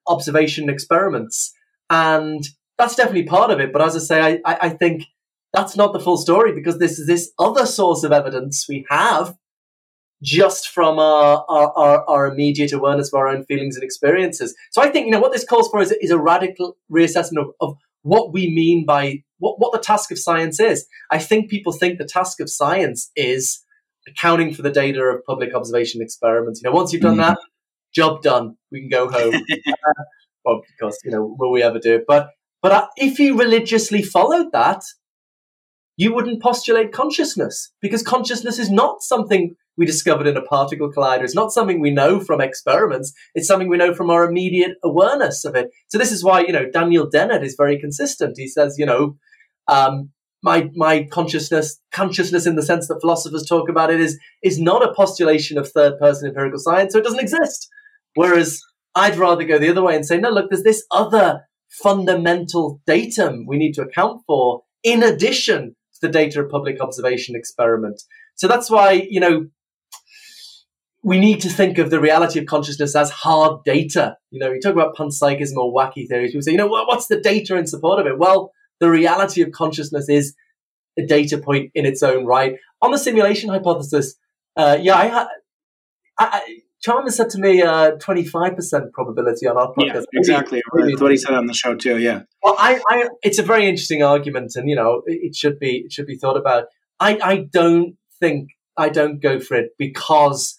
observation 0.06 0.68
experiments, 0.68 1.52
and 1.88 2.44
that's 2.78 2.96
definitely 2.96 3.24
part 3.24 3.50
of 3.50 3.60
it. 3.60 3.72
But 3.72 3.82
as 3.82 3.96
I 3.96 4.00
say, 4.00 4.20
I, 4.20 4.52
I, 4.52 4.58
I 4.62 4.68
think 4.70 5.04
that's 5.52 5.76
not 5.76 5.92
the 5.92 6.00
full 6.00 6.16
story 6.16 6.52
because 6.52 6.78
this 6.78 6.98
is 6.98 7.06
this 7.06 7.30
other 7.38 7.66
source 7.66 8.04
of 8.04 8.12
evidence 8.12 8.66
we 8.68 8.86
have 8.88 9.36
just 10.22 10.68
from 10.68 10.98
our, 10.98 11.44
our, 11.48 12.08
our, 12.08 12.26
immediate 12.28 12.72
awareness 12.72 13.12
of 13.12 13.18
our 13.18 13.28
own 13.28 13.44
feelings 13.44 13.74
and 13.74 13.82
experiences. 13.82 14.54
So 14.70 14.80
I 14.80 14.88
think, 14.88 15.06
you 15.06 15.12
know, 15.12 15.18
what 15.18 15.32
this 15.32 15.44
calls 15.44 15.68
for 15.68 15.80
is, 15.80 15.90
is 16.00 16.12
a 16.12 16.18
radical 16.18 16.76
reassessment 16.90 17.40
of, 17.40 17.48
of 17.60 17.76
what 18.02 18.32
we 18.32 18.48
mean 18.48 18.86
by 18.86 19.24
what, 19.38 19.58
what 19.58 19.72
the 19.72 19.78
task 19.78 20.12
of 20.12 20.18
science 20.18 20.60
is. 20.60 20.86
I 21.10 21.18
think 21.18 21.50
people 21.50 21.72
think 21.72 21.98
the 21.98 22.04
task 22.04 22.40
of 22.40 22.48
science 22.48 23.10
is 23.16 23.64
accounting 24.06 24.54
for 24.54 24.62
the 24.62 24.70
data 24.70 25.00
of 25.00 25.24
public 25.24 25.54
observation 25.54 26.00
experiments. 26.00 26.60
You 26.62 26.70
know, 26.70 26.76
once 26.76 26.92
you've 26.92 27.02
done 27.02 27.16
mm-hmm. 27.16 27.34
that, 27.34 27.38
job 27.92 28.22
done. 28.22 28.56
We 28.70 28.80
can 28.80 28.88
go 28.88 29.08
home. 29.08 29.34
uh, 29.66 30.02
well, 30.44 30.62
because, 30.70 30.98
you 31.04 31.10
know, 31.10 31.34
will 31.38 31.50
we 31.50 31.62
ever 31.62 31.78
do 31.78 31.96
it? 31.96 32.04
But, 32.06 32.30
but 32.62 32.72
uh, 32.72 32.86
if 32.96 33.18
you 33.18 33.38
religiously 33.38 34.02
followed 34.02 34.52
that, 34.52 34.82
you 35.96 36.14
wouldn't 36.14 36.42
postulate 36.42 36.92
consciousness 36.92 37.72
because 37.80 38.02
consciousness 38.02 38.58
is 38.58 38.70
not 38.70 39.02
something 39.02 39.54
we 39.76 39.86
discovered 39.86 40.26
in 40.26 40.36
a 40.36 40.42
particle 40.42 40.92
collider. 40.92 41.22
It's 41.22 41.34
not 41.34 41.52
something 41.52 41.80
we 41.80 41.90
know 41.90 42.20
from 42.20 42.40
experiments. 42.40 43.12
It's 43.34 43.46
something 43.46 43.68
we 43.68 43.78
know 43.78 43.94
from 43.94 44.10
our 44.10 44.28
immediate 44.28 44.76
awareness 44.84 45.44
of 45.44 45.54
it. 45.54 45.70
So 45.88 45.98
this 45.98 46.12
is 46.12 46.22
why, 46.22 46.40
you 46.40 46.52
know, 46.52 46.70
Daniel 46.70 47.08
Dennett 47.08 47.42
is 47.42 47.54
very 47.56 47.78
consistent. 47.78 48.36
He 48.36 48.48
says, 48.48 48.76
you 48.78 48.86
know, 48.86 49.16
um, 49.68 50.10
my 50.42 50.68
my 50.74 51.04
consciousness, 51.10 51.80
consciousness 51.92 52.46
in 52.46 52.56
the 52.56 52.62
sense 52.62 52.88
that 52.88 53.00
philosophers 53.00 53.46
talk 53.46 53.68
about 53.68 53.90
it, 53.90 54.00
is 54.00 54.18
is 54.42 54.60
not 54.60 54.82
a 54.82 54.94
postulation 54.94 55.56
of 55.56 55.68
third 55.68 55.98
person 55.98 56.28
empirical 56.28 56.58
science, 56.58 56.92
so 56.92 56.98
it 56.98 57.04
doesn't 57.04 57.20
exist. 57.20 57.68
Whereas 58.14 58.60
I'd 58.94 59.16
rather 59.16 59.44
go 59.44 59.58
the 59.58 59.70
other 59.70 59.82
way 59.82 59.96
and 59.96 60.04
say, 60.04 60.18
no, 60.18 60.30
look, 60.30 60.50
there's 60.50 60.64
this 60.64 60.84
other 60.90 61.42
fundamental 61.70 62.82
datum 62.86 63.46
we 63.46 63.56
need 63.56 63.72
to 63.72 63.82
account 63.82 64.20
for 64.26 64.62
in 64.82 65.02
addition 65.02 65.74
to 65.94 66.00
the 66.02 66.08
data 66.08 66.42
of 66.42 66.50
public 66.50 66.80
observation 66.80 67.34
experiment. 67.34 68.02
So 68.34 68.46
that's 68.46 68.68
why, 68.68 69.06
you 69.08 69.20
know, 69.20 69.46
we 71.02 71.18
need 71.18 71.40
to 71.40 71.48
think 71.48 71.78
of 71.78 71.90
the 71.90 72.00
reality 72.00 72.38
of 72.38 72.46
consciousness 72.46 72.94
as 72.94 73.10
hard 73.10 73.64
data. 73.64 74.16
You 74.30 74.38
know, 74.38 74.50
we 74.50 74.60
talk 74.60 74.72
about 74.72 74.96
panpsychism 74.96 75.56
or 75.56 75.74
wacky 75.74 76.06
theories. 76.06 76.30
People 76.30 76.42
say, 76.42 76.52
you 76.52 76.58
know, 76.58 76.68
what's 76.68 77.08
the 77.08 77.20
data 77.20 77.56
in 77.56 77.66
support 77.66 78.00
of 78.00 78.06
it? 78.06 78.18
Well, 78.18 78.52
the 78.78 78.88
reality 78.88 79.42
of 79.42 79.50
consciousness 79.50 80.08
is 80.08 80.34
a 80.98 81.04
data 81.04 81.38
point 81.38 81.70
in 81.74 81.86
its 81.86 82.02
own 82.02 82.24
right. 82.24 82.56
On 82.82 82.90
the 82.90 82.98
simulation 82.98 83.50
hypothesis, 83.50 84.14
uh, 84.56 84.78
yeah, 84.80 84.94
I, 84.94 85.22
I, 85.22 85.26
I, 86.18 86.58
Chalmers 86.82 87.16
said 87.16 87.30
to 87.30 87.38
me 87.38 87.62
uh, 87.62 87.92
25% 87.92 88.92
probability 88.92 89.46
on 89.46 89.56
our 89.56 89.72
podcast. 89.72 90.04
Yeah, 90.12 90.18
exactly. 90.20 90.62
Really, 90.72 90.94
what 90.96 91.10
he 91.10 91.16
said 91.16 91.34
on 91.34 91.46
the 91.46 91.54
show 91.54 91.74
too. 91.74 91.98
Yeah. 91.98 92.22
Well, 92.42 92.56
I, 92.58 92.80
I, 92.88 93.08
it's 93.22 93.38
a 93.38 93.42
very 93.42 93.66
interesting 93.66 94.02
argument, 94.02 94.52
and 94.56 94.68
you 94.68 94.76
know, 94.76 95.02
it, 95.06 95.20
it 95.22 95.36
should 95.36 95.58
be 95.58 95.82
it 95.84 95.92
should 95.92 96.06
be 96.06 96.16
thought 96.16 96.36
about. 96.36 96.64
I, 96.98 97.18
I 97.22 97.36
don't 97.52 97.96
think 98.18 98.50
I 98.76 98.88
don't 98.88 99.20
go 99.20 99.38
for 99.38 99.56
it 99.56 99.70
because 99.78 100.56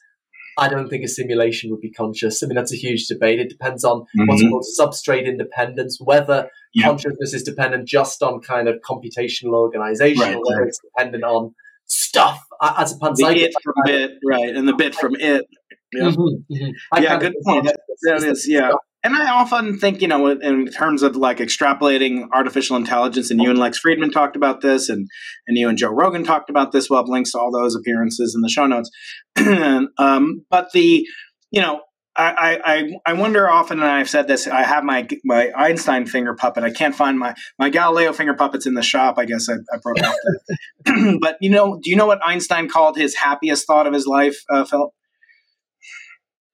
I 0.58 0.70
don't 0.70 0.90
think 0.90 1.04
a 1.04 1.08
simulation 1.08 1.72
would 1.72 1.82
be 1.82 1.92
conscious. 1.92 2.44
I 2.44 2.48
mean, 2.48 2.56
that's 2.56 2.74
a 2.74 2.78
huge 2.78 3.08
debate. 3.08 3.40
It 3.40 3.50
depends 3.50 3.84
on 3.84 4.02
mm-hmm. 4.02 4.28
what's 4.28 4.42
called 4.44 4.94
substrate 4.94 5.26
independence, 5.26 6.00
whether 6.00 6.50
consciousness 6.82 7.34
is 7.34 7.44
dependent 7.44 7.88
just 7.88 8.22
on 8.22 8.42
kind 8.42 8.68
of 8.68 8.80
computational 8.88 9.54
organization 9.54 10.22
right, 10.22 10.36
or 10.36 10.42
whether 10.46 10.62
right. 10.62 10.68
it's 10.68 10.80
dependent 10.80 11.24
on 11.24 11.54
stuff 11.86 12.44
as 12.62 12.94
a 12.94 12.98
panpsychism. 12.98 13.34
The 13.34 13.44
it 13.44 13.54
from 13.64 13.74
bit, 13.86 14.12
right, 14.26 14.56
and 14.56 14.68
the 14.68 14.76
bit 14.76 14.96
from 14.96 15.16
it. 15.16 15.46
Yeah, 15.94 16.04
mm-hmm, 16.04 16.54
mm-hmm. 16.54 17.04
yeah 17.04 17.20
good 17.20 17.36
point. 17.46 17.70
That 18.04 18.24
is, 18.24 18.48
yeah. 18.48 18.72
And 19.04 19.16
I 19.16 19.30
often 19.30 19.78
think, 19.78 20.02
you 20.02 20.08
know, 20.08 20.28
in 20.28 20.68
terms 20.68 21.04
of 21.04 21.18
like 21.18 21.40
extrapolating 21.40 22.28
artificial 22.32 22.78
intelligence, 22.78 23.32
and 23.32 23.42
you 23.42 23.50
and 23.50 23.60
Lex 23.60 23.80
Fridman 23.80 24.14
talked 24.14 24.38
about 24.38 24.62
this, 24.62 24.88
and 24.88 25.10
and 25.46 25.58
you 25.58 25.68
and 25.68 25.78
Joe 25.78 25.90
Rogan 25.90 26.24
talked 26.24 26.50
about 26.50 26.72
this. 26.72 26.90
We'll 26.90 27.00
have 27.00 27.10
links 27.10 27.34
to 27.34 27.40
all 27.40 27.52
those 27.52 27.76
appearances 27.76 28.34
in 28.34 28.42
the 28.42 28.50
show 28.50 28.66
notes. 28.66 28.90
um, 29.98 30.46
but 30.50 30.72
the, 30.72 31.06
you 31.52 31.62
know, 31.62 31.82
I, 32.16 32.60
I, 32.64 33.12
I 33.12 33.14
wonder 33.14 33.50
often, 33.50 33.80
and 33.80 33.90
I've 33.90 34.10
said 34.10 34.28
this. 34.28 34.48
I 34.48 34.62
have 34.62 34.84
my 34.84 35.08
my 35.26 35.52
Einstein 35.56 36.06
finger 36.06 36.36
puppet. 36.36 36.64
I 36.64 36.70
can't 36.70 36.96
find 36.96 37.18
my 37.18 37.34
my 37.58 37.70
Galileo 37.70 38.14
finger 38.14 38.36
puppets 38.36 38.66
in 38.66 38.76
the 38.76 38.84
shop. 38.84 39.16
I 39.18 39.26
guess 39.26 39.50
I, 39.50 39.56
I 39.74 39.80
broke 39.82 40.02
off. 40.02 40.16
but 41.20 41.38
you 41.42 41.50
know, 41.50 41.80
do 41.82 41.90
you 41.90 41.96
know 41.96 42.06
what 42.06 42.20
Einstein 42.24 42.70
called 42.70 42.98
his 42.98 43.16
happiest 43.16 43.66
thought 43.66 43.88
of 43.88 43.94
his 43.94 44.06
life, 44.06 44.38
uh, 44.50 44.64
Philip? 44.64 44.92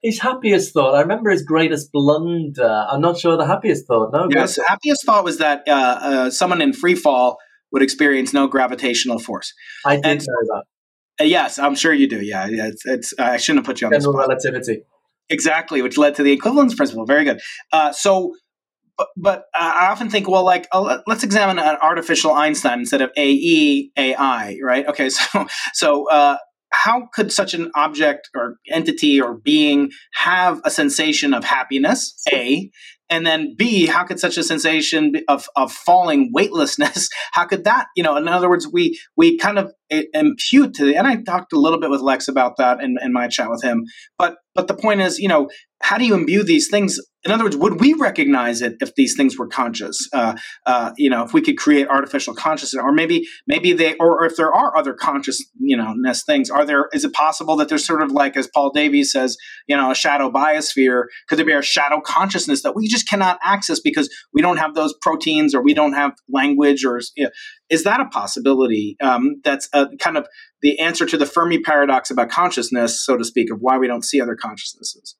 His 0.01 0.19
happiest 0.19 0.73
thought. 0.73 0.95
I 0.95 1.01
remember 1.01 1.29
his 1.29 1.43
greatest 1.43 1.91
blunder. 1.91 2.85
I'm 2.89 3.01
not 3.01 3.19
sure 3.19 3.37
the 3.37 3.45
happiest 3.45 3.85
thought. 3.87 4.11
No. 4.13 4.27
Yes, 4.29 4.57
happiest 4.65 5.05
thought 5.05 5.23
was 5.23 5.37
that 5.39 5.63
uh, 5.67 5.71
uh, 5.71 6.29
someone 6.29 6.61
in 6.61 6.73
free 6.73 6.95
fall 6.95 7.37
would 7.71 7.81
experience 7.81 8.33
no 8.33 8.47
gravitational 8.47 9.19
force. 9.19 9.53
I 9.85 9.97
did 9.97 10.05
and, 10.05 10.19
know 10.21 10.55
that. 10.55 10.63
Uh, 11.21 11.23
yes, 11.25 11.59
I'm 11.59 11.75
sure 11.75 11.93
you 11.93 12.07
do. 12.07 12.21
Yeah, 12.21 12.47
it's. 12.49 12.85
it's 12.85 13.13
I 13.19 13.37
shouldn't 13.37 13.65
have 13.65 13.71
put 13.71 13.81
you 13.81 13.87
on 13.87 13.93
general 13.93 14.13
relativity. 14.13 14.83
Exactly, 15.29 15.81
which 15.81 15.97
led 15.97 16.15
to 16.15 16.23
the 16.23 16.31
equivalence 16.31 16.73
principle. 16.75 17.05
Very 17.05 17.25
good. 17.25 17.39
Uh, 17.71 17.91
so. 17.91 18.33
But, 18.97 19.07
but 19.15 19.43
I 19.55 19.87
often 19.91 20.09
think, 20.09 20.27
well, 20.27 20.43
like, 20.43 20.67
uh, 20.73 20.97
let's 21.07 21.23
examine 21.23 21.57
an 21.57 21.77
artificial 21.81 22.33
Einstein 22.33 22.79
instead 22.79 23.01
of 23.01 23.11
AE 23.15 23.91
AI, 23.95 24.57
right? 24.61 24.85
Okay, 24.87 25.07
so 25.09 25.47
so 25.73 26.09
uh, 26.09 26.35
how 26.83 27.09
could 27.13 27.31
such 27.31 27.53
an 27.53 27.71
object 27.75 28.29
or 28.33 28.57
entity 28.69 29.19
or 29.19 29.33
being 29.33 29.91
have 30.13 30.61
a 30.63 30.71
sensation 30.71 31.33
of 31.33 31.43
happiness? 31.43 32.15
A 32.31 32.71
and 33.09 33.25
then 33.25 33.55
b 33.57 33.85
how 33.85 34.03
could 34.03 34.19
such 34.19 34.37
a 34.37 34.43
sensation 34.43 35.13
of, 35.27 35.47
of 35.55 35.71
falling 35.71 36.31
weightlessness 36.33 37.09
how 37.31 37.45
could 37.45 37.63
that 37.63 37.87
you 37.95 38.03
know 38.03 38.15
in 38.15 38.27
other 38.27 38.49
words 38.49 38.67
we 38.71 38.99
we 39.15 39.37
kind 39.37 39.59
of 39.59 39.71
impute 40.13 40.73
to 40.73 40.85
the 40.85 40.95
and 40.95 41.07
i 41.07 41.15
talked 41.23 41.53
a 41.53 41.59
little 41.59 41.79
bit 41.79 41.89
with 41.89 42.01
lex 42.01 42.27
about 42.27 42.57
that 42.57 42.81
in, 42.81 42.97
in 43.01 43.11
my 43.11 43.27
chat 43.27 43.49
with 43.49 43.63
him 43.63 43.83
but 44.17 44.37
but 44.55 44.67
the 44.67 44.73
point 44.73 45.01
is 45.01 45.19
you 45.19 45.27
know 45.27 45.49
how 45.81 45.97
do 45.97 46.05
you 46.05 46.13
imbue 46.13 46.43
these 46.43 46.67
things? 46.67 46.99
In 47.25 47.31
other 47.31 47.43
words 47.43 47.57
would 47.57 47.79
we 47.81 47.93
recognize 47.93 48.61
it 48.61 48.75
if 48.79 48.95
these 48.95 49.15
things 49.15 49.37
were 49.37 49.47
conscious? 49.47 50.07
Uh, 50.13 50.35
uh, 50.65 50.91
you 50.97 51.09
know 51.09 51.23
if 51.23 51.33
we 51.33 51.41
could 51.41 51.57
create 51.57 51.87
artificial 51.87 52.33
consciousness 52.33 52.81
or 52.81 52.93
maybe 52.93 53.27
maybe 53.45 53.73
they 53.73 53.95
or, 53.95 54.21
or, 54.21 54.25
if 54.25 54.35
there 54.35 54.53
are 54.53 54.75
other 54.77 54.93
conscious 54.93 55.43
you 55.59 55.75
know 55.75 55.93
ness 55.97 56.23
things 56.23 56.49
are 56.49 56.65
there 56.65 56.87
is 56.93 57.03
it 57.03 57.13
possible 57.13 57.55
that 57.57 57.67
there's 57.67 57.85
sort 57.85 58.01
of 58.01 58.11
like 58.11 58.37
as 58.37 58.47
paul 58.53 58.71
davies 58.71 59.11
says 59.11 59.35
you 59.67 59.75
know 59.75 59.91
a 59.91 59.95
shadow 59.95 60.31
biosphere 60.31 61.03
could 61.27 61.37
there 61.37 61.45
be 61.45 61.51
a 61.51 61.61
shadow 61.61 61.99
consciousness 61.99 62.63
that 62.63 62.75
we 62.75 62.87
just 62.87 62.98
cannot 63.07 63.39
access 63.43 63.79
because 63.79 64.09
we 64.33 64.41
don't 64.41 64.57
have 64.57 64.75
those 64.75 64.93
proteins 65.01 65.55
or 65.55 65.61
we 65.61 65.73
don't 65.73 65.93
have 65.93 66.13
language 66.29 66.83
or 66.85 66.99
you 67.15 67.25
know, 67.25 67.29
is 67.69 67.83
that 67.83 67.99
a 67.99 68.05
possibility 68.05 68.95
um, 69.01 69.41
that's 69.43 69.69
a, 69.73 69.87
kind 69.99 70.17
of 70.17 70.27
the 70.61 70.79
answer 70.79 71.05
to 71.05 71.17
the 71.17 71.25
fermi 71.25 71.59
paradox 71.59 72.09
about 72.09 72.29
consciousness 72.29 73.03
so 73.03 73.17
to 73.17 73.23
speak 73.23 73.51
of 73.51 73.59
why 73.61 73.77
we 73.77 73.87
don't 73.87 74.05
see 74.05 74.21
other 74.21 74.35
consciousnesses 74.35 75.15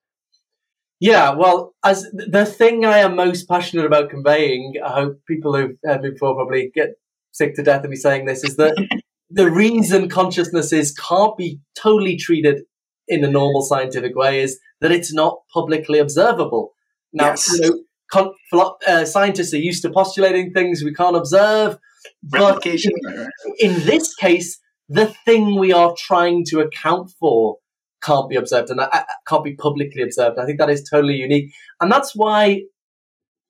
yeah, 1.00 1.30
well, 1.30 1.74
as 1.82 2.06
the 2.12 2.44
thing 2.44 2.84
I 2.84 2.98
am 2.98 3.16
most 3.16 3.48
passionate 3.48 3.86
about 3.86 4.10
conveying, 4.10 4.74
I 4.84 4.92
hope 4.92 5.18
people 5.26 5.56
who've 5.56 5.76
heard 5.82 6.02
me 6.02 6.10
before 6.10 6.34
probably 6.34 6.70
get 6.74 6.90
sick 7.32 7.54
to 7.54 7.62
death 7.62 7.84
of 7.84 7.90
me 7.90 7.96
saying 7.96 8.26
this, 8.26 8.44
is 8.44 8.56
that 8.56 8.76
the 9.30 9.50
reason 9.50 10.10
consciousnesses 10.10 10.92
can't 10.92 11.36
be 11.38 11.58
totally 11.74 12.18
treated 12.18 12.64
in 13.08 13.24
a 13.24 13.30
normal 13.30 13.62
scientific 13.62 14.14
way 14.14 14.40
is 14.40 14.60
that 14.82 14.92
it's 14.92 15.12
not 15.12 15.38
publicly 15.52 15.98
observable. 15.98 16.72
Now, 17.12 17.30
yes. 17.30 17.52
you 17.52 17.60
know, 17.60 17.80
con- 18.10 18.74
uh, 18.86 19.04
scientists 19.04 19.54
are 19.54 19.58
used 19.58 19.82
to 19.82 19.90
postulating 19.90 20.52
things 20.52 20.82
we 20.84 20.94
can't 20.94 21.16
observe, 21.16 21.78
but 22.22 22.64
in, 22.66 22.78
in 23.58 23.74
this 23.84 24.14
case, 24.14 24.58
the 24.88 25.06
thing 25.24 25.58
we 25.58 25.72
are 25.72 25.94
trying 25.96 26.44
to 26.46 26.60
account 26.60 27.10
for 27.18 27.56
can't 28.02 28.28
be 28.28 28.36
observed 28.36 28.70
and 28.70 28.80
can't 29.28 29.44
be 29.44 29.54
publicly 29.54 30.02
observed. 30.02 30.38
I 30.38 30.46
think 30.46 30.58
that 30.58 30.70
is 30.70 30.88
totally 30.88 31.14
unique, 31.14 31.52
and 31.80 31.92
that's 31.92 32.14
why 32.14 32.62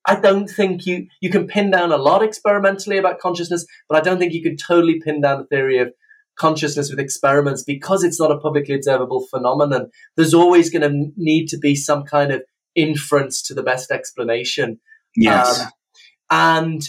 I 0.07 0.17
don't 0.17 0.49
think 0.49 0.87
you 0.87 1.07
you 1.21 1.31
can 1.31 1.47
pin 1.47 1.71
down 1.71 1.93
a 1.93 1.97
lot 1.97 2.23
experimentally 2.23 2.99
about 2.99 3.21
consciousness, 3.21 3.65
but 3.89 3.97
I 3.97 4.01
don't 4.01 4.19
think 4.19 4.33
you 4.33 4.43
can 4.43 4.57
totally 4.57 5.01
pin 5.01 5.21
down 5.21 5.39
the 5.39 5.47
theory 5.47 5.79
of 5.79 5.93
consciousness 6.39 6.91
with 6.91 6.99
experiments 6.99 7.63
because 7.63 8.03
it's 8.03 8.19
not 8.19 8.33
a 8.33 8.39
publicly 8.39 8.75
observable 8.75 9.27
phenomenon. 9.31 9.91
There's 10.17 10.35
always 10.35 10.71
going 10.71 10.83
to 10.83 11.13
need 11.17 11.49
to 11.49 11.59
be 11.59 11.75
some 11.75 12.05
kind 12.05 12.33
of 12.33 12.43
inference 12.75 13.43
to 13.43 13.55
the 13.55 13.63
best 13.63 13.91
explanation. 13.91 14.81
Yes, 15.17 15.61
um, 15.61 15.71
and 16.31 16.83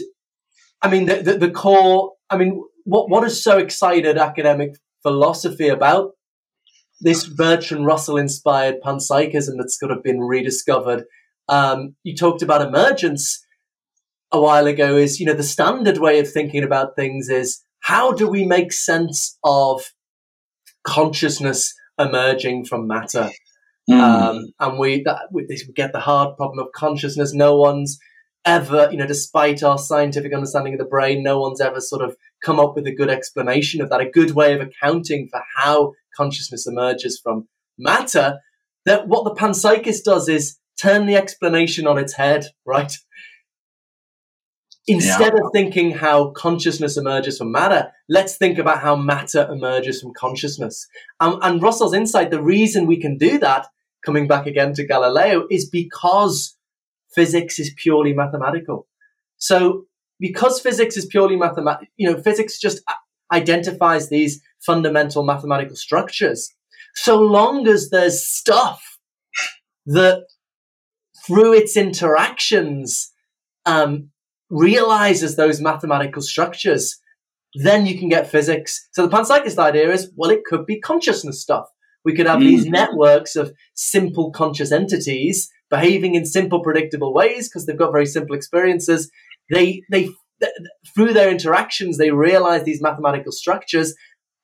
I 0.82 0.90
mean 0.90 1.06
the, 1.06 1.16
the 1.16 1.38
the 1.38 1.52
core. 1.52 2.14
I 2.30 2.38
mean, 2.38 2.64
what 2.84 3.10
what 3.10 3.24
has 3.24 3.44
so 3.44 3.58
excited 3.58 4.18
academic 4.18 4.76
philosophy 5.04 5.68
about 5.68 6.12
this 7.02 7.28
Bertrand 7.28 7.86
Russell 7.86 8.18
inspired 8.18 8.82
panpsychism 8.86 9.58
that's 9.58 9.80
sort 9.80 9.92
of 9.92 10.04
been 10.04 10.20
rediscovered. 10.20 11.06
Um, 11.50 11.96
you 12.04 12.16
talked 12.16 12.44
about 12.44 12.66
emergence 12.66 13.44
a 14.32 14.40
while 14.40 14.68
ago. 14.68 14.96
Is 14.96 15.20
you 15.20 15.26
know 15.26 15.34
the 15.34 15.44
standard 15.44 15.98
way 15.98 16.20
of 16.20 16.32
thinking 16.32 16.64
about 16.64 16.96
things 16.96 17.28
is 17.30 17.64
how 17.82 18.12
do 18.12 18.28
we 18.28 18.46
make 18.46 18.72
sense 18.72 19.38
of 19.44 19.82
consciousness 20.86 21.74
emerging 22.00 22.66
from 22.66 22.88
matter? 22.88 23.32
Mm. 23.92 24.02
Um, 24.02 24.54
and 24.60 24.80
we, 24.80 25.04
that, 25.04 25.28
we 25.32 25.46
get 25.76 25.94
the 25.94 26.00
hard 26.00 26.38
problem 26.38 26.60
of 26.60 26.72
consciousness. 26.72 27.34
No 27.34 27.58
one's 27.58 28.00
ever, 28.46 28.89
you 28.92 28.98
know, 28.98 29.06
despite 29.06 29.64
our 29.64 29.78
scientific 29.78 30.34
understanding 30.34 30.74
of 30.74 30.80
the 30.80 30.86
brain, 30.86 31.24
no 31.24 31.39
one's 31.39 31.62
ever 31.62 31.80
sort 31.80 32.02
of 32.02 32.16
come 32.44 32.60
up 32.60 32.76
with 32.76 32.88
a 32.88 32.96
good 32.96 33.10
explanation 33.10 33.82
of 33.82 33.89
that, 33.89 34.02
a 34.02 34.10
good 34.10 34.32
way 34.32 34.54
of 34.54 34.62
accounting 34.62 35.28
for 35.30 35.42
how 35.58 35.94
consciousness 36.16 36.68
emerges 36.68 37.20
from 37.20 37.48
matter. 37.78 38.39
That 38.86 39.08
what 39.08 39.26
the 39.26 39.36
panpsychist 39.39 40.04
does 40.04 40.28
is 40.28 40.58
turn 40.80 41.06
the 41.06 41.16
explanation 41.16 41.86
on 41.86 41.98
its 42.00 42.14
head, 42.14 42.46
right? 42.66 42.92
Instead 44.88 45.34
yeah. 45.34 45.46
of 45.46 45.52
thinking 45.54 45.92
how 45.92 46.32
consciousness 46.32 46.98
emerges 46.98 47.38
from 47.38 47.52
matter, 47.52 47.92
let's 48.10 48.38
think 48.38 48.58
about 48.58 48.80
how 48.80 48.96
matter 48.96 49.48
emerges 49.52 50.02
from 50.02 50.14
consciousness. 50.16 50.88
Um, 51.20 51.38
and 51.44 51.62
Russell's 51.62 51.94
insight, 51.94 52.32
the 52.32 52.42
reason 52.42 52.88
we 52.88 53.00
can 53.00 53.18
do 53.20 53.38
that, 53.38 53.68
coming 54.06 54.28
back 54.28 54.45
again 54.45 54.74
to 54.74 54.86
Galileo, 54.86 55.45
is 55.49 55.70
because 55.70 56.58
physics 57.14 57.60
is 57.60 57.74
purely 57.78 58.14
mathematical. 58.14 58.88
So 59.38 59.86
because 60.20 60.60
physics 60.60 60.97
is 60.97 61.06
purely 61.06 61.36
mathematical, 61.36 61.88
you 61.97 62.10
know, 62.10 62.22
physics 62.22 62.60
just 62.60 62.82
identifies 63.32 64.10
these 64.10 64.41
fundamental 64.66 65.24
mathematical 65.24 65.76
structures. 65.76 66.49
So 66.93 67.20
long 67.20 67.68
as 67.68 67.89
there's 67.89 68.26
stuff 68.26 68.82
that 69.86 70.26
through 71.26 71.54
its 71.54 71.78
interactions 71.78 73.12
um, 73.66 74.10
realizes 74.49 75.36
those 75.36 75.62
mathematical 75.62 76.22
structures, 76.22 76.99
then 77.56 77.86
you 77.86 77.97
can 77.97 78.10
get 78.10 78.30
physics. 78.30 78.88
So 78.91 79.08
the 79.08 79.16
panpsychist 79.16 79.58
idea 79.58 79.91
is, 79.91 80.12
well, 80.16 80.30
it 80.30 80.43
could 80.45 80.66
be 80.66 80.80
consciousness 80.80 81.41
stuff. 81.41 81.68
We 82.04 82.16
could 82.16 82.28
have 82.28 82.39
mm. 82.39 82.47
these 82.47 82.66
networks 82.66 83.36
of 83.36 83.54
simple 83.76 84.32
conscious 84.32 84.72
entities 84.72 85.49
behaving 85.70 86.16
in 86.16 86.26
simple, 86.26 86.62
predictable 86.62 87.14
ways 87.14 87.47
because 87.47 87.66
they've 87.66 87.78
got 87.78 87.91
very 87.91 88.06
simple 88.06 88.36
experiences. 88.36 89.10
They, 89.49 89.84
they, 89.89 90.10
th- 90.41 90.54
through 90.93 91.14
their 91.14 91.30
interactions, 91.30 91.97
they 91.97 92.12
realize 92.12 92.64
these 92.64 92.82
mathematical 92.82 93.32
structures, 93.32 93.93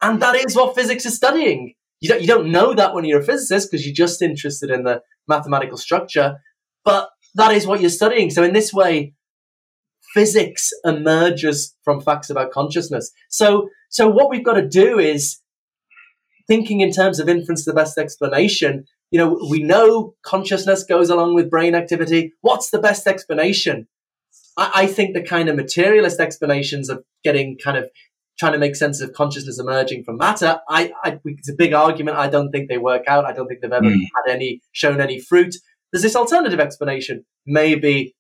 and 0.02 0.22
that 0.22 0.36
is 0.36 0.56
what 0.56 0.76
physics 0.76 1.06
is 1.06 1.16
studying. 1.16 1.74
You 2.00 2.10
don't, 2.10 2.22
you 2.22 2.28
don't 2.28 2.52
know 2.52 2.74
that 2.74 2.94
when 2.94 3.06
you're 3.06 3.22
a 3.22 3.26
physicist 3.26 3.72
because 3.72 3.86
you're 3.86 3.96
just 3.96 4.22
interested 4.22 4.70
in 4.70 4.84
the 4.84 5.02
mathematical 5.28 5.78
structure, 5.78 6.38
but 6.86 7.10
that 7.36 7.52
is 7.52 7.66
what 7.66 7.82
you're 7.82 7.90
studying. 7.90 8.30
So 8.30 8.44
in 8.44 8.54
this 8.54 8.72
way, 8.72 9.14
physics 10.14 10.72
emerges 10.86 11.76
from 11.84 12.02
facts 12.02 12.30
about 12.30 12.52
consciousness. 12.52 13.12
So, 13.30 13.70
so 13.90 14.08
what 14.08 14.30
we've 14.30 14.46
got 14.46 14.54
to 14.54 14.68
do 14.68 15.00
is 15.00 15.40
thinking 16.48 16.82
in 16.82 16.92
terms 16.92 17.20
of 17.20 17.30
inference 17.30 17.66
the 17.66 17.74
best 17.74 17.98
explanation 17.98 18.86
you 19.12 19.20
know, 19.20 19.40
we 19.50 19.64
know 19.64 20.16
consciousness 20.22 20.84
goes 20.84 21.10
along 21.10 21.34
with 21.34 21.50
brain 21.50 21.76
activity. 21.76 22.34
What's 22.42 22.72
the 22.72 22.80
best 22.80 23.08
explanation? 23.08 23.88
I, 24.58 24.72
I 24.76 24.88
think 24.88 25.14
the 25.14 25.22
kind 25.22 25.50
of 25.50 25.56
materialist 25.56 26.20
explanations 26.20 26.90
of 26.90 27.04
getting 27.24 27.58
kind 27.58 27.78
of 27.78 27.90
trying 28.38 28.54
to 28.54 28.60
make 28.60 28.76
sense 28.76 29.02
of 29.02 29.14
consciousness 29.14 29.60
emerging 29.60 30.04
from 30.04 30.18
matter, 30.18 30.60
I, 30.70 30.92
I, 31.04 31.20
it's 31.26 31.50
a 31.50 31.56
big 31.56 31.74
argument. 31.74 32.18
I 32.18 32.30
don't 32.30 32.52
think 32.52 32.70
they 32.70 32.78
work 32.78 33.06
out. 33.08 33.26
I 33.26 33.34
don't 33.34 33.48
think 33.48 33.62
they've 33.62 33.72
ever 33.72 33.86
mm. 33.86 34.06
had 34.16 34.32
any 34.32 34.62
shown 34.74 35.02
any 35.02 35.20
fruit. 35.20 35.56
There's 35.92 36.04
this 36.04 36.16
alternative 36.16 36.60
explanation. 36.60 37.26
Maybe 37.46 38.14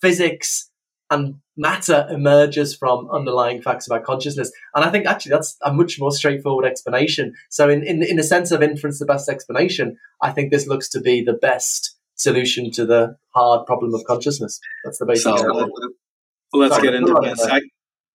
physics 0.00 0.69
and 1.10 1.36
matter 1.56 2.06
emerges 2.10 2.74
from 2.74 3.08
underlying 3.10 3.60
facts 3.60 3.86
about 3.86 4.04
consciousness. 4.04 4.52
And 4.74 4.84
I 4.84 4.90
think 4.90 5.06
actually 5.06 5.30
that's 5.30 5.56
a 5.62 5.72
much 5.72 5.98
more 5.98 6.12
straightforward 6.12 6.64
explanation. 6.64 7.34
So, 7.50 7.68
in, 7.68 7.82
in, 7.82 8.02
in 8.02 8.18
a 8.18 8.22
sense 8.22 8.50
of 8.50 8.62
inference, 8.62 8.98
the 8.98 9.06
best 9.06 9.28
explanation, 9.28 9.96
I 10.22 10.30
think 10.30 10.50
this 10.50 10.66
looks 10.66 10.88
to 10.90 11.00
be 11.00 11.22
the 11.22 11.34
best 11.34 11.96
solution 12.14 12.70
to 12.72 12.86
the 12.86 13.16
hard 13.34 13.66
problem 13.66 13.94
of 13.94 14.04
consciousness. 14.04 14.60
That's 14.84 14.98
the 14.98 15.06
basic. 15.06 15.38
So, 15.38 15.70
let's 16.52 16.74
Sorry, 16.74 16.86
get 16.86 16.94
into 16.94 17.12
panpsych- 17.12 17.68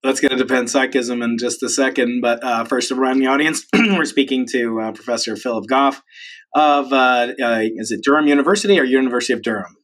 let's 0.03 0.19
get 0.19 0.31
into 0.31 0.45
panpsychism 0.45 1.23
in 1.23 1.37
just 1.37 1.61
a 1.63 1.69
second. 1.69 2.21
But 2.21 2.43
uh, 2.43 2.63
first, 2.63 2.89
to 2.89 2.95
remind 2.95 3.21
the 3.21 3.27
audience, 3.27 3.65
we're 3.75 4.05
speaking 4.05 4.47
to 4.51 4.79
uh, 4.79 4.91
Professor 4.93 5.35
Philip 5.35 5.67
Goff 5.67 6.01
of 6.55 6.93
uh, 6.93 7.33
uh, 7.43 7.61
is 7.75 7.91
it 7.91 8.01
Durham 8.03 8.27
University 8.27 8.79
or 8.79 8.83
University 8.83 9.33
of 9.33 9.41
Durham? 9.41 9.75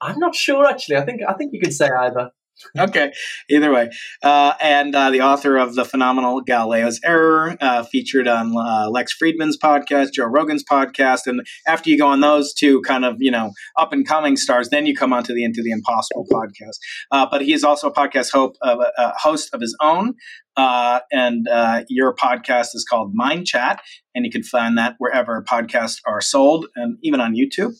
I'm 0.00 0.18
not 0.18 0.34
sure 0.34 0.66
actually. 0.66 0.96
I 0.96 1.04
think 1.04 1.20
I 1.28 1.34
think 1.34 1.52
you 1.52 1.60
could 1.60 1.72
say 1.72 1.88
either. 1.88 2.30
okay, 2.78 3.12
either 3.50 3.72
way. 3.72 3.90
Uh, 4.22 4.54
and 4.60 4.94
uh, 4.94 5.10
the 5.10 5.20
author 5.20 5.56
of 5.56 5.74
The 5.74 5.84
Phenomenal 5.84 6.40
Galileo's 6.40 7.00
Error, 7.04 7.56
uh, 7.60 7.84
featured 7.84 8.26
on 8.26 8.56
uh, 8.56 8.88
Lex 8.88 9.14
Fridman's 9.20 9.58
podcast, 9.58 10.12
Joe 10.14 10.24
Rogan's 10.24 10.64
podcast. 10.64 11.26
And 11.26 11.46
after 11.66 11.90
you 11.90 11.98
go 11.98 12.06
on 12.06 12.20
those 12.20 12.54
two 12.54 12.80
kind 12.82 13.04
of, 13.04 13.16
you 13.18 13.30
know, 13.30 13.52
up 13.78 13.92
and 13.92 14.06
coming 14.06 14.36
stars, 14.36 14.70
then 14.70 14.86
you 14.86 14.94
come 14.94 15.12
onto 15.12 15.34
the 15.34 15.44
Into 15.44 15.62
the 15.62 15.70
Impossible 15.70 16.26
podcast. 16.32 16.76
Uh, 17.10 17.26
but 17.30 17.42
he 17.42 17.52
is 17.52 17.62
also 17.62 17.88
a 17.88 17.92
podcast 17.92 18.32
hope, 18.32 18.56
uh, 18.62 18.76
host 19.18 19.50
of 19.52 19.60
his 19.60 19.76
own. 19.80 20.14
and 20.56 21.46
your 21.88 22.14
podcast 22.14 22.74
is 22.74 22.86
called 22.88 23.12
Mind 23.14 23.46
Chat, 23.46 23.80
and 24.14 24.24
you 24.24 24.30
can 24.30 24.42
find 24.42 24.78
that 24.78 24.94
wherever 24.98 25.44
podcasts 25.46 26.00
are 26.06 26.20
sold, 26.20 26.66
and 26.74 26.96
even 27.02 27.20
on 27.20 27.34
YouTube. 27.34 27.74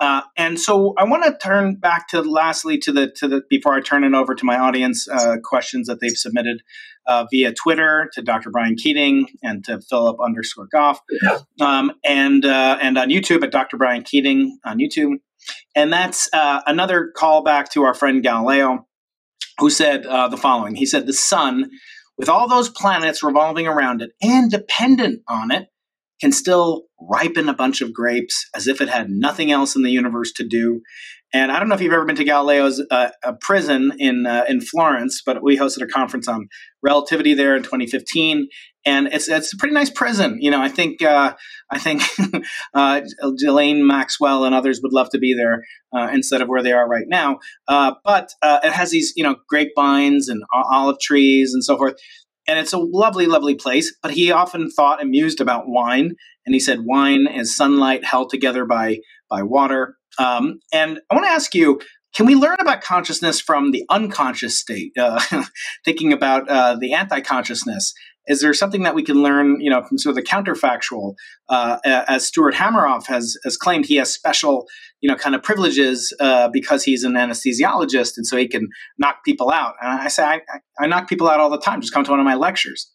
Uh, 0.00 0.22
and 0.36 0.58
so, 0.58 0.94
I 0.96 1.04
want 1.04 1.24
to 1.24 1.36
turn 1.36 1.76
back 1.76 2.08
to 2.08 2.22
lastly 2.22 2.78
to 2.78 2.92
the 2.92 3.10
to 3.16 3.28
the 3.28 3.42
before 3.50 3.74
I 3.74 3.80
turn 3.80 4.02
it 4.02 4.14
over 4.14 4.34
to 4.34 4.44
my 4.44 4.58
audience 4.58 5.06
uh, 5.06 5.36
questions 5.44 5.88
that 5.88 6.00
they've 6.00 6.16
submitted 6.16 6.62
uh, 7.06 7.26
via 7.30 7.52
Twitter 7.52 8.10
to 8.14 8.22
Dr. 8.22 8.50
Brian 8.50 8.76
Keating 8.76 9.26
and 9.42 9.62
to 9.66 9.80
Philip 9.82 10.16
underscore 10.24 10.68
Goff, 10.72 11.00
um, 11.60 11.92
and 12.02 12.44
uh, 12.46 12.78
and 12.80 12.96
on 12.96 13.10
YouTube 13.10 13.42
at 13.44 13.50
Dr. 13.50 13.76
Brian 13.76 14.02
Keating 14.02 14.58
on 14.64 14.78
YouTube. 14.78 15.16
And 15.74 15.92
that's 15.92 16.28
another 16.32 17.12
callback 17.16 17.68
to 17.70 17.82
our 17.82 17.94
friend 17.94 18.22
Galileo, 18.22 18.86
who 19.58 19.68
said 19.68 20.04
the 20.04 20.38
following. 20.40 20.76
He 20.76 20.86
said, 20.86 21.06
"The 21.06 21.12
sun." 21.12 21.70
with 22.20 22.28
all 22.28 22.46
those 22.46 22.68
planets 22.68 23.22
revolving 23.22 23.66
around 23.66 24.02
it 24.02 24.10
and 24.20 24.50
dependent 24.50 25.22
on 25.26 25.50
it, 25.50 25.69
can 26.20 26.32
still 26.32 26.84
ripen 27.00 27.48
a 27.48 27.54
bunch 27.54 27.80
of 27.80 27.92
grapes 27.92 28.46
as 28.54 28.66
if 28.66 28.80
it 28.80 28.88
had 28.88 29.08
nothing 29.08 29.50
else 29.50 29.74
in 29.74 29.82
the 29.82 29.90
universe 29.90 30.32
to 30.32 30.46
do. 30.46 30.82
And 31.32 31.52
I 31.52 31.60
don't 31.60 31.68
know 31.68 31.76
if 31.76 31.80
you've 31.80 31.92
ever 31.92 32.04
been 32.04 32.16
to 32.16 32.24
Galileo's 32.24 32.84
uh, 32.90 33.10
prison 33.40 33.92
in 33.98 34.26
uh, 34.26 34.44
in 34.48 34.60
Florence, 34.60 35.22
but 35.24 35.42
we 35.42 35.56
hosted 35.56 35.82
a 35.82 35.86
conference 35.86 36.26
on 36.26 36.48
relativity 36.82 37.34
there 37.34 37.54
in 37.54 37.62
2015, 37.62 38.48
and 38.84 39.06
it's 39.08 39.28
it's 39.28 39.52
a 39.52 39.56
pretty 39.56 39.74
nice 39.74 39.90
prison. 39.90 40.38
You 40.40 40.50
know, 40.50 40.60
I 40.60 40.68
think 40.68 41.02
uh, 41.02 41.34
I 41.70 41.78
think 41.78 42.02
uh, 42.74 43.02
Ghislaine 43.38 43.86
Maxwell 43.86 44.44
and 44.44 44.56
others 44.56 44.80
would 44.82 44.92
love 44.92 45.10
to 45.10 45.18
be 45.18 45.32
there 45.32 45.62
uh, 45.94 46.08
instead 46.12 46.42
of 46.42 46.48
where 46.48 46.64
they 46.64 46.72
are 46.72 46.88
right 46.88 47.06
now. 47.06 47.38
Uh, 47.68 47.94
but 48.04 48.32
uh, 48.42 48.58
it 48.64 48.72
has 48.72 48.90
these 48.90 49.12
you 49.14 49.22
know 49.22 49.36
grapevines 49.48 50.28
and 50.28 50.42
olive 50.52 50.98
trees 51.00 51.54
and 51.54 51.62
so 51.62 51.76
forth, 51.76 51.94
and 52.50 52.58
it's 52.58 52.72
a 52.72 52.78
lovely, 52.78 53.26
lovely 53.26 53.54
place. 53.54 53.96
But 54.02 54.10
he 54.10 54.32
often 54.32 54.70
thought 54.70 55.00
and 55.00 55.10
mused 55.10 55.40
about 55.40 55.68
wine, 55.68 56.16
and 56.44 56.54
he 56.54 56.60
said 56.60 56.80
wine 56.82 57.28
is 57.28 57.56
sunlight 57.56 58.04
held 58.04 58.30
together 58.30 58.64
by 58.64 58.98
by 59.30 59.42
water. 59.42 59.96
Um, 60.18 60.58
and 60.72 61.00
I 61.10 61.14
want 61.14 61.26
to 61.26 61.32
ask 61.32 61.54
you 61.54 61.80
can 62.14 62.26
we 62.26 62.34
learn 62.34 62.56
about 62.58 62.82
consciousness 62.82 63.40
from 63.40 63.70
the 63.70 63.84
unconscious 63.88 64.58
state? 64.58 64.92
Uh, 64.98 65.20
thinking 65.84 66.12
about 66.12 66.48
uh, 66.48 66.76
the 66.76 66.92
anti-consciousness, 66.92 67.94
is 68.26 68.40
there 68.40 68.52
something 68.52 68.82
that 68.82 68.94
we 68.94 69.02
can 69.02 69.22
learn, 69.22 69.60
you 69.60 69.70
know, 69.70 69.82
from 69.82 69.98
sort 69.98 70.10
of 70.10 70.16
the 70.16 70.22
counterfactual? 70.22 71.14
Uh, 71.48 71.78
as 71.84 72.26
Stuart 72.26 72.54
Hameroff 72.54 73.06
has 73.06 73.36
has 73.44 73.56
claimed, 73.56 73.86
he 73.86 73.96
has 73.96 74.12
special, 74.12 74.66
you 75.00 75.10
know, 75.10 75.16
kind 75.16 75.34
of 75.34 75.42
privileges 75.42 76.14
uh, 76.20 76.48
because 76.48 76.84
he's 76.84 77.04
an 77.04 77.14
anesthesiologist, 77.14 78.16
and 78.16 78.26
so 78.26 78.36
he 78.36 78.46
can 78.46 78.68
knock 78.98 79.24
people 79.24 79.50
out. 79.50 79.74
And 79.80 79.90
I 80.00 80.08
say, 80.08 80.24
I, 80.24 80.40
I, 80.78 80.86
knock 80.86 81.08
people 81.08 81.28
out 81.28 81.40
all 81.40 81.50
the 81.50 81.58
time. 81.58 81.80
Just 81.80 81.92
come 81.92 82.04
to 82.04 82.10
one 82.10 82.20
of 82.20 82.26
my 82.26 82.34
lectures. 82.34 82.92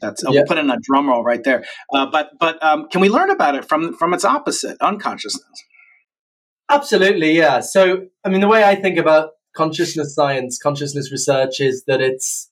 That's 0.00 0.22
yeah. 0.24 0.30
we'll 0.30 0.46
put 0.46 0.58
in 0.58 0.70
a 0.70 0.78
drum 0.82 1.08
roll 1.08 1.22
right 1.22 1.44
there. 1.44 1.64
Uh, 1.92 2.06
but 2.10 2.30
but 2.40 2.62
um, 2.62 2.88
can 2.90 3.00
we 3.00 3.08
learn 3.08 3.30
about 3.30 3.54
it 3.54 3.68
from 3.68 3.94
from 3.94 4.14
its 4.14 4.24
opposite, 4.24 4.76
unconsciousness? 4.80 5.64
Absolutely, 6.70 7.36
yeah. 7.36 7.60
So, 7.60 8.06
I 8.24 8.30
mean, 8.30 8.40
the 8.40 8.48
way 8.48 8.64
I 8.64 8.74
think 8.74 8.96
about 8.96 9.32
consciousness 9.54 10.14
science, 10.14 10.58
consciousness 10.58 11.12
research 11.12 11.60
is 11.60 11.84
that 11.86 12.00
it's 12.00 12.48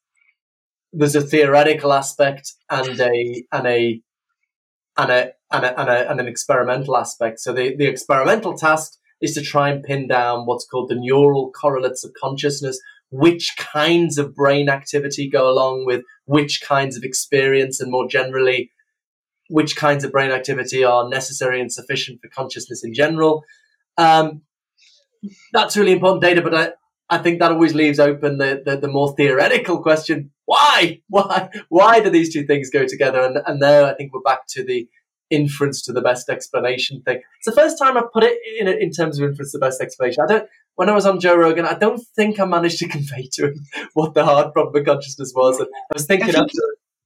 there's 0.93 1.15
a 1.15 1.23
theoretical 1.23 1.93
aspect 1.93 2.53
and 2.69 3.01
a 3.01 3.45
and 3.53 3.67
a 3.67 4.03
and 4.97 5.11
a 5.11 5.33
and, 5.53 5.65
a, 5.65 5.81
and, 5.81 5.89
a, 5.89 6.11
and 6.11 6.21
an 6.21 6.29
experimental 6.29 6.97
aspect. 6.97 7.41
So 7.41 7.53
the, 7.53 7.75
the 7.75 7.87
experimental 7.87 8.57
task 8.57 8.93
is 9.21 9.35
to 9.35 9.43
try 9.43 9.71
and 9.71 9.83
pin 9.83 10.07
down 10.07 10.47
what's 10.47 10.65
called 10.65 10.89
the 10.89 10.95
neural 10.95 11.51
correlates 11.51 12.05
of 12.05 12.13
consciousness, 12.15 12.79
which 13.11 13.57
kinds 13.57 14.17
of 14.17 14.35
brain 14.35 14.69
activity 14.69 15.29
go 15.29 15.51
along 15.51 15.87
with 15.87 16.03
which 16.25 16.63
kinds 16.63 16.97
of 16.97 17.03
experience, 17.03 17.81
and 17.81 17.91
more 17.91 18.09
generally, 18.09 18.71
which 19.49 19.77
kinds 19.77 20.05
of 20.05 20.13
brain 20.13 20.31
activity 20.31 20.85
are 20.85 21.09
necessary 21.09 21.61
and 21.61 21.73
sufficient 21.73 22.21
for 22.23 22.29
consciousness 22.29 22.85
in 22.85 22.95
general. 22.95 23.45
Um, 23.99 24.43
that's 25.53 25.77
really 25.77 25.93
important 25.93 26.23
data, 26.23 26.41
but 26.41 26.55
I, 26.55 26.73
I 27.11 27.19
think 27.19 27.41
that 27.41 27.51
always 27.51 27.75
leaves 27.75 27.99
open 27.99 28.39
the, 28.39 28.63
the, 28.65 28.77
the, 28.77 28.89
more 28.89 29.15
theoretical 29.17 29.83
question: 29.83 30.31
why, 30.51 31.01
why, 31.09 31.49
why 31.69 32.01
do 32.01 32.11
these 32.11 32.33
two 32.33 32.45
things 32.45 32.71
go 32.71 32.85
together? 32.87 33.21
And 33.21 33.39
and 33.47 33.63
there, 33.63 33.87
I 33.87 33.95
think 33.95 34.13
we're 34.13 34.21
back 34.21 34.47
to 34.49 34.65
the 34.65 34.89
inference 35.31 35.81
to 35.83 35.93
the 35.93 36.01
best 36.01 36.29
explanation 36.29 37.03
thing. 37.03 37.21
It's 37.39 37.47
the 37.47 37.53
first 37.53 37.79
time 37.79 37.97
I 37.97 38.03
put 38.13 38.25
it 38.25 38.37
in 38.59 38.67
in 38.67 38.91
terms 38.91 39.19
of 39.19 39.29
inference 39.29 39.53
to 39.53 39.59
the 39.59 39.67
best 39.67 39.81
explanation. 39.81 40.25
I 40.25 40.33
don't. 40.33 40.49
When 40.75 40.89
I 40.89 40.95
was 40.95 41.07
on 41.07 41.21
Joe 41.21 41.37
Rogan, 41.37 41.67
I 41.67 41.75
don't 41.75 42.03
think 42.17 42.41
I 42.41 42.47
managed 42.47 42.79
to 42.81 42.89
convey 42.97 43.29
to 43.35 43.47
him 43.47 43.55
what 43.95 44.15
the 44.15 44.25
hard 44.25 44.53
problem 44.53 44.81
of 44.81 44.87
consciousness 44.87 45.33
was. 45.35 45.59
And 45.61 45.69
I 45.69 45.95
was 45.95 46.07
thinking 46.07 46.35
after 46.35 46.63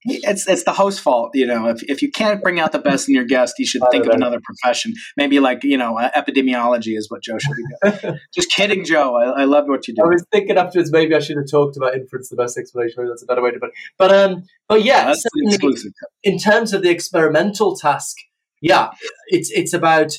it's 0.06 0.46
it's 0.46 0.64
the 0.64 0.72
host's 0.72 1.00
fault. 1.00 1.30
You 1.34 1.46
know, 1.46 1.68
if 1.68 1.82
if 1.84 2.02
you 2.02 2.10
can't 2.10 2.42
bring 2.42 2.60
out 2.60 2.72
the 2.72 2.78
best 2.78 3.08
in 3.08 3.14
your 3.14 3.24
guest, 3.24 3.54
you 3.58 3.66
should 3.66 3.82
think 3.90 4.06
of 4.06 4.12
another 4.12 4.40
profession. 4.42 4.92
Maybe 5.16 5.40
like 5.40 5.64
you 5.64 5.78
know, 5.78 5.98
uh, 5.98 6.10
epidemiology 6.10 6.96
is 6.96 7.10
what 7.10 7.22
Joe 7.22 7.38
should 7.38 7.56
be 7.56 8.00
doing. 8.02 8.18
Just 8.34 8.50
kidding, 8.50 8.84
Joe. 8.84 9.16
I, 9.16 9.42
I 9.42 9.44
love 9.44 9.66
what 9.66 9.88
you 9.88 9.94
do. 9.94 10.02
I 10.02 10.06
was 10.06 10.24
thinking 10.30 10.58
afterwards, 10.58 10.92
maybe 10.92 11.14
I 11.14 11.20
should 11.20 11.36
have 11.36 11.50
talked 11.50 11.76
about 11.76 11.94
inference, 11.94 12.28
the 12.28 12.36
best 12.36 12.58
explanation. 12.58 12.96
Maybe 12.98 13.08
that's 13.08 13.22
a 13.22 13.26
better 13.26 13.42
way 13.42 13.50
to 13.50 13.58
put 13.58 13.70
it. 13.70 13.74
But 13.98 14.12
um, 14.12 14.44
but 14.68 14.84
yeah, 14.84 15.14
yeah 15.34 15.76
in 16.22 16.38
terms 16.38 16.72
of 16.74 16.82
the 16.82 16.90
experimental 16.90 17.76
task, 17.76 18.16
yeah, 18.60 18.90
it's 19.28 19.50
it's 19.50 19.72
about 19.72 20.18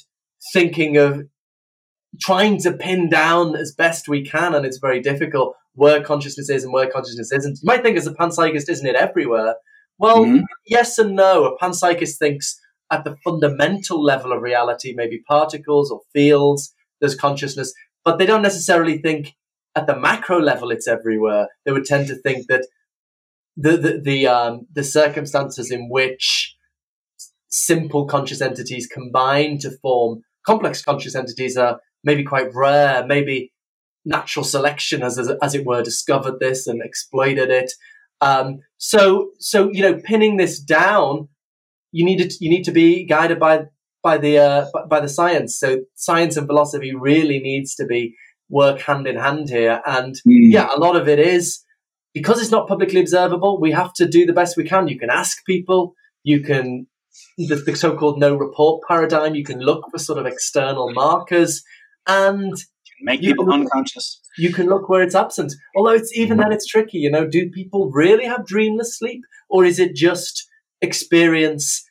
thinking 0.52 0.98
of 0.98 1.28
trying 2.20 2.60
to 2.62 2.72
pin 2.72 3.10
down 3.10 3.56
as 3.56 3.72
best 3.72 4.08
we 4.08 4.26
can, 4.26 4.56
and 4.56 4.66
it's 4.66 4.78
very 4.78 5.00
difficult 5.00 5.56
where 5.76 6.02
consciousness 6.02 6.50
is 6.50 6.64
and 6.64 6.74
where 6.74 6.90
consciousness 6.90 7.32
isn't. 7.32 7.60
You 7.62 7.68
might 7.68 7.84
think 7.84 7.98
as 7.98 8.08
a 8.08 8.14
panpsychist, 8.14 8.70
isn't 8.70 8.88
it 8.88 8.96
everywhere? 8.96 9.56
Well, 9.98 10.26
mm-hmm. 10.26 10.44
yes 10.68 10.98
and 10.98 11.16
no. 11.16 11.46
A 11.46 11.58
panpsychist 11.58 12.18
thinks 12.18 12.60
at 12.92 13.04
the 13.04 13.16
fundamental 13.24 14.04
level 14.04 14.32
of 14.32 14.42
reality, 14.42 14.94
maybe 14.96 15.24
particles 15.28 15.92
or 15.92 16.02
fields, 16.14 16.74
there's 17.00 17.16
consciousness, 17.16 17.74
but 18.04 18.18
they 18.18 18.26
don't 18.26 18.42
necessarily 18.42 18.98
think 18.98 19.34
at 19.76 19.88
the 19.88 19.98
macro 19.98 20.40
level 20.40 20.72
it's 20.72 20.88
everywhere. 20.88 21.48
They 21.66 21.72
would 21.72 21.86
tend 21.86 22.08
to 22.08 22.16
think 22.16 22.48
that 22.48 22.68
the 23.58 23.78
the 23.78 24.02
the, 24.04 24.28
um, 24.28 24.68
the 24.74 24.84
circumstances 24.84 25.72
in 25.72 25.90
which 25.90 26.56
simple 27.48 28.06
conscious 28.06 28.42
entities 28.42 28.88
combine 28.88 29.58
to 29.60 29.72
form 29.72 30.22
complex 30.46 30.82
conscious 30.82 31.16
entities 31.16 31.58
are 31.58 31.80
maybe 32.04 32.24
quite 32.24 32.54
rare. 32.54 33.06
Maybe 33.06 33.52
natural 34.06 34.44
selection 34.44 35.02
has, 35.02 35.18
as, 35.18 35.32
as 35.42 35.56
it 35.56 35.66
were, 35.66 35.82
discovered 35.82 36.40
this 36.40 36.68
and 36.68 36.82
exploited 36.82 37.50
it. 37.50 37.74
Um, 38.22 38.60
so, 38.78 39.32
so 39.40 39.72
you 39.72 39.82
know, 39.82 40.00
pinning 40.04 40.38
this 40.38 40.60
down, 40.60 41.30
you 41.92 42.06
need 42.06 42.30
to 42.30 42.38
you 42.40 42.50
need 42.50 42.64
to 42.64 42.72
be 42.72 43.06
guided 43.06 43.40
by 43.40 43.66
by 44.04 44.18
the 44.18 44.38
uh, 44.38 44.66
by 44.90 45.00
the 45.00 45.10
science. 45.10 45.58
So, 45.58 45.82
science 45.96 46.38
and 46.38 46.48
philosophy 46.48 46.94
really 46.94 47.40
needs 47.40 47.76
to 47.76 47.86
be 47.86 48.16
work 48.50 48.82
hand 48.82 49.08
in 49.08 49.18
hand 49.18 49.50
here. 49.50 49.82
And 49.86 50.16
mm. 50.28 50.52
yeah, 50.52 50.70
a 50.76 50.80
lot 50.80 50.96
of 50.96 51.08
it 51.08 51.20
is 51.20 51.64
because 52.14 52.42
it's 52.42 52.52
not 52.52 52.68
publicly 52.68 53.00
observable. 53.00 53.60
We 53.60 53.72
have 53.72 53.94
to 53.96 54.08
do 54.08 54.26
the 54.26 54.34
best 54.34 54.58
we 54.58 54.64
can. 54.64 54.88
You 54.88 55.00
can 55.00 55.10
ask 55.10 55.44
people. 55.46 55.94
You 56.24 56.42
can 56.42 56.88
the, 57.38 57.56
the 57.56 57.76
so-called 57.76 58.20
no 58.20 58.36
report 58.36 58.84
paradigm. 58.88 59.36
You 59.36 59.44
can 59.44 59.60
look 59.60 59.86
for 59.92 59.98
sort 59.98 60.20
of 60.20 60.26
external 60.26 60.94
markers, 60.94 61.64
and 62.08 62.54
make 63.02 63.22
people 63.22 63.52
unconscious. 63.52 64.22
You 64.38 64.52
can 64.52 64.68
look 64.68 64.90
where 64.90 65.04
it's 65.04 65.16
absent. 65.16 65.54
Although 65.76 65.94
it's 65.94 66.16
even 66.16 66.38
then 66.38 66.52
it's 66.52 66.66
tricky. 66.66 66.98
You 67.00 67.12
know, 67.12 67.28
do 67.28 67.50
people 67.50 67.92
really 67.92 68.26
have 68.26 68.46
dreamless 68.46 68.98
sleep, 68.98 69.24
or 69.50 69.66
is 69.66 69.80
it 69.80 69.96
just 69.96 70.48
experience 70.82 71.84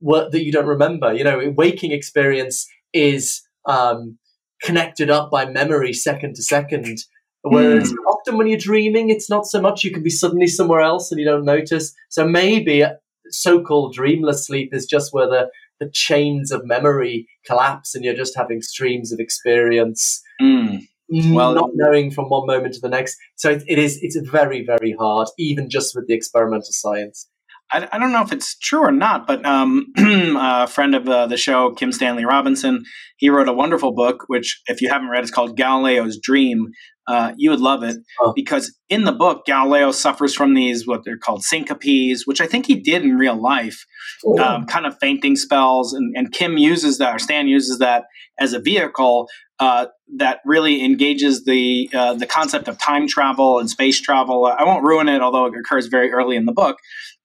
that 0.00 0.42
you 0.44 0.52
don't 0.52 0.66
remember? 0.66 1.12
You 1.12 1.24
know, 1.24 1.52
waking 1.56 1.92
experience 1.92 2.66
is 2.92 3.42
um, 3.66 4.18
connected 4.62 5.10
up 5.10 5.30
by 5.30 5.46
memory 5.46 5.92
second 5.92 6.36
to 6.36 6.42
second. 6.42 6.98
Whereas 7.42 7.92
mm. 7.92 7.96
often 8.08 8.38
when 8.38 8.46
you're 8.46 8.58
dreaming, 8.58 9.10
it's 9.10 9.28
not 9.28 9.46
so 9.46 9.60
much. 9.60 9.82
You 9.82 9.90
can 9.90 10.02
be 10.02 10.10
suddenly 10.10 10.46
somewhere 10.46 10.80
else 10.80 11.10
and 11.10 11.18
you 11.18 11.26
don't 11.26 11.44
notice. 11.44 11.92
So 12.08 12.26
maybe 12.26 12.84
so-called 13.30 13.94
dreamless 13.94 14.46
sleep 14.46 14.72
is 14.72 14.86
just 14.86 15.12
where 15.12 15.26
the 15.26 15.50
the 15.82 15.90
chains 15.90 16.52
of 16.52 16.64
memory 16.64 17.26
collapse 17.44 17.94
and 17.94 18.04
you're 18.04 18.14
just 18.14 18.36
having 18.36 18.62
streams 18.62 19.12
of 19.12 19.18
experience 19.18 20.22
mm. 20.40 21.34
well 21.34 21.54
not 21.54 21.70
knowing 21.74 22.10
from 22.10 22.26
one 22.26 22.46
moment 22.46 22.72
to 22.72 22.80
the 22.80 22.88
next 22.88 23.16
so 23.34 23.50
it, 23.50 23.64
it 23.66 23.78
is 23.78 23.98
it's 24.00 24.16
very 24.30 24.64
very 24.64 24.94
hard 24.98 25.26
even 25.38 25.68
just 25.68 25.94
with 25.94 26.06
the 26.06 26.14
experimental 26.14 26.70
science 26.70 27.28
I, 27.72 27.88
I 27.92 27.98
don't 27.98 28.12
know 28.12 28.22
if 28.22 28.32
it's 28.32 28.56
true 28.58 28.80
or 28.80 28.92
not, 28.92 29.26
but 29.26 29.44
um, 29.46 29.86
a 29.96 30.66
friend 30.66 30.94
of 30.94 31.08
uh, 31.08 31.26
the 31.26 31.36
show, 31.36 31.72
Kim 31.72 31.90
Stanley 31.90 32.24
Robinson, 32.24 32.84
he 33.16 33.30
wrote 33.30 33.48
a 33.48 33.52
wonderful 33.52 33.92
book, 33.92 34.24
which, 34.26 34.60
if 34.66 34.82
you 34.82 34.90
haven't 34.90 35.08
read, 35.08 35.22
it's 35.22 35.30
called 35.30 35.56
Galileo's 35.56 36.18
Dream. 36.18 36.68
Uh, 37.08 37.32
you 37.36 37.50
would 37.50 37.60
love 37.60 37.82
it 37.82 37.96
oh. 38.20 38.32
because 38.34 38.76
in 38.88 39.04
the 39.04 39.12
book, 39.12 39.44
Galileo 39.44 39.90
suffers 39.90 40.34
from 40.34 40.54
these 40.54 40.86
what 40.86 41.04
they're 41.04 41.18
called 41.18 41.42
syncopes, 41.42 42.26
which 42.26 42.40
I 42.40 42.46
think 42.46 42.66
he 42.66 42.76
did 42.76 43.02
in 43.02 43.16
real 43.16 43.40
life, 43.40 43.84
oh. 44.24 44.38
um, 44.38 44.66
kind 44.66 44.86
of 44.86 44.96
fainting 45.00 45.34
spells. 45.34 45.92
And, 45.92 46.16
and, 46.16 46.32
Kim 46.32 46.56
uses 46.58 46.98
that, 46.98 47.14
or 47.14 47.18
Stan 47.18 47.48
uses 47.48 47.78
that 47.78 48.04
as 48.38 48.52
a 48.52 48.60
vehicle 48.60 49.28
uh, 49.58 49.86
that 50.16 50.40
really 50.44 50.84
engages 50.84 51.44
the 51.44 51.90
uh, 51.92 52.14
the 52.14 52.26
concept 52.26 52.68
of 52.68 52.78
time 52.78 53.08
travel 53.08 53.58
and 53.58 53.68
space 53.68 54.00
travel. 54.00 54.44
I 54.46 54.64
won't 54.64 54.84
ruin 54.84 55.08
it, 55.08 55.22
although 55.22 55.46
it 55.46 55.54
occurs 55.58 55.86
very 55.86 56.10
early 56.12 56.36
in 56.36 56.46
the 56.46 56.52
book, 56.52 56.78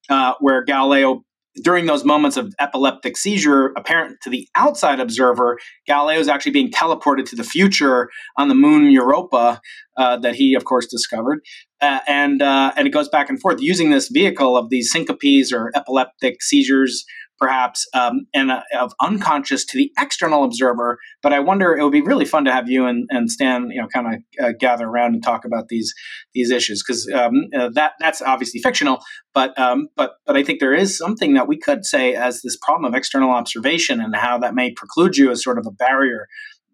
uh, 0.09 0.33
where 0.39 0.63
Galileo 0.63 1.23
during 1.63 1.85
those 1.85 2.03
moments 2.03 2.37
of 2.37 2.53
epileptic 2.59 3.17
seizure, 3.17 3.73
apparent 3.77 4.17
to 4.21 4.29
the 4.29 4.47
outside 4.55 4.99
observer, 4.99 5.57
Galileo 5.87 6.19
is 6.19 6.27
actually 6.27 6.51
being 6.51 6.71
teleported 6.71 7.25
to 7.29 7.35
the 7.35 7.43
future 7.43 8.09
on 8.37 8.47
the 8.47 8.55
moon 8.55 8.91
Europa 8.91 9.61
uh, 9.97 10.17
that 10.17 10.35
he, 10.35 10.53
of 10.53 10.65
course, 10.65 10.87
discovered. 10.87 11.39
Uh, 11.81 11.99
and 12.07 12.41
uh, 12.41 12.71
and 12.75 12.87
it 12.87 12.91
goes 12.91 13.09
back 13.09 13.29
and 13.29 13.39
forth 13.39 13.57
using 13.59 13.91
this 13.91 14.09
vehicle 14.09 14.57
of 14.57 14.69
these 14.69 14.91
syncopes 14.91 15.51
or 15.53 15.71
epileptic 15.75 16.41
seizures 16.41 17.05
perhaps, 17.39 17.87
um, 17.93 18.27
and 18.33 18.51
uh, 18.51 18.61
of 18.79 18.93
unconscious 19.01 19.65
to 19.65 19.77
the 19.77 19.91
external 19.97 20.43
observer. 20.43 20.97
But 21.21 21.33
I 21.33 21.39
wonder 21.39 21.75
it 21.75 21.83
would 21.83 21.91
be 21.91 22.01
really 22.01 22.25
fun 22.25 22.45
to 22.45 22.51
have 22.51 22.69
you 22.69 22.85
and, 22.85 23.07
and 23.09 23.29
Stan, 23.29 23.69
you 23.69 23.81
know, 23.81 23.87
kind 23.87 24.07
of 24.07 24.45
uh, 24.45 24.51
gather 24.59 24.85
around 24.85 25.13
and 25.13 25.23
talk 25.23 25.45
about 25.45 25.67
these 25.69 25.93
these 26.33 26.51
issues 26.51 26.83
because 26.83 27.09
um, 27.13 27.49
uh, 27.55 27.69
that 27.73 27.93
that's 27.99 28.21
obviously 28.21 28.59
fictional. 28.61 28.99
But 29.33 29.57
um, 29.59 29.87
but 29.95 30.15
but 30.25 30.35
I 30.35 30.43
think 30.43 30.59
there 30.59 30.73
is 30.73 30.97
something 30.97 31.33
that 31.33 31.47
we 31.47 31.57
could 31.57 31.85
say 31.85 32.15
as 32.15 32.41
this 32.41 32.57
problem 32.57 32.85
of 32.91 32.97
external 32.97 33.31
observation 33.31 34.01
and 34.01 34.15
how 34.15 34.37
that 34.39 34.55
may 34.55 34.71
preclude 34.71 35.17
you 35.17 35.31
as 35.31 35.43
sort 35.43 35.57
of 35.57 35.65
a 35.67 35.71
barrier 35.71 36.27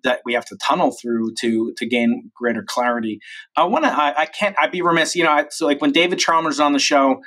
that 0.03 0.19
we 0.25 0.33
have 0.33 0.45
to 0.45 0.57
tunnel 0.57 0.95
through 1.01 1.33
to 1.39 1.73
to 1.77 1.85
gain 1.85 2.31
greater 2.35 2.63
clarity. 2.65 3.19
I 3.55 3.63
want 3.63 3.85
to. 3.85 3.91
I, 3.91 4.21
I, 4.21 4.25
can't. 4.25 4.55
I'd 4.59 4.71
be 4.71 4.81
remiss. 4.81 5.15
You 5.15 5.23
know. 5.23 5.31
I, 5.31 5.45
so 5.49 5.65
like 5.65 5.81
when 5.81 5.91
David 5.91 6.19
Chalmers 6.19 6.55
is 6.55 6.59
on 6.59 6.73
the 6.73 6.79
show, 6.79 7.21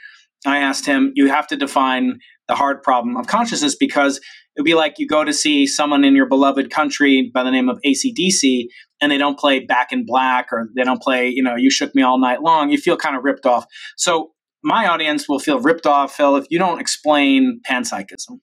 I 0.47 0.59
asked 0.59 0.87
him, 0.87 1.13
"You 1.15 1.29
have 1.29 1.47
to 1.49 1.57
define 1.57 2.21
the 2.49 2.55
hard 2.55 2.83
problem 2.83 3.17
of 3.17 3.27
consciousness 3.27 3.75
because 3.75 4.19
it 4.19 4.61
would 4.61 4.65
be 4.65 4.75
like 4.75 4.95
you 4.99 5.07
go 5.07 5.25
to 5.25 5.33
see 5.33 5.67
someone 5.67 6.05
in 6.05 6.15
your 6.15 6.27
beloved 6.27 6.71
country 6.71 7.31
by 7.33 7.43
the 7.43 7.51
name 7.51 7.69
of 7.69 7.79
ACDC 7.85 8.69
and 9.01 9.13
they 9.13 9.19
don't 9.19 9.39
play 9.39 9.61
Back 9.61 9.93
in 9.93 10.07
Black 10.07 10.49
or 10.51 10.69
they 10.75 10.85
don't 10.85 11.03
play, 11.03 11.29
you 11.29 11.43
know, 11.43 11.57
You 11.57 11.71
Shook 11.71 11.95
Me 11.95 12.03
All 12.03 12.19
Night 12.19 12.41
Long. 12.43 12.71
You 12.71 12.79
feel 12.79 12.97
kind 12.97 13.17
of 13.17 13.25
ripped 13.25 13.45
off. 13.45 13.67
So 13.97 14.33
my 14.63 14.87
audience 14.87 15.29
will 15.29 15.39
feel 15.39 15.61
ripped 15.61 15.87
off, 15.87 16.17
Phil, 16.17 16.37
if 16.37 16.47
you 16.49 16.59
don't 16.59 16.81
explain 16.81 17.61
panpsychism. 17.69 18.41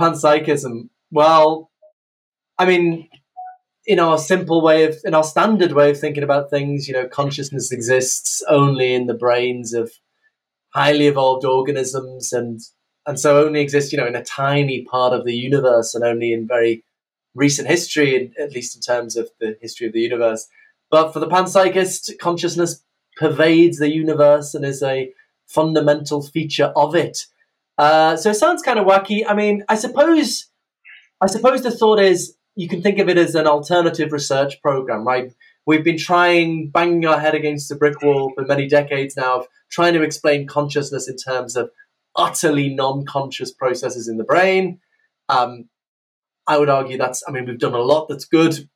Panpsychism. 0.00 0.88
Well, 1.12 1.70
I 2.58 2.66
mean, 2.66 3.08
in 3.86 4.00
our 4.00 4.18
simple 4.18 4.62
way 4.62 4.84
of, 4.84 4.96
in 5.04 5.14
our 5.14 5.22
standard 5.22 5.72
way 5.72 5.90
of 5.90 6.00
thinking 6.00 6.24
about 6.24 6.50
things, 6.50 6.88
you 6.88 6.94
know, 6.94 7.06
consciousness 7.06 7.70
exists 7.70 8.42
only 8.48 8.94
in 8.94 9.06
the 9.06 9.14
brains 9.14 9.72
of 9.72 9.92
highly 10.76 11.06
evolved 11.06 11.44
organisms 11.44 12.34
and 12.34 12.60
and 13.06 13.18
so 13.18 13.44
only 13.44 13.60
exist 13.60 13.92
you 13.92 13.98
know, 13.98 14.06
in 14.06 14.16
a 14.16 14.24
tiny 14.24 14.84
part 14.84 15.12
of 15.12 15.24
the 15.24 15.34
universe 15.34 15.94
and 15.94 16.04
only 16.04 16.32
in 16.32 16.46
very 16.46 16.84
recent 17.34 17.68
history, 17.68 18.32
at 18.38 18.52
least 18.52 18.74
in 18.74 18.82
terms 18.82 19.16
of 19.16 19.30
the 19.40 19.56
history 19.60 19.86
of 19.86 19.92
the 19.92 20.00
universe. 20.00 20.48
But 20.90 21.12
for 21.12 21.20
the 21.20 21.28
panpsychist, 21.28 22.18
consciousness 22.18 22.82
pervades 23.16 23.78
the 23.78 23.94
universe 23.94 24.54
and 24.54 24.64
is 24.64 24.82
a 24.82 25.12
fundamental 25.46 26.20
feature 26.22 26.72
of 26.74 26.96
it. 26.96 27.26
Uh, 27.78 28.16
so 28.16 28.30
it 28.30 28.34
sounds 28.34 28.62
kind 28.62 28.78
of 28.78 28.86
wacky. 28.86 29.22
I 29.26 29.34
mean, 29.34 29.64
I 29.68 29.76
suppose, 29.76 30.46
I 31.20 31.26
suppose 31.26 31.62
the 31.62 31.70
thought 31.70 32.00
is 32.00 32.36
you 32.56 32.68
can 32.68 32.82
think 32.82 32.98
of 32.98 33.08
it 33.08 33.18
as 33.18 33.34
an 33.36 33.46
alternative 33.46 34.12
research 34.12 34.60
program, 34.62 35.06
right? 35.06 35.32
We've 35.66 35.84
been 35.84 35.98
trying, 35.98 36.70
banging 36.70 37.06
our 37.06 37.18
head 37.18 37.34
against 37.34 37.68
the 37.68 37.74
brick 37.74 38.00
wall 38.00 38.32
for 38.34 38.44
many 38.44 38.68
decades 38.68 39.16
now, 39.16 39.40
of 39.40 39.46
trying 39.70 39.94
to 39.94 40.02
explain 40.02 40.46
consciousness 40.46 41.08
in 41.08 41.16
terms 41.16 41.56
of 41.56 41.70
utterly 42.14 42.72
non-conscious 42.72 43.52
processes 43.52 44.08
in 44.08 44.16
the 44.16 44.24
brain. 44.24 44.80
Um, 45.28 45.68
I 46.46 46.58
would 46.58 46.68
argue 46.68 46.96
that's. 46.96 47.22
I 47.26 47.32
mean, 47.32 47.46
we've 47.46 47.58
done 47.58 47.74
a 47.74 47.80
lot 47.80 48.06
that's 48.08 48.24
good, 48.24 48.68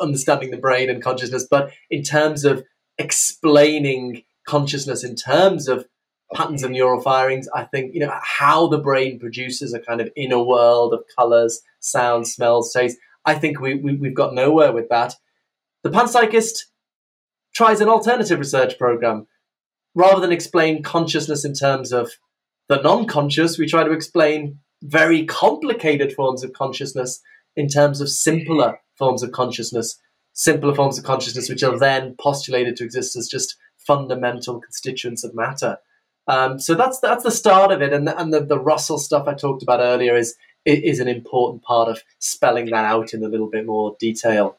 understanding 0.00 0.52
the 0.52 0.56
brain 0.58 0.88
and 0.88 1.02
consciousness, 1.02 1.46
but 1.50 1.72
in 1.90 2.02
terms 2.02 2.44
of 2.44 2.62
explaining 2.98 4.22
consciousness 4.46 5.02
in 5.02 5.16
terms 5.16 5.68
of 5.68 5.86
patterns 6.34 6.62
of 6.62 6.70
neural 6.70 7.00
firings, 7.00 7.48
I 7.54 7.64
think 7.64 7.94
you 7.94 8.00
know 8.00 8.16
how 8.22 8.68
the 8.68 8.78
brain 8.78 9.18
produces 9.18 9.74
a 9.74 9.80
kind 9.80 10.00
of 10.00 10.08
inner 10.16 10.42
world 10.42 10.94
of 10.94 11.04
colors, 11.16 11.60
sounds, 11.80 12.32
smells, 12.32 12.72
tastes. 12.72 13.00
I 13.24 13.34
think 13.34 13.60
we, 13.60 13.74
we 13.74 13.96
we've 13.96 14.14
got 14.14 14.34
nowhere 14.34 14.72
with 14.72 14.88
that. 14.88 15.14
The 15.82 15.90
panpsychist 15.90 16.64
tries 17.54 17.80
an 17.80 17.88
alternative 17.88 18.38
research 18.38 18.78
program 18.78 19.26
rather 19.94 20.20
than 20.20 20.32
explain 20.32 20.82
consciousness 20.82 21.44
in 21.44 21.54
terms 21.54 21.92
of 21.92 22.12
the 22.68 22.80
non 22.80 23.06
conscious, 23.06 23.58
we 23.58 23.66
try 23.66 23.84
to 23.84 23.92
explain 23.92 24.58
very 24.82 25.24
complicated 25.26 26.12
forms 26.12 26.42
of 26.42 26.52
consciousness 26.52 27.20
in 27.56 27.68
terms 27.68 28.00
of 28.00 28.08
simpler 28.08 28.80
forms 28.96 29.22
of 29.22 29.32
consciousness, 29.32 29.98
simpler 30.32 30.74
forms 30.74 30.98
of 30.98 31.04
consciousness, 31.04 31.48
which 31.48 31.62
are 31.62 31.78
then 31.78 32.14
postulated 32.18 32.76
to 32.76 32.84
exist 32.84 33.16
as 33.16 33.28
just 33.28 33.56
fundamental 33.76 34.60
constituents 34.60 35.24
of 35.24 35.34
matter. 35.34 35.78
Um, 36.28 36.58
so 36.58 36.74
that's 36.74 37.00
that's 37.00 37.24
the 37.24 37.30
start 37.32 37.72
of 37.72 37.82
it, 37.82 37.92
and 37.92 38.06
the, 38.06 38.18
and 38.18 38.32
the, 38.32 38.40
the 38.40 38.58
Russell 38.58 38.98
stuff 38.98 39.26
I 39.26 39.34
talked 39.34 39.62
about 39.62 39.80
earlier 39.80 40.16
is 40.16 40.36
is 40.64 41.00
an 41.00 41.08
important 41.08 41.62
part 41.64 41.88
of 41.88 42.02
spelling 42.20 42.66
that 42.66 42.84
out 42.84 43.12
in 43.12 43.24
a 43.24 43.28
little 43.28 43.50
bit 43.50 43.66
more 43.66 43.96
detail. 43.98 44.58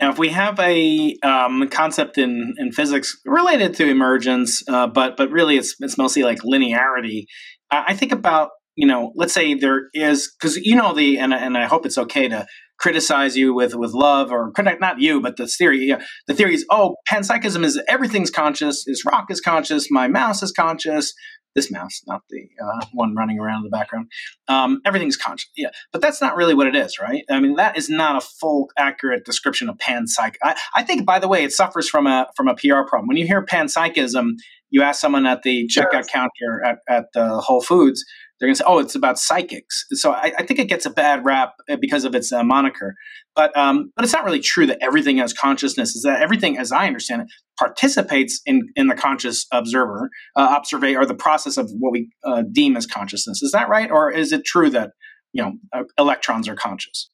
Now, 0.00 0.10
if 0.10 0.18
we 0.18 0.28
have 0.28 0.58
a 0.60 1.16
um, 1.22 1.68
concept 1.70 2.18
in, 2.18 2.54
in 2.58 2.72
physics 2.72 3.16
related 3.24 3.74
to 3.76 3.88
emergence, 3.88 4.62
uh, 4.68 4.86
but 4.86 5.16
but 5.16 5.30
really 5.30 5.56
it's 5.56 5.74
it's 5.80 5.98
mostly 5.98 6.22
like 6.22 6.38
linearity, 6.40 7.24
I 7.70 7.94
think 7.94 8.12
about 8.12 8.50
you 8.76 8.86
know, 8.86 9.12
let's 9.16 9.32
say 9.32 9.54
there 9.54 9.88
is 9.92 10.32
because 10.38 10.56
you 10.56 10.76
know 10.76 10.94
the 10.94 11.18
and 11.18 11.34
and 11.34 11.58
I 11.58 11.66
hope 11.66 11.84
it's 11.84 11.98
okay 11.98 12.28
to 12.28 12.46
criticize 12.78 13.36
you 13.36 13.52
with 13.52 13.74
with 13.74 13.92
love 13.92 14.30
or 14.30 14.52
not 14.80 15.00
you 15.00 15.20
but 15.20 15.36
the 15.36 15.48
theory 15.48 15.84
yeah, 15.86 16.00
the 16.28 16.34
theory 16.34 16.54
is 16.54 16.64
oh 16.70 16.94
panpsychism 17.10 17.64
is 17.64 17.80
everything's 17.88 18.30
conscious 18.30 18.84
this 18.86 19.04
rock 19.04 19.26
is 19.30 19.40
conscious 19.40 19.88
my 19.90 20.06
mouse 20.06 20.44
is 20.44 20.52
conscious 20.52 21.12
this 21.54 21.70
mouse, 21.70 22.02
not 22.06 22.22
the 22.30 22.48
uh, 22.62 22.86
one 22.92 23.14
running 23.14 23.38
around 23.38 23.58
in 23.58 23.64
the 23.64 23.70
background. 23.70 24.10
Um, 24.48 24.80
everything's 24.84 25.16
conscious. 25.16 25.50
Yeah, 25.56 25.70
but 25.92 26.00
that's 26.00 26.20
not 26.20 26.36
really 26.36 26.54
what 26.54 26.66
it 26.66 26.76
is, 26.76 26.98
right? 26.98 27.24
I 27.30 27.40
mean, 27.40 27.56
that 27.56 27.76
is 27.76 27.88
not 27.88 28.16
a 28.16 28.20
full, 28.20 28.70
accurate 28.76 29.24
description 29.24 29.68
of 29.68 29.76
panpsych. 29.78 30.34
I, 30.42 30.56
I 30.74 30.82
think, 30.82 31.04
by 31.04 31.18
the 31.18 31.28
way, 31.28 31.44
it 31.44 31.52
suffers 31.52 31.88
from 31.88 32.06
a 32.06 32.28
from 32.36 32.48
a 32.48 32.54
PR 32.54 32.82
problem. 32.86 33.08
When 33.08 33.16
you 33.16 33.26
hear 33.26 33.44
panpsychism, 33.44 34.32
you 34.70 34.82
ask 34.82 35.00
someone 35.00 35.26
at 35.26 35.42
the 35.42 35.68
checkout 35.68 36.08
counter 36.08 36.62
at, 36.64 36.78
at 36.88 37.06
uh, 37.16 37.40
Whole 37.40 37.62
Foods, 37.62 38.04
they're 38.38 38.46
going 38.46 38.54
to 38.54 38.58
say, 38.58 38.64
"Oh, 38.66 38.78
it's 38.78 38.94
about 38.94 39.18
psychics." 39.18 39.84
So 39.92 40.12
I, 40.12 40.32
I, 40.38 40.44
think 40.44 40.60
it 40.60 40.68
gets 40.68 40.86
a 40.86 40.90
bad 40.90 41.24
rap 41.24 41.54
uh, 41.68 41.76
because 41.80 42.04
of 42.04 42.14
its 42.14 42.32
uh, 42.32 42.44
moniker. 42.44 42.94
But 43.34 43.56
um, 43.56 43.92
but 43.96 44.04
it's 44.04 44.12
not 44.12 44.24
really 44.24 44.40
true 44.40 44.66
that 44.66 44.78
everything 44.80 45.18
has 45.18 45.32
consciousness. 45.32 45.96
Is 45.96 46.02
that 46.02 46.22
everything, 46.22 46.58
as 46.58 46.70
I 46.70 46.86
understand 46.86 47.22
it, 47.22 47.28
participates 47.58 48.40
in 48.46 48.68
in 48.76 48.86
the 48.86 48.94
conscious 48.94 49.46
observer, 49.52 50.10
uh, 50.36 50.60
or 50.72 51.06
the 51.06 51.16
process 51.18 51.56
of 51.56 51.70
what 51.78 51.92
we 51.92 52.10
uh, 52.24 52.42
deem 52.50 52.76
as 52.76 52.86
consciousness. 52.86 53.42
Is 53.42 53.52
that 53.52 53.68
right, 53.68 53.90
or 53.90 54.10
is 54.10 54.32
it 54.32 54.44
true 54.44 54.70
that 54.70 54.90
you 55.32 55.42
know 55.42 55.52
uh, 55.72 55.84
electrons 55.98 56.48
are 56.48 56.56
conscious? 56.56 57.10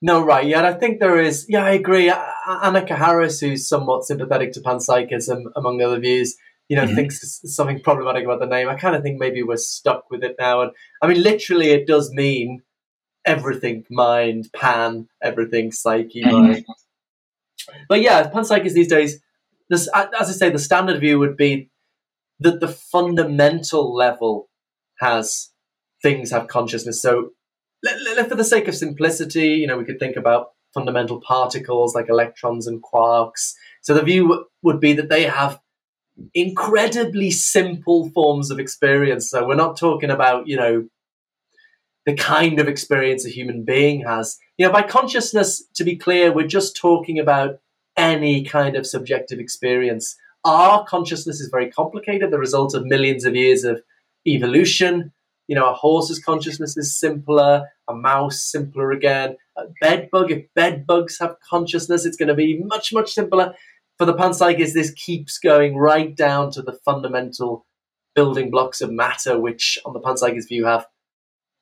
No, 0.00 0.24
right. 0.24 0.46
Yeah, 0.46 0.64
I 0.64 0.74
think 0.74 1.00
there 1.00 1.18
is. 1.18 1.44
Yeah, 1.48 1.64
I 1.64 1.70
agree. 1.70 2.12
Annaka 2.46 2.96
Harris, 2.96 3.40
who's 3.40 3.68
somewhat 3.68 4.04
sympathetic 4.04 4.52
to 4.52 4.60
panpsychism, 4.60 5.42
among 5.56 5.82
other 5.82 5.98
views, 5.98 6.36
you 6.68 6.76
know, 6.76 6.84
mm-hmm. 6.84 6.94
thinks 6.94 7.40
something 7.44 7.80
problematic 7.80 8.24
about 8.24 8.40
the 8.40 8.46
name. 8.46 8.68
I 8.68 8.76
kind 8.76 8.94
of 8.94 9.02
think 9.02 9.18
maybe 9.18 9.42
we're 9.42 9.56
stuck 9.56 10.10
with 10.10 10.22
it 10.22 10.36
now. 10.38 10.62
And 10.62 10.72
I 11.02 11.06
mean, 11.06 11.22
literally, 11.22 11.70
it 11.70 11.86
does 11.86 12.10
mean 12.12 12.62
everything 13.24 13.84
mind, 13.90 14.50
pan, 14.54 15.08
everything 15.22 15.72
psyche, 15.72 16.22
mm-hmm. 16.22 16.36
mind. 16.36 16.64
But 17.88 18.00
yeah, 18.00 18.30
panpsychist 18.30 18.72
these 18.72 18.88
days, 18.88 19.20
this, 19.68 19.88
as 19.94 20.28
I 20.28 20.32
say, 20.32 20.50
the 20.50 20.58
standard 20.58 21.00
view 21.00 21.18
would 21.18 21.36
be 21.36 21.70
that 22.40 22.60
the 22.60 22.68
fundamental 22.68 23.94
level 23.94 24.48
has 25.00 25.50
things 26.02 26.30
have 26.30 26.48
consciousness. 26.48 27.02
So, 27.02 27.30
for 28.28 28.34
the 28.34 28.44
sake 28.44 28.68
of 28.68 28.74
simplicity, 28.74 29.48
you 29.48 29.66
know, 29.66 29.76
we 29.76 29.84
could 29.84 29.98
think 29.98 30.16
about 30.16 30.52
fundamental 30.74 31.20
particles 31.20 31.94
like 31.94 32.08
electrons 32.08 32.66
and 32.66 32.82
quarks. 32.82 33.54
So 33.82 33.94
the 33.94 34.02
view 34.02 34.46
would 34.62 34.80
be 34.80 34.92
that 34.94 35.08
they 35.08 35.24
have 35.24 35.60
incredibly 36.34 37.30
simple 37.30 38.10
forms 38.10 38.50
of 38.50 38.58
experience. 38.58 39.30
So 39.30 39.46
we're 39.46 39.54
not 39.54 39.76
talking 39.76 40.10
about, 40.10 40.46
you 40.46 40.56
know, 40.56 40.88
the 42.06 42.14
kind 42.14 42.58
of 42.58 42.68
experience 42.68 43.26
a 43.26 43.30
human 43.30 43.64
being 43.64 44.02
has. 44.02 44.38
You 44.56 44.66
know, 44.66 44.72
by 44.72 44.82
consciousness, 44.82 45.62
to 45.74 45.84
be 45.84 45.96
clear, 45.96 46.32
we're 46.32 46.46
just 46.46 46.76
talking 46.76 47.18
about 47.18 47.60
any 47.96 48.44
kind 48.44 48.76
of 48.76 48.86
subjective 48.86 49.38
experience. 49.38 50.16
Our 50.44 50.84
consciousness 50.86 51.40
is 51.40 51.48
very 51.50 51.70
complicated, 51.70 52.30
the 52.30 52.38
result 52.38 52.74
of 52.74 52.86
millions 52.86 53.24
of 53.24 53.34
years 53.34 53.64
of 53.64 53.82
evolution. 54.26 55.12
You 55.48 55.56
know, 55.56 55.68
a 55.70 55.74
horse's 55.74 56.18
consciousness 56.18 56.76
is 56.76 56.96
simpler, 56.96 57.66
a 57.88 57.94
mouse 57.94 58.42
simpler 58.42 58.92
again. 58.92 59.36
A 59.56 59.64
bed 59.80 60.08
bug, 60.10 60.30
if 60.30 60.46
bed 60.54 60.86
bugs 60.86 61.18
have 61.18 61.36
consciousness, 61.48 62.06
it's 62.06 62.16
going 62.16 62.28
to 62.28 62.34
be 62.34 62.62
much, 62.64 62.92
much 62.92 63.12
simpler 63.12 63.54
for 63.98 64.06
the 64.06 64.14
panpsychist, 64.14 64.74
this 64.74 64.92
keeps 64.92 65.38
going 65.38 65.76
right 65.76 66.14
down 66.14 66.50
to 66.52 66.62
the 66.62 66.72
fundamental 66.72 67.66
building 68.14 68.50
blocks 68.50 68.80
of 68.80 68.90
matter, 68.90 69.38
which 69.38 69.78
on 69.84 69.92
the 69.92 70.00
panpsychist 70.00 70.48
view 70.48 70.64
have 70.64 70.86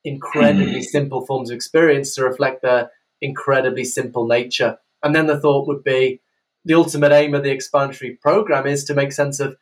incredibly 0.03 0.81
mm. 0.81 0.83
simple 0.83 1.25
forms 1.25 1.49
of 1.49 1.55
experience 1.55 2.15
to 2.15 2.23
reflect 2.23 2.61
their 2.61 2.91
incredibly 3.21 3.83
simple 3.83 4.27
nature. 4.27 4.77
And 5.03 5.15
then 5.15 5.27
the 5.27 5.39
thought 5.39 5.67
would 5.67 5.83
be 5.83 6.21
the 6.63 6.75
ultimate 6.75 7.11
aim 7.11 7.33
of 7.33 7.43
the 7.43 7.51
explanatory 7.51 8.17
program 8.21 8.67
is 8.67 8.83
to 8.85 8.93
make 8.93 9.11
sense 9.11 9.39
of 9.39 9.57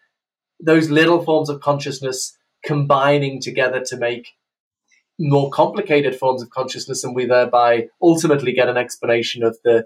those 0.59 0.89
little 0.89 1.23
forms 1.23 1.49
of 1.49 1.61
consciousness 1.61 2.38
combining 2.63 3.41
together 3.41 3.84
to 3.86 3.97
make 3.97 4.30
more 5.19 5.49
complicated 5.49 6.15
forms 6.15 6.41
of 6.41 6.49
consciousness, 6.49 7.03
and 7.03 7.15
we 7.15 7.26
thereby 7.26 7.88
ultimately 8.01 8.51
get 8.51 8.67
an 8.67 8.78
explanation 8.78 9.43
of 9.43 9.57
the 9.63 9.86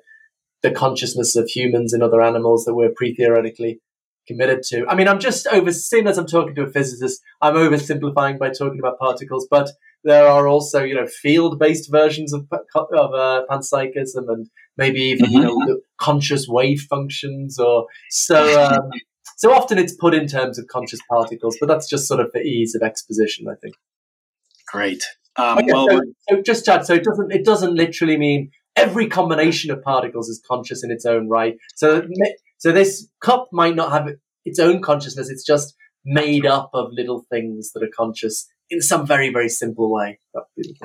the 0.62 0.72
consciousness 0.72 1.36
of 1.36 1.49
humans 1.49 1.93
and 1.93 2.03
other 2.03 2.22
animals 2.22 2.66
that 2.66 2.76
we're 2.76 2.91
pre-theoretically 2.95 3.80
committed 4.28 4.62
to. 4.64 4.86
I 4.88 4.95
mean, 4.95 5.07
I'm 5.07 5.20
just 5.20 5.47
over, 5.47 5.72
seeing 5.72 6.07
as 6.07 6.18
I'm 6.18 6.28
talking 6.28 6.55
to 6.55 6.64
a 6.64 6.70
physicist, 6.70 7.22
I'm 7.41 7.55
oversimplifying 7.55 8.38
by 8.38 8.49
talking 8.49 8.80
about 8.80 8.99
particles, 8.99 9.47
but 9.49 9.72
there 10.03 10.28
are 10.28 10.47
also, 10.47 10.84
you 10.84 10.95
know, 10.95 11.07
field-based 11.07 11.91
versions 11.91 12.34
of, 12.34 12.47
of 12.51 13.14
uh, 13.14 13.43
panpsychism 13.49 14.28
and 14.28 14.49
maybe 14.78 15.01
even, 15.01 15.26
mm-hmm. 15.26 15.34
you 15.34 15.41
know, 15.41 15.57
mm-hmm. 15.57 15.74
conscious 15.99 16.47
wave 16.47 16.82
functions 16.89 17.60
or 17.60 17.88
so. 18.10 18.64
Um, 18.64 18.91
so 19.38 19.53
often 19.53 19.78
it's 19.78 19.95
put 19.95 20.14
in 20.14 20.28
terms 20.28 20.60
of 20.60 20.68
conscious 20.68 20.99
particles, 21.10 21.57
but 21.60 21.68
that's 21.68 21.89
just 21.89 22.07
sort 22.07 22.20
of 22.20 22.32
for 22.32 22.39
ease 22.39 22.76
of 22.76 22.82
exposition, 22.82 23.47
I 23.47 23.55
think. 23.62 23.76
Great. 24.72 25.03
Um, 25.36 25.57
okay, 25.60 25.72
well, 25.72 25.88
so, 25.89 26.01
so 26.30 26.41
just 26.41 26.66
Chad, 26.66 26.86
so 26.86 26.93
it 26.93 27.03
doesn't 27.03 27.32
it 27.32 27.45
doesn't 27.45 27.74
literally 27.74 28.18
mean 28.18 28.51
every 28.76 29.07
combination 29.07 29.72
of 29.72 29.82
particles 29.82 30.30
is 30.30 30.41
conscious 30.47 30.84
in 30.84 30.91
its 30.91 31.05
own 31.05 31.28
right. 31.30 31.55
So 31.76 32.07
so 32.57 32.72
this 32.72 33.07
cup 33.22 33.47
might 33.51 33.76
not 33.76 33.91
have 33.91 34.15
its 34.45 34.59
own 34.59 34.82
consciousness. 34.82 35.30
It's 35.30 35.45
just 35.45 35.76
made 36.05 36.45
up 36.45 36.70
of 36.74 36.91
little 36.91 37.26
things 37.30 37.72
that 37.74 37.84
are 37.84 37.89
conscious 37.95 38.47
in 38.70 38.82
some 38.82 39.05
very 39.05 39.32
very 39.32 39.49
simple 39.49 39.91
way. 39.91 40.20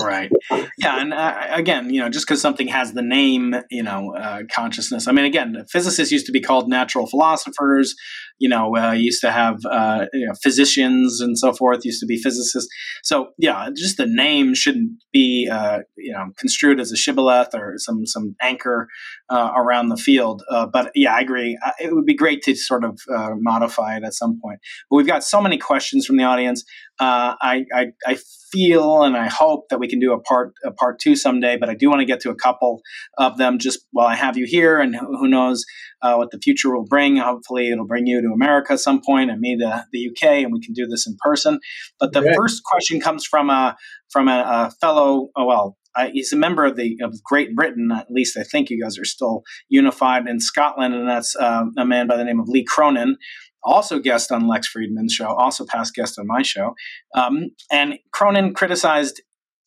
Right. 0.01 0.31
Yeah 0.79 1.01
and 1.01 1.13
uh, 1.13 1.47
again 1.51 1.93
you 1.93 2.01
know 2.01 2.09
just 2.09 2.27
because 2.27 2.41
something 2.41 2.69
has 2.69 2.93
the 2.93 3.03
name 3.03 3.55
you 3.71 3.83
know 3.83 4.15
uh, 4.17 4.41
consciousness 4.51 5.07
i 5.07 5.13
mean 5.13 5.27
again 5.27 5.65
physicists 5.71 6.11
used 6.11 6.27
to 6.27 6.33
be 6.33 6.41
called 6.41 6.69
natural 6.69 7.07
philosophers 7.07 7.95
you 8.39 8.49
know 8.49 8.77
uh, 8.77 8.93
used 8.93 9.21
to 9.21 9.31
have 9.31 9.59
uh, 9.71 10.07
you 10.13 10.27
know, 10.27 10.33
physicians 10.43 11.21
and 11.21 11.39
so 11.39 11.53
forth 11.53 11.85
used 11.85 12.01
to 12.01 12.07
be 12.07 12.17
physicists. 12.17 12.69
So 13.03 13.29
yeah 13.39 13.69
just 13.77 13.97
the 13.97 14.07
name 14.07 14.55
shouldn't 14.55 14.93
be 15.13 15.49
uh, 15.51 15.81
you 15.97 16.13
know 16.13 16.27
construed 16.39 16.81
as 16.81 16.91
a 16.91 16.97
shibboleth 16.97 17.55
or 17.55 17.75
some 17.77 18.07
some 18.07 18.35
anchor 18.41 18.89
uh, 19.29 19.53
around 19.57 19.89
the 19.89 19.97
field 19.97 20.43
but 20.73 20.91
yeah 20.95 21.15
i 21.15 21.21
agree. 21.21 21.59
It 21.79 21.95
would 21.95 22.07
be 22.07 22.15
great 22.15 22.43
to 22.43 22.55
sort 22.55 22.85
of 22.85 22.99
modify 23.41 23.97
it 23.97 24.05
at 24.05 24.15
some 24.15 24.39
point. 24.43 24.59
But 24.91 24.97
we've 24.97 25.07
got 25.07 25.25
so 25.25 25.41
many 25.41 25.59
questions 25.59 26.07
from 26.07 26.17
the 26.17 26.25
audience 26.25 26.65
I, 27.01 27.65
I 27.73 27.87
I 28.07 28.17
feel 28.53 29.03
and 29.03 29.17
I 29.17 29.29
hope 29.29 29.69
that 29.71 29.79
we 29.81 29.89
can 29.89 29.99
do 29.99 30.13
a 30.13 30.21
part 30.21 30.55
a 30.65 30.71
part 30.71 30.99
two 31.01 31.17
someday. 31.17 31.57
But 31.57 31.69
I 31.69 31.75
do 31.75 31.89
want 31.89 32.01
to 32.01 32.07
get 32.07 32.21
to 32.21 32.31
a 32.31 32.35
couple 32.35 32.83
of 33.19 33.37
them 33.37 33.59
just 33.59 33.87
while 33.91 34.07
I 34.07 34.15
have 34.15 34.37
you 34.37 34.47
here, 34.47 34.79
and 34.79 34.95
who 34.95 35.29
knows 35.29 35.65
uh, 36.03 36.15
what 36.15 36.31
the 36.31 36.39
future 36.39 36.75
will 36.75 36.87
bring. 36.87 37.17
Hopefully, 37.17 37.71
it'll 37.71 37.87
bring 37.87 38.07
you 38.07 38.21
to 38.21 38.29
America 38.29 38.75
at 38.75 38.81
some 38.81 39.01
point, 39.05 39.31
and 39.31 39.41
me 39.41 39.57
to 39.59 39.85
the 39.93 40.09
UK, 40.09 40.45
and 40.45 40.53
we 40.53 40.61
can 40.61 40.75
do 40.75 40.87
this 40.87 41.07
in 41.07 41.17
person. 41.21 41.59
But 41.99 42.13
the 42.13 42.33
first 42.37 42.63
question 42.65 43.01
comes 43.01 43.25
from 43.25 43.51
a 43.51 43.77
from 44.11 44.29
a, 44.29 44.45
a 44.47 44.71
fellow. 44.81 45.31
Oh, 45.37 45.47
well, 45.47 45.77
uh, 45.97 46.09
he's 46.13 46.33
a 46.33 46.37
member 46.37 46.65
of 46.65 46.77
the 46.77 46.99
of 47.03 47.23
Great 47.23 47.55
Britain. 47.55 47.91
At 47.93 48.11
least 48.11 48.37
I 48.37 48.43
think 48.43 48.71
you 48.71 48.83
guys 48.83 48.99
are 48.99 49.05
still 49.05 49.43
unified 49.69 50.27
in 50.29 50.41
Scotland, 50.41 50.95
and 50.95 51.09
that's 51.09 51.37
uh, 51.37 51.65
a 51.77 51.85
man 51.85 52.07
by 52.07 52.17
the 52.17 52.25
name 52.25 52.41
of 52.41 52.49
Lee 52.49 52.65
Cronin 52.65 53.17
also 53.65 53.99
guest 53.99 54.31
on 54.31 54.47
Lex 54.47 54.69
Fridman's 54.73 55.15
show, 55.15 55.27
also 55.27 55.65
past 55.65 55.95
guest 55.95 56.19
on 56.19 56.27
my 56.27 56.43
show. 56.43 56.75
Um, 57.15 57.51
and 57.71 57.95
Cronin 58.13 58.55
criticized 58.55 59.23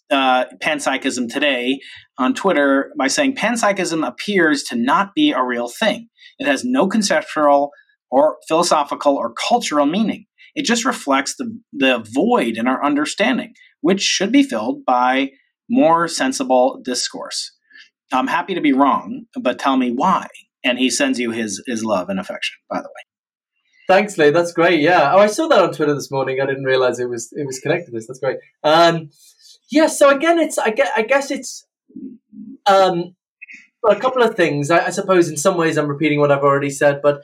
uh, 0.09 0.45
panpsychism 0.63 1.31
today 1.31 1.79
on 2.17 2.33
Twitter 2.33 2.91
by 2.97 3.07
saying 3.07 3.35
panpsychism 3.35 4.07
appears 4.07 4.63
to 4.63 4.75
not 4.75 5.13
be 5.15 5.31
a 5.31 5.43
real 5.43 5.67
thing. 5.67 6.07
It 6.39 6.47
has 6.47 6.63
no 6.63 6.87
conceptual 6.87 7.71
or 8.09 8.37
philosophical 8.47 9.15
or 9.15 9.33
cultural 9.49 9.85
meaning. 9.85 10.25
It 10.55 10.65
just 10.65 10.85
reflects 10.85 11.35
the, 11.35 11.59
the 11.73 12.05
void 12.13 12.57
in 12.57 12.67
our 12.67 12.83
understanding, 12.83 13.53
which 13.81 14.01
should 14.01 14.31
be 14.31 14.43
filled 14.43 14.85
by 14.85 15.31
more 15.69 16.07
sensible 16.07 16.81
discourse. 16.83 17.51
I'm 18.11 18.27
happy 18.27 18.55
to 18.55 18.61
be 18.61 18.71
wrong, 18.73 19.25
but 19.39 19.59
tell 19.59 19.75
me 19.75 19.91
why. 19.91 20.27
And 20.63 20.79
he 20.79 20.89
sends 20.89 21.19
you 21.19 21.31
his, 21.31 21.61
his 21.67 21.83
love 21.83 22.09
and 22.09 22.19
affection, 22.19 22.55
by 22.69 22.77
the 22.77 22.87
way. 22.87 23.16
Thanks, 23.87 24.17
Lee. 24.17 24.31
That's 24.31 24.51
great. 24.51 24.81
Yeah. 24.81 25.13
Oh, 25.13 25.19
I 25.19 25.27
saw 25.27 25.47
that 25.47 25.63
on 25.63 25.71
Twitter 25.71 25.95
this 25.95 26.11
morning. 26.11 26.41
I 26.41 26.45
didn't 26.45 26.65
realize 26.65 26.99
it 26.99 27.09
was 27.09 27.31
it 27.31 27.45
was 27.45 27.59
connected 27.59 27.85
to 27.87 27.91
this. 27.91 28.07
That's 28.07 28.19
great. 28.19 28.37
Um, 28.63 29.09
yeah. 29.71 29.87
So 29.87 30.09
again, 30.09 30.39
it's 30.39 30.57
I 30.57 30.71
guess, 30.71 30.89
I 30.95 31.03
guess 31.03 31.31
it's 31.31 31.65
um, 32.65 33.15
a 33.87 33.95
couple 33.95 34.21
of 34.21 34.35
things. 34.35 34.69
I, 34.69 34.87
I, 34.87 34.89
suppose 34.89 35.29
in 35.29 35.37
some 35.37 35.55
ways 35.55 35.77
I'm 35.77 35.87
repeating 35.87 36.19
what 36.19 36.31
I've 36.31 36.43
already 36.43 36.69
said, 36.69 37.01
but 37.01 37.21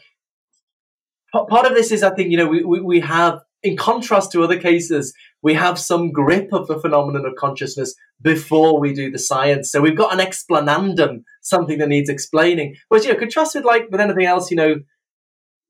part 1.34 1.66
of 1.66 1.74
this 1.74 1.92
is 1.92 2.02
I 2.02 2.12
think 2.12 2.32
you 2.32 2.38
know 2.38 2.48
we, 2.48 2.64
we, 2.64 2.80
we 2.80 3.00
have 3.02 3.42
in 3.62 3.76
contrast 3.76 4.32
to 4.32 4.44
other 4.44 4.60
cases 4.60 5.14
we 5.42 5.54
have 5.56 5.78
some 5.78 6.12
grip 6.12 6.54
of 6.54 6.68
the 6.68 6.80
phenomenon 6.80 7.26
of 7.26 7.36
consciousness 7.36 7.94
before 8.22 8.80
we 8.80 8.94
do 8.94 9.12
the 9.12 9.20
science. 9.20 9.70
So 9.70 9.82
we've 9.82 9.98
got 9.98 10.18
an 10.18 10.26
explanandum, 10.26 11.24
something 11.42 11.78
that 11.80 11.90
needs 11.90 12.10
explaining. 12.10 12.78
Whereas 12.88 13.06
you 13.06 13.12
know 13.12 13.20
contrast 13.20 13.56
with 13.56 13.66
like 13.66 13.88
with 13.92 14.00
anything 14.00 14.26
else, 14.26 14.50
you 14.50 14.56
know 14.56 14.76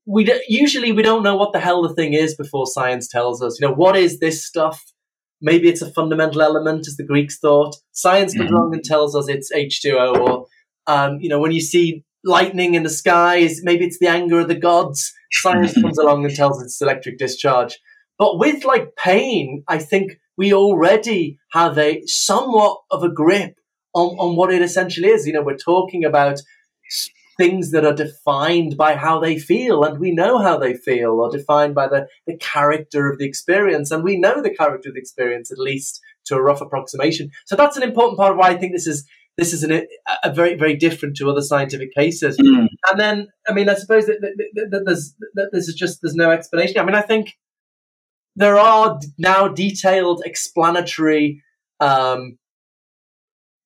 we 0.06 0.24
d- 0.24 0.44
usually 0.48 0.92
we 0.92 1.02
don't 1.02 1.22
know 1.22 1.36
what 1.36 1.52
the 1.52 1.60
hell 1.60 1.82
the 1.82 1.94
thing 1.94 2.12
is 2.12 2.34
before 2.34 2.66
science 2.66 3.08
tells 3.08 3.42
us. 3.42 3.58
You 3.60 3.68
know, 3.68 3.74
what 3.74 3.96
is 3.96 4.18
this 4.18 4.44
stuff? 4.44 4.82
Maybe 5.40 5.68
it's 5.68 5.82
a 5.82 5.90
fundamental 5.90 6.42
element, 6.42 6.86
as 6.86 6.96
the 6.96 7.04
Greeks 7.04 7.38
thought. 7.38 7.76
Science 7.92 8.34
comes 8.34 8.46
mm-hmm. 8.46 8.56
along 8.56 8.74
and 8.74 8.84
tells 8.84 9.14
us 9.14 9.28
it's 9.28 9.52
H2O, 9.52 10.16
or 10.16 10.46
um, 10.86 11.18
you 11.20 11.28
know, 11.28 11.40
when 11.40 11.52
you 11.52 11.60
see 11.60 12.04
lightning 12.24 12.74
in 12.74 12.82
the 12.82 12.90
skies, 12.90 13.60
maybe 13.62 13.84
it's 13.84 13.98
the 13.98 14.08
anger 14.08 14.40
of 14.40 14.48
the 14.48 14.54
gods. 14.54 15.12
Science 15.32 15.74
comes 15.80 15.98
along 15.98 16.24
and 16.24 16.34
tells 16.34 16.58
us 16.58 16.66
it's 16.66 16.80
electric 16.82 17.18
discharge. 17.18 17.78
But 18.18 18.38
with 18.38 18.64
like 18.64 18.96
pain, 18.96 19.64
I 19.68 19.78
think 19.78 20.18
we 20.36 20.52
already 20.52 21.38
have 21.52 21.78
a 21.78 22.02
somewhat 22.06 22.78
of 22.90 23.02
a 23.02 23.10
grip 23.10 23.56
on, 23.94 24.16
on 24.18 24.36
what 24.36 24.52
it 24.52 24.62
essentially 24.62 25.08
is. 25.08 25.26
You 25.26 25.32
know, 25.32 25.42
we're 25.42 25.56
talking 25.56 26.04
about 26.04 26.40
things 27.36 27.70
that 27.70 27.84
are 27.84 27.94
defined 27.94 28.76
by 28.76 28.94
how 28.94 29.18
they 29.18 29.38
feel, 29.38 29.84
and 29.84 29.98
we 29.98 30.12
know 30.12 30.38
how 30.38 30.58
they 30.58 30.74
feel, 30.74 31.20
or 31.20 31.30
defined 31.30 31.74
by 31.74 31.88
the, 31.88 32.06
the 32.26 32.36
character 32.36 33.10
of 33.10 33.18
the 33.18 33.26
experience, 33.26 33.90
and 33.90 34.04
we 34.04 34.18
know 34.18 34.42
the 34.42 34.54
character 34.54 34.88
of 34.88 34.94
the 34.94 35.00
experience 35.00 35.50
at 35.50 35.58
least 35.58 36.00
to 36.26 36.34
a 36.34 36.42
rough 36.42 36.60
approximation. 36.60 37.30
So 37.46 37.56
that's 37.56 37.76
an 37.76 37.82
important 37.82 38.18
part 38.18 38.32
of 38.32 38.38
why 38.38 38.48
I 38.48 38.56
think 38.56 38.72
this 38.72 38.86
is 38.86 39.06
this 39.36 39.52
is 39.52 39.64
an, 39.64 39.86
a 40.22 40.32
very 40.32 40.54
very 40.54 40.76
different 40.76 41.16
to 41.16 41.28
other 41.28 41.42
scientific 41.42 41.92
cases. 41.92 42.38
Mm. 42.38 42.68
And 42.90 43.00
then, 43.00 43.28
I 43.48 43.52
mean, 43.52 43.68
I 43.68 43.74
suppose 43.74 44.06
that, 44.06 44.20
that, 44.20 44.68
that 44.70 44.84
there's 44.84 45.14
that 45.34 45.48
there's 45.52 45.72
just 45.74 46.00
there's 46.02 46.14
no 46.14 46.30
explanation. 46.30 46.78
I 46.78 46.84
mean, 46.84 46.94
I 46.94 47.02
think 47.02 47.34
there 48.36 48.58
are 48.58 48.98
now 49.18 49.48
detailed 49.48 50.22
explanatory 50.24 51.42
um, 51.80 52.38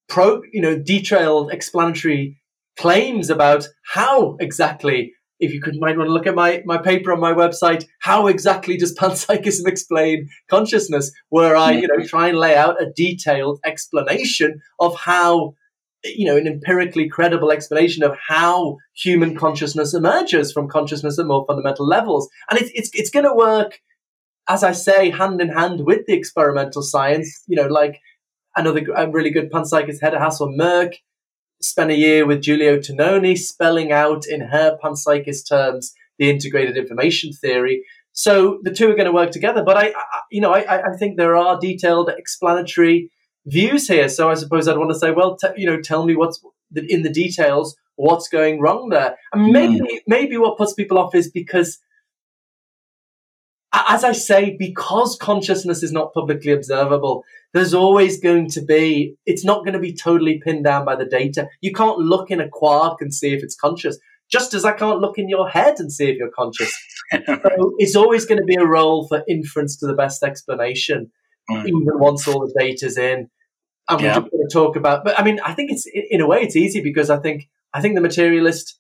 pro 0.09 0.43
you 0.53 0.61
know 0.61 0.79
detailed 0.79 1.53
explanatory 1.53 2.38
claims 2.79 3.29
about 3.29 3.67
how 3.85 4.37
exactly 4.41 5.13
if 5.41 5.53
you 5.53 5.61
could 5.61 5.77
might 5.79 5.97
want 5.97 6.09
to 6.09 6.13
look 6.13 6.27
at 6.27 6.35
my, 6.35 6.63
my 6.67 6.79
paper 6.79 7.13
on 7.13 7.21
my 7.21 7.33
website, 7.33 7.85
how 8.01 8.27
exactly 8.27 8.77
does 8.77 8.97
panpsychism 8.99 9.67
explain 9.67 10.29
consciousness? 10.51 11.13
Where 11.29 11.57
I, 11.57 11.73
you 11.73 11.87
know, 11.87 12.05
try 12.05 12.29
and 12.29 12.39
lay 12.39 12.57
out 12.57 12.83
a 12.83 12.91
detailed 12.91 13.61
explanation 13.65 14.61
of 14.81 14.97
how, 14.97 15.55
you 16.05 16.27
know, 16.27 16.37
an 16.37 16.47
empirically 16.47 17.09
credible 17.09 17.53
explanation 17.53 18.03
of 18.03 18.17
how 18.29 18.79
human 18.95 19.37
consciousness 19.37 19.95
emerges 19.95 20.53
from 20.53 20.69
consciousness 20.69 21.19
at 21.19 21.27
more 21.27 21.45
fundamental 21.47 21.87
levels. 21.87 22.29
And 22.51 22.61
it's 22.61 22.71
it's 22.75 22.91
it's 22.95 23.11
gonna 23.11 23.35
work, 23.35 23.81
as 24.49 24.65
I 24.65 24.73
say, 24.73 25.11
hand 25.11 25.41
in 25.41 25.51
hand 25.51 25.85
with 25.85 26.07
the 26.07 26.15
experimental 26.15 26.83
science, 26.83 27.43
you 27.47 27.57
know, 27.57 27.69
like 27.69 28.01
another 28.57 28.85
a 28.97 29.09
really 29.09 29.31
good 29.31 29.53
panpsychist 29.53 29.99
Hedda 30.03 30.19
Hassel-Mørch 30.19 30.97
spent 31.61 31.91
a 31.91 31.97
year 31.97 32.27
with 32.27 32.43
Giulio 32.43 32.79
Tononi 32.79 33.37
spelling 33.37 33.93
out 33.93 34.27
in 34.27 34.41
her 34.41 34.79
panpsychist 34.83 35.49
terms 35.49 35.93
the 36.19 36.31
integrated 36.31 36.77
information 36.77 37.33
theory. 37.33 37.85
So 38.13 38.59
the 38.63 38.73
two 38.73 38.91
are 38.91 38.95
going 38.95 39.07
to 39.07 39.13
work 39.13 39.31
together. 39.31 39.63
But 39.63 39.77
I, 39.77 39.89
I 39.89 40.21
you 40.31 40.41
know, 40.41 40.53
I, 40.53 40.93
I, 40.93 40.97
think 40.97 41.17
there 41.17 41.37
are 41.37 41.59
detailed 41.61 42.11
explanatory 42.11 43.11
views 43.47 43.87
here. 43.87 44.09
So 44.09 44.29
I 44.29 44.35
suppose 44.35 44.67
I'd 44.67 44.77
want 44.77 44.91
to 44.91 44.99
say, 44.99 45.13
well, 45.13 45.37
t- 45.37 45.49
you 45.57 45.67
know, 45.67 45.81
tell 45.81 46.05
me 46.05 46.17
what's 46.17 46.43
in 46.75 47.03
the 47.03 47.11
details, 47.11 47.77
what's 47.97 48.29
going 48.29 48.61
wrong 48.61 48.89
there. 48.89 49.17
And 49.33 49.53
maybe, 49.53 49.79
mm. 49.79 49.99
maybe 50.07 50.37
what 50.37 50.59
puts 50.59 50.75
people 50.75 50.99
off 50.99 51.15
is 51.15 51.31
because 51.31 51.79
as 53.73 54.05
I 54.05 54.13
say, 54.13 54.57
because 54.59 55.17
consciousness 55.17 55.83
is 55.83 55.93
not 55.93 56.15
publicly 56.15 56.53
observable, 56.53 57.25
there's 57.53 57.75
always 57.75 58.21
going 58.21 58.49
to 58.51 58.63
be, 58.63 59.15
it's 59.27 59.45
not 59.45 59.65
going 59.65 59.75
to 59.75 59.79
be 59.79 59.95
totally 59.95 60.41
pinned 60.43 60.65
down 60.65 60.85
by 60.85 60.97
the 60.97 61.05
data. 61.05 61.49
You 61.61 61.73
can't 61.73 61.99
look 61.99 62.31
in 62.31 62.41
a 62.41 62.49
quark 62.49 63.01
and 63.01 63.13
see 63.13 63.33
if 63.33 63.43
it's 63.43 63.57
conscious, 63.57 63.99
just 64.31 64.55
as 64.55 64.65
I 64.65 64.73
can't 64.73 65.01
look 65.01 65.19
in 65.19 65.29
your 65.29 65.49
head 65.49 65.77
and 65.79 65.93
see 65.93 66.11
if 66.11 66.17
you're 66.17 66.31
conscious. 66.31 66.73
so 67.27 67.75
it's 67.79 67.97
always 67.97 68.27
going 68.27 68.41
to 68.41 68.45
be 68.45 68.57
a 68.57 68.67
role 68.67 69.07
for 69.07 69.23
inference 69.29 69.77
to 69.79 69.87
the 69.87 69.95
best 69.95 70.23
explanation, 70.23 71.11
mm. 71.51 71.67
even 71.67 71.99
once 71.99 72.27
all 72.27 72.41
the 72.41 72.55
data's 72.59 72.97
in. 72.97 73.29
and 73.89 74.01
we're 74.03 74.15
just 74.15 74.31
going 74.31 74.49
to 74.49 74.53
talk 74.53 74.77
about. 74.77 75.05
But 75.05 75.19
I 75.19 75.25
mean, 75.25 75.41
I 75.41 75.55
think 75.55 75.71
it's 75.71 75.87
in 75.87 76.21
a 76.21 76.27
way 76.27 76.41
it's 76.41 76.57
easy 76.57 76.83
because 76.83 77.11
I 77.11 77.19
think 77.19 77.49
I 77.73 77.81
think 77.81 77.95
the 77.95 78.01
materialist 78.01 78.79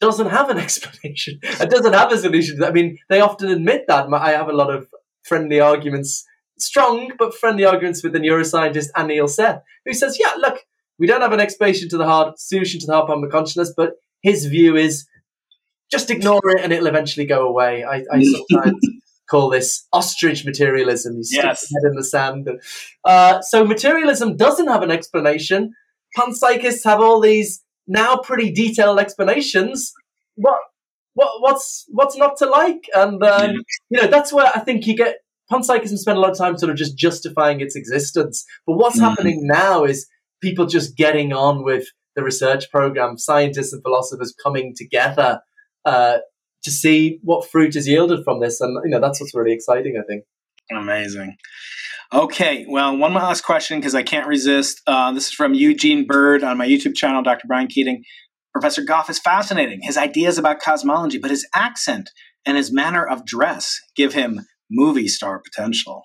doesn't 0.00 0.28
have 0.30 0.50
an 0.50 0.58
explanation. 0.66 1.38
It 1.42 1.70
doesn't 1.70 1.92
have 1.92 2.12
a 2.12 2.18
solution. 2.18 2.62
I 2.62 2.70
mean, 2.70 2.98
they 3.08 3.20
often 3.20 3.48
admit 3.50 3.84
that. 3.88 4.08
I 4.12 4.30
have 4.32 4.48
a 4.48 4.52
lot 4.52 4.70
of 4.74 4.86
friendly 5.24 5.60
arguments, 5.60 6.24
strong 6.58 7.12
but 7.18 7.34
friendly 7.34 7.64
arguments 7.64 8.02
with 8.02 8.12
the 8.12 8.20
neuroscientist 8.20 8.88
Anil 8.96 9.28
Seth, 9.28 9.62
who 9.84 9.92
says, 9.94 10.18
"Yeah, 10.20 10.32
look, 10.38 10.58
we 10.98 11.06
don't 11.06 11.20
have 11.22 11.32
an 11.32 11.40
explanation 11.40 11.88
to 11.90 11.96
the 11.98 12.06
hard 12.06 12.38
solution 12.38 12.80
to 12.80 12.86
the 12.86 12.92
hard 12.92 13.06
problem 13.06 13.24
of 13.24 13.32
consciousness, 13.32 13.72
but 13.76 13.94
his 14.22 14.46
view 14.46 14.76
is 14.76 15.06
just 15.90 16.10
ignore 16.10 16.40
it 16.50 16.62
and 16.62 16.72
it'll 16.72 16.86
eventually 16.88 17.26
go 17.26 17.46
away." 17.48 17.84
I, 17.84 18.04
I 18.12 18.22
sometimes 18.22 18.78
call 19.28 19.50
this 19.50 19.86
ostrich 19.92 20.44
materialism. 20.44 21.16
You 21.16 21.24
stick 21.24 21.42
Yes. 21.44 21.68
your 21.70 21.80
head 21.82 21.90
in 21.90 21.96
the 21.96 22.04
sand. 22.04 22.48
Uh, 23.04 23.40
so 23.42 23.64
materialism 23.64 24.36
doesn't 24.36 24.68
have 24.68 24.82
an 24.82 24.90
explanation. 24.92 25.72
Panpsychists 26.16 26.84
have 26.84 27.00
all 27.00 27.20
these 27.20 27.62
now 27.86 28.16
pretty 28.16 28.52
detailed 28.52 28.98
explanations. 28.98 29.92
What 30.36 30.58
what 31.14 31.40
what's 31.40 31.84
what's 31.88 32.16
not 32.16 32.36
to 32.38 32.46
like? 32.46 32.84
And 32.94 33.22
um, 33.22 33.52
you 33.90 34.00
know 34.02 34.08
that's 34.08 34.32
where 34.32 34.50
I 34.54 34.60
think 34.60 34.86
you 34.86 34.96
get 34.96 35.16
panpsychism 35.50 35.96
spend 35.96 36.18
a 36.18 36.20
lot 36.20 36.30
of 36.32 36.38
time 36.38 36.58
sort 36.58 36.70
of 36.70 36.76
just 36.76 36.98
justifying 36.98 37.60
its 37.60 37.76
existence. 37.76 38.44
But 38.66 38.76
what's 38.76 38.98
Mhm. 38.98 39.08
happening 39.08 39.46
now 39.46 39.84
is 39.84 40.06
people 40.42 40.66
just 40.66 40.96
getting 40.96 41.32
on 41.32 41.64
with 41.64 41.86
the 42.16 42.22
research 42.22 42.70
program, 42.70 43.16
scientists 43.18 43.72
and 43.72 43.82
philosophers 43.82 44.34
coming 44.42 44.74
together 44.76 45.40
uh, 45.84 46.18
to 46.64 46.70
see 46.70 47.18
what 47.22 47.48
fruit 47.48 47.76
is 47.76 47.86
yielded 47.86 48.24
from 48.24 48.40
this, 48.40 48.60
and 48.60 48.76
you 48.84 48.90
know 48.90 49.00
that's 49.00 49.20
what's 49.20 49.34
really 49.34 49.52
exciting. 49.52 49.96
I 49.98 50.04
think. 50.06 50.24
Amazing. 50.72 51.36
Okay, 52.12 52.64
well, 52.68 52.96
one 52.96 53.14
last 53.14 53.42
question 53.42 53.80
because 53.80 53.94
I 53.94 54.02
can't 54.02 54.26
resist. 54.28 54.80
Uh, 54.86 55.12
this 55.12 55.26
is 55.26 55.32
from 55.32 55.54
Eugene 55.54 56.06
Bird 56.06 56.44
on 56.44 56.56
my 56.56 56.66
YouTube 56.66 56.94
channel, 56.94 57.22
Dr. 57.22 57.46
Brian 57.48 57.66
Keating. 57.66 58.04
Professor 58.52 58.82
Goff 58.82 59.10
is 59.10 59.18
fascinating. 59.18 59.80
His 59.82 59.96
ideas 59.96 60.38
about 60.38 60.60
cosmology, 60.60 61.18
but 61.18 61.30
his 61.30 61.46
accent 61.54 62.10
and 62.46 62.56
his 62.56 62.72
manner 62.72 63.04
of 63.04 63.26
dress 63.26 63.78
give 63.96 64.14
him 64.14 64.40
movie 64.70 65.08
star 65.08 65.42
potential. 65.42 66.02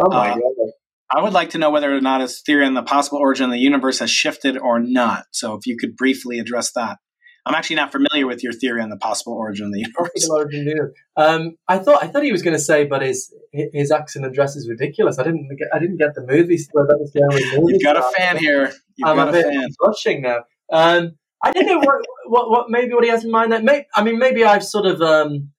Oh 0.00 0.08
my 0.10 0.30
Uh, 0.30 0.34
god! 0.34 0.70
I 1.12 1.22
would 1.22 1.32
like 1.32 1.50
to 1.50 1.58
know 1.58 1.70
whether 1.70 1.94
or 1.94 2.00
not 2.00 2.20
his 2.20 2.40
theory 2.40 2.64
on 2.64 2.74
the 2.74 2.82
possible 2.82 3.18
origin 3.18 3.46
of 3.46 3.50
the 3.50 3.58
universe 3.58 3.98
has 3.98 4.10
shifted 4.10 4.56
or 4.56 4.78
not. 4.78 5.24
So, 5.32 5.54
if 5.54 5.66
you 5.66 5.76
could 5.76 5.96
briefly 5.96 6.38
address 6.38 6.72
that. 6.72 6.98
I'm 7.46 7.54
actually 7.54 7.76
not 7.76 7.90
familiar 7.92 8.26
with 8.26 8.42
your 8.42 8.52
theory 8.52 8.82
on 8.82 8.90
the 8.90 8.96
possible 8.96 9.32
origin 9.32 9.66
of 9.66 9.72
the 9.72 9.80
universe. 9.80 10.28
Origin. 10.28 10.92
Um, 11.16 11.56
I 11.68 11.78
thought 11.78 12.02
I 12.02 12.06
thought 12.06 12.22
he 12.22 12.32
was 12.32 12.42
going 12.42 12.56
to 12.56 12.62
say, 12.62 12.84
but 12.84 13.02
his 13.02 13.32
his 13.52 13.90
accent 13.90 14.24
and 14.26 14.34
dress 14.34 14.56
is 14.56 14.68
ridiculous. 14.68 15.18
I 15.18 15.22
didn't 15.24 15.48
get 15.58 15.68
I 15.74 15.78
didn't 15.78 15.96
get 15.96 16.14
the 16.14 16.26
movies 16.26 16.68
where 16.72 16.86
that 16.86 16.98
was 16.98 17.10
going 17.12 17.28
with 17.28 17.44
movies. 17.60 17.78
You've 17.80 17.82
got 17.82 17.96
a 17.96 18.12
fan 18.16 18.36
here. 18.38 18.72
You've 18.96 19.08
I'm 19.08 19.16
got 19.16 19.28
a 19.28 19.30
a 19.30 19.32
bit 19.32 19.46
fan. 19.46 19.68
blushing 19.78 20.22
now. 20.22 20.38
Um, 20.72 21.12
I 21.42 21.52
don't 21.52 21.66
know 21.66 21.78
what, 21.78 22.04
what 22.26 22.50
what 22.50 22.66
maybe 22.70 22.92
what 22.94 23.04
he 23.04 23.10
has 23.10 23.24
in 23.24 23.30
mind. 23.30 23.52
That 23.52 23.64
may, 23.64 23.86
I 23.96 24.04
mean, 24.04 24.18
maybe 24.18 24.44
I've 24.44 24.64
sort 24.64 24.86
of 24.86 25.00
um, 25.00 25.50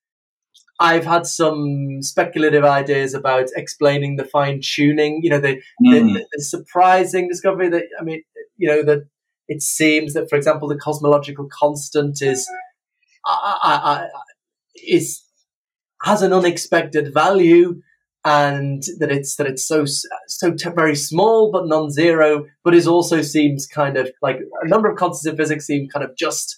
I've 0.80 1.06
had 1.06 1.26
some 1.26 2.02
speculative 2.02 2.64
ideas 2.64 3.14
about 3.14 3.50
explaining 3.56 4.16
the 4.16 4.24
fine 4.26 4.62
tuning. 4.64 5.20
You 5.24 5.32
know, 5.32 5.40
the, 5.40 5.62
Mm. 5.84 6.14
the, 6.14 6.26
the 6.32 6.44
surprising 6.44 7.28
discovery 7.28 7.70
that 7.70 7.84
I 8.00 8.04
mean, 8.04 8.22
you 8.58 8.68
know, 8.70 8.84
that 8.84 9.08
it 9.52 9.62
seems 9.62 10.14
that, 10.14 10.30
for 10.30 10.38
example, 10.38 10.70
the 10.70 10.78
cosmological 10.78 11.49
constant 11.52 12.22
is 12.22 12.49
I, 13.28 13.58
I, 13.62 13.74
I, 13.91 14.08
is 14.88 15.22
has 16.04 16.22
an 16.22 16.32
unexpected 16.32 17.14
value, 17.14 17.82
and 18.24 18.82
that 18.99 19.12
it's 19.12 19.36
that 19.36 19.47
it's 19.47 19.68
so 19.68 19.84
so 20.28 20.54
t- 20.54 20.70
very 20.74 20.95
small 20.95 21.52
but 21.52 21.68
non-zero, 21.68 22.45
but 22.64 22.74
it 22.74 22.88
also 22.88 23.22
seems 23.22 23.68
kind 23.68 23.97
of 23.97 24.10
like 24.22 24.38
a 24.64 24.68
number 24.70 24.89
of 24.89 24.97
constants 24.97 25.30
in 25.30 25.36
physics 25.36 25.68
seem 25.68 25.89
kind 25.89 26.06
of 26.06 26.16
just 26.16 26.58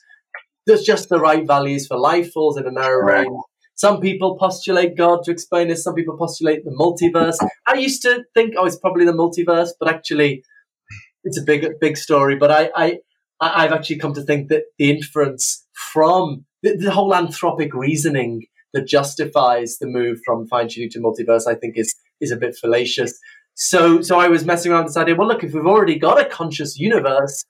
there's 0.68 0.84
just 0.84 1.10
the 1.10 1.20
right 1.20 1.48
values 1.48 1.88
for 1.88 1.98
life 1.98 2.32
falls 2.32 2.58
in 2.58 2.68
a 2.68 2.72
narrow 2.72 3.02
Correct. 3.02 3.28
range. 3.28 3.44
Some 3.74 4.00
people 4.00 4.38
postulate 4.38 4.96
God 4.96 5.24
to 5.24 5.32
explain 5.32 5.68
this. 5.68 5.84
Some 5.84 5.96
people 5.96 6.16
postulate 6.16 6.64
the 6.64 6.72
multiverse. 6.80 7.38
I 7.66 7.74
used 7.74 8.04
to 8.04 8.24
think, 8.36 8.54
oh, 8.56 8.66
it's 8.66 8.78
probably 8.78 9.04
the 9.04 9.14
multiverse, 9.14 9.70
but 9.80 9.90
actually, 9.90 10.44
it's 11.24 11.38
a 11.38 11.44
big, 11.44 11.66
big 11.80 11.98
story. 11.98 12.36
But 12.36 12.52
I, 12.52 12.70
I, 12.76 13.00
I've 13.40 13.72
actually 13.72 14.00
come 14.00 14.14
to 14.14 14.24
think 14.24 14.50
that 14.50 14.64
the 14.78 14.92
inference 14.92 15.66
from 15.74 16.46
the, 16.62 16.76
the 16.78 16.92
whole 16.92 17.12
anthropic 17.12 17.74
reasoning 17.74 18.46
that 18.74 18.88
justifies 18.88 19.78
the 19.78 19.88
move 19.88 20.20
from 20.26 20.48
fine 20.48 20.68
tuning 20.68 20.90
to 20.92 21.00
multiverse, 21.00 21.48
I 21.48 21.56
think, 21.56 21.78
is 21.78 21.96
is 22.22 22.32
a 22.32 22.38
bit 22.38 22.56
fallacious. 22.56 23.18
So, 23.56 24.02
so 24.02 24.20
I 24.20 24.30
was 24.30 24.46
messing 24.46 24.72
around 24.72 24.86
with 24.86 24.94
this 24.94 25.02
idea. 25.02 25.16
Well, 25.16 25.28
look, 25.28 25.44
if 25.44 25.54
we've 25.54 25.66
already 25.66 26.00
got 26.00 26.20
a 26.20 26.26
conscious 26.26 26.80
universe, 26.80 27.46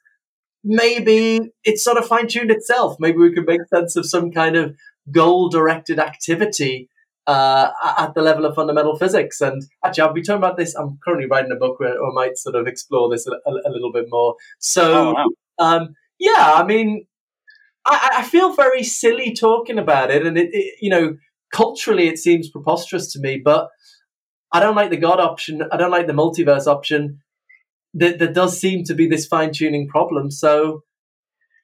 maybe 0.63 1.51
it's 1.63 1.83
sort 1.83 1.97
of 1.97 2.05
fine 2.05 2.27
tuned 2.27 2.51
itself. 2.51 2.97
Maybe 2.99 3.17
we 3.17 3.33
can 3.33 3.45
make 3.45 3.61
sense 3.73 3.95
of 3.95 4.05
some 4.05 4.31
kind 4.31 4.55
of 4.55 4.75
goal 5.11 5.49
directed 5.49 5.99
activity 5.99 6.89
uh, 7.27 7.71
at 7.97 8.13
the 8.13 8.21
level 8.21 8.45
of 8.45 8.55
fundamental 8.55 8.97
physics. 8.97 9.41
And 9.41 9.63
actually, 9.85 10.01
I'll 10.03 10.13
be 10.13 10.21
talking 10.21 10.37
about 10.37 10.57
this. 10.57 10.75
I'm 10.75 10.99
currently 11.03 11.27
writing 11.27 11.51
a 11.51 11.55
book 11.55 11.79
where 11.79 11.93
I 11.93 12.13
might 12.13 12.37
sort 12.37 12.55
of 12.55 12.67
explore 12.67 13.09
this 13.09 13.27
a, 13.27 13.31
a, 13.31 13.51
a 13.65 13.71
little 13.71 13.91
bit 13.91 14.07
more. 14.09 14.35
So, 14.59 14.93
Oh, 14.93 15.13
wow. 15.13 15.27
um, 15.59 15.95
yeah, 16.19 16.53
I 16.55 16.63
mean, 16.65 17.05
I, 17.85 18.09
I 18.17 18.23
feel 18.23 18.53
very 18.55 18.83
silly 18.83 19.33
talking 19.33 19.77
about 19.77 20.11
it, 20.11 20.25
and 20.25 20.37
it, 20.37 20.49
it, 20.53 20.75
you 20.81 20.89
know, 20.89 21.17
culturally 21.51 22.07
it 22.07 22.17
seems 22.17 22.49
preposterous 22.49 23.11
to 23.13 23.19
me. 23.19 23.41
But 23.43 23.69
I 24.51 24.59
don't 24.59 24.75
like 24.75 24.89
the 24.89 24.97
God 24.97 25.19
option. 25.19 25.63
I 25.71 25.77
don't 25.77 25.91
like 25.91 26.07
the 26.07 26.13
multiverse 26.13 26.67
option. 26.67 27.21
There, 27.93 28.17
there 28.17 28.31
does 28.31 28.59
seem 28.59 28.83
to 28.85 28.93
be 28.93 29.07
this 29.07 29.25
fine 29.27 29.51
tuning 29.51 29.87
problem. 29.87 30.31
So 30.31 30.83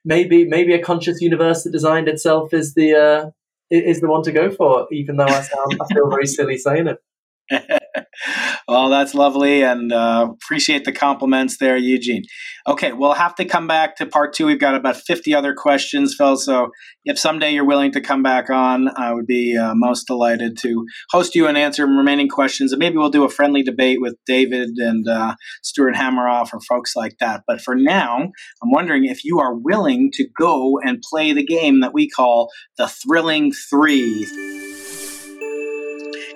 maybe 0.05 0.45
maybe 0.45 0.73
a 0.73 0.81
conscious 0.81 1.21
universe 1.21 1.63
that 1.63 1.71
designed 1.71 2.07
itself 2.07 2.53
is 2.53 2.73
the 2.73 2.95
uh, 2.95 3.29
is 3.69 4.01
the 4.01 4.07
one 4.09 4.23
to 4.23 4.31
go 4.31 4.51
for. 4.51 4.87
Even 4.91 5.17
though 5.17 5.25
I 5.25 5.41
sound 5.41 5.77
I 5.81 5.93
feel 5.93 6.09
very 6.09 6.27
silly 6.27 6.57
saying 6.57 6.87
it. 6.87 7.01
well, 8.67 8.89
that's 8.89 9.13
lovely, 9.13 9.63
and 9.63 9.91
uh, 9.91 10.27
appreciate 10.31 10.85
the 10.85 10.91
compliments 10.91 11.57
there, 11.57 11.77
Eugene. 11.77 12.23
Okay, 12.67 12.91
we'll 12.91 13.13
have 13.13 13.35
to 13.35 13.45
come 13.45 13.67
back 13.67 13.95
to 13.97 14.05
part 14.05 14.33
two. 14.33 14.45
We've 14.45 14.59
got 14.59 14.75
about 14.75 14.97
fifty 14.97 15.33
other 15.33 15.53
questions, 15.53 16.15
Phil. 16.17 16.37
So, 16.37 16.69
if 17.05 17.17
someday 17.17 17.51
you're 17.51 17.65
willing 17.65 17.91
to 17.93 18.01
come 18.01 18.21
back 18.21 18.49
on, 18.49 18.89
I 18.95 19.13
would 19.13 19.25
be 19.25 19.57
uh, 19.57 19.73
most 19.75 20.05
delighted 20.05 20.57
to 20.59 20.85
host 21.11 21.35
you 21.35 21.47
and 21.47 21.57
answer 21.57 21.85
remaining 21.85 22.29
questions. 22.29 22.71
And 22.71 22.79
maybe 22.79 22.97
we'll 22.97 23.09
do 23.09 23.23
a 23.23 23.29
friendly 23.29 23.63
debate 23.63 23.99
with 24.01 24.15
David 24.25 24.69
and 24.77 25.07
uh, 25.07 25.35
Stuart 25.63 25.95
Hameroff 25.95 26.53
or 26.53 26.59
folks 26.61 26.95
like 26.95 27.17
that. 27.19 27.43
But 27.47 27.61
for 27.61 27.75
now, 27.75 28.17
I'm 28.17 28.71
wondering 28.71 29.05
if 29.05 29.23
you 29.23 29.39
are 29.39 29.55
willing 29.55 30.11
to 30.13 30.27
go 30.39 30.79
and 30.83 31.01
play 31.01 31.33
the 31.33 31.45
game 31.45 31.79
that 31.81 31.93
we 31.93 32.09
call 32.09 32.49
the 32.77 32.87
Thrilling 32.87 33.51
Three. 33.69 34.58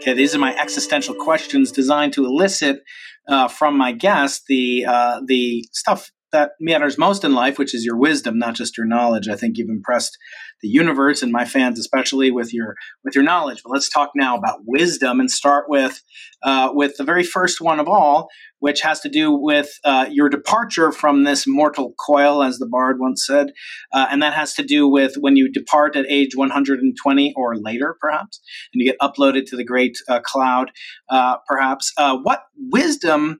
Okay, 0.04 0.14
these 0.14 0.36
are 0.36 0.40
my 0.40 0.54
existential 0.58 1.16
questions 1.16 1.72
designed 1.72 2.12
to 2.12 2.26
elicit 2.26 2.82
uh, 3.30 3.48
from 3.48 3.78
my 3.78 3.94
guest 3.94 4.44
the 4.50 4.86
uh, 4.86 5.22
the 5.26 5.66
stuff 5.72 6.12
that 6.34 6.52
matters 6.60 6.98
most 6.98 7.24
in 7.24 7.34
life, 7.34 7.58
which 7.58 7.74
is 7.74 7.86
your 7.86 7.98
wisdom, 7.98 8.38
not 8.38 8.56
just 8.56 8.78
your 8.78 8.86
knowledge. 8.86 9.30
I 9.30 9.36
think 9.36 9.58
you've 9.58 9.70
impressed 9.70 10.18
the 10.62 10.68
universe 10.68 11.22
and 11.22 11.32
my 11.32 11.46
fans 11.46 11.80
especially 11.80 12.32
with 12.32 12.54
your 12.54 12.76
with 13.04 13.16
your 13.16 13.24
knowledge. 13.24 13.62
But 13.64 13.72
let's 13.72 13.90
talk 13.90 14.12
now 14.16 14.36
about 14.36 14.62
wisdom 14.66 15.20
and 15.20 15.30
start 15.30 15.66
with 15.70 16.02
uh, 16.42 16.72
with 16.74 16.98
the 16.98 17.04
very 17.04 17.24
first 17.24 17.62
one 17.62 17.80
of 17.80 17.88
all, 17.88 18.30
which 18.60 18.82
has 18.82 19.00
to 19.02 19.10
do 19.10 19.32
with 19.32 19.78
uh, 19.84 20.08
your 20.10 20.30
departure 20.30 20.92
from 20.92 21.24
this 21.24 21.46
mortal 21.46 21.94
coil, 22.00 22.44
as 22.44 22.58
the 22.58 22.66
bard 22.66 22.98
once 23.00 23.26
said, 23.26 23.52
uh, 23.94 24.08
and 24.10 24.22
that 24.22 24.34
has 24.34 24.54
to 24.56 24.64
do 24.64 24.88
with 24.88 25.16
when 25.20 25.36
you 25.36 25.52
depart 25.52 25.96
at 25.96 26.06
age 26.10 26.36
120 26.36 27.34
or 27.36 27.56
later, 27.58 27.96
perhaps, 28.02 28.42
and 28.74 28.82
you 28.82 28.92
get 28.92 29.00
uploaded 29.00 29.46
to 29.46 29.56
the 29.56 29.64
great 29.64 29.98
uh, 30.10 30.20
cloud, 30.22 30.72
uh, 31.10 31.38
perhaps. 31.48 31.94
Uh, 31.98 32.18
what 32.18 32.44
wisdom 32.58 33.40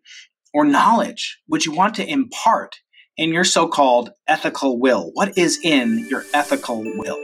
or 0.54 0.64
knowledge 0.64 1.40
would 1.48 1.66
you 1.66 1.72
want 1.72 1.96
to 1.96 2.08
impart 2.08 2.76
in 3.18 3.32
your 3.34 3.44
so 3.44 3.68
called 3.68 4.12
ethical 4.28 4.80
will? 4.80 5.12
What 5.14 5.38
is 5.38 5.60
in 5.64 6.08
your 6.10 6.24
ethical 6.34 6.82
will? 6.84 7.18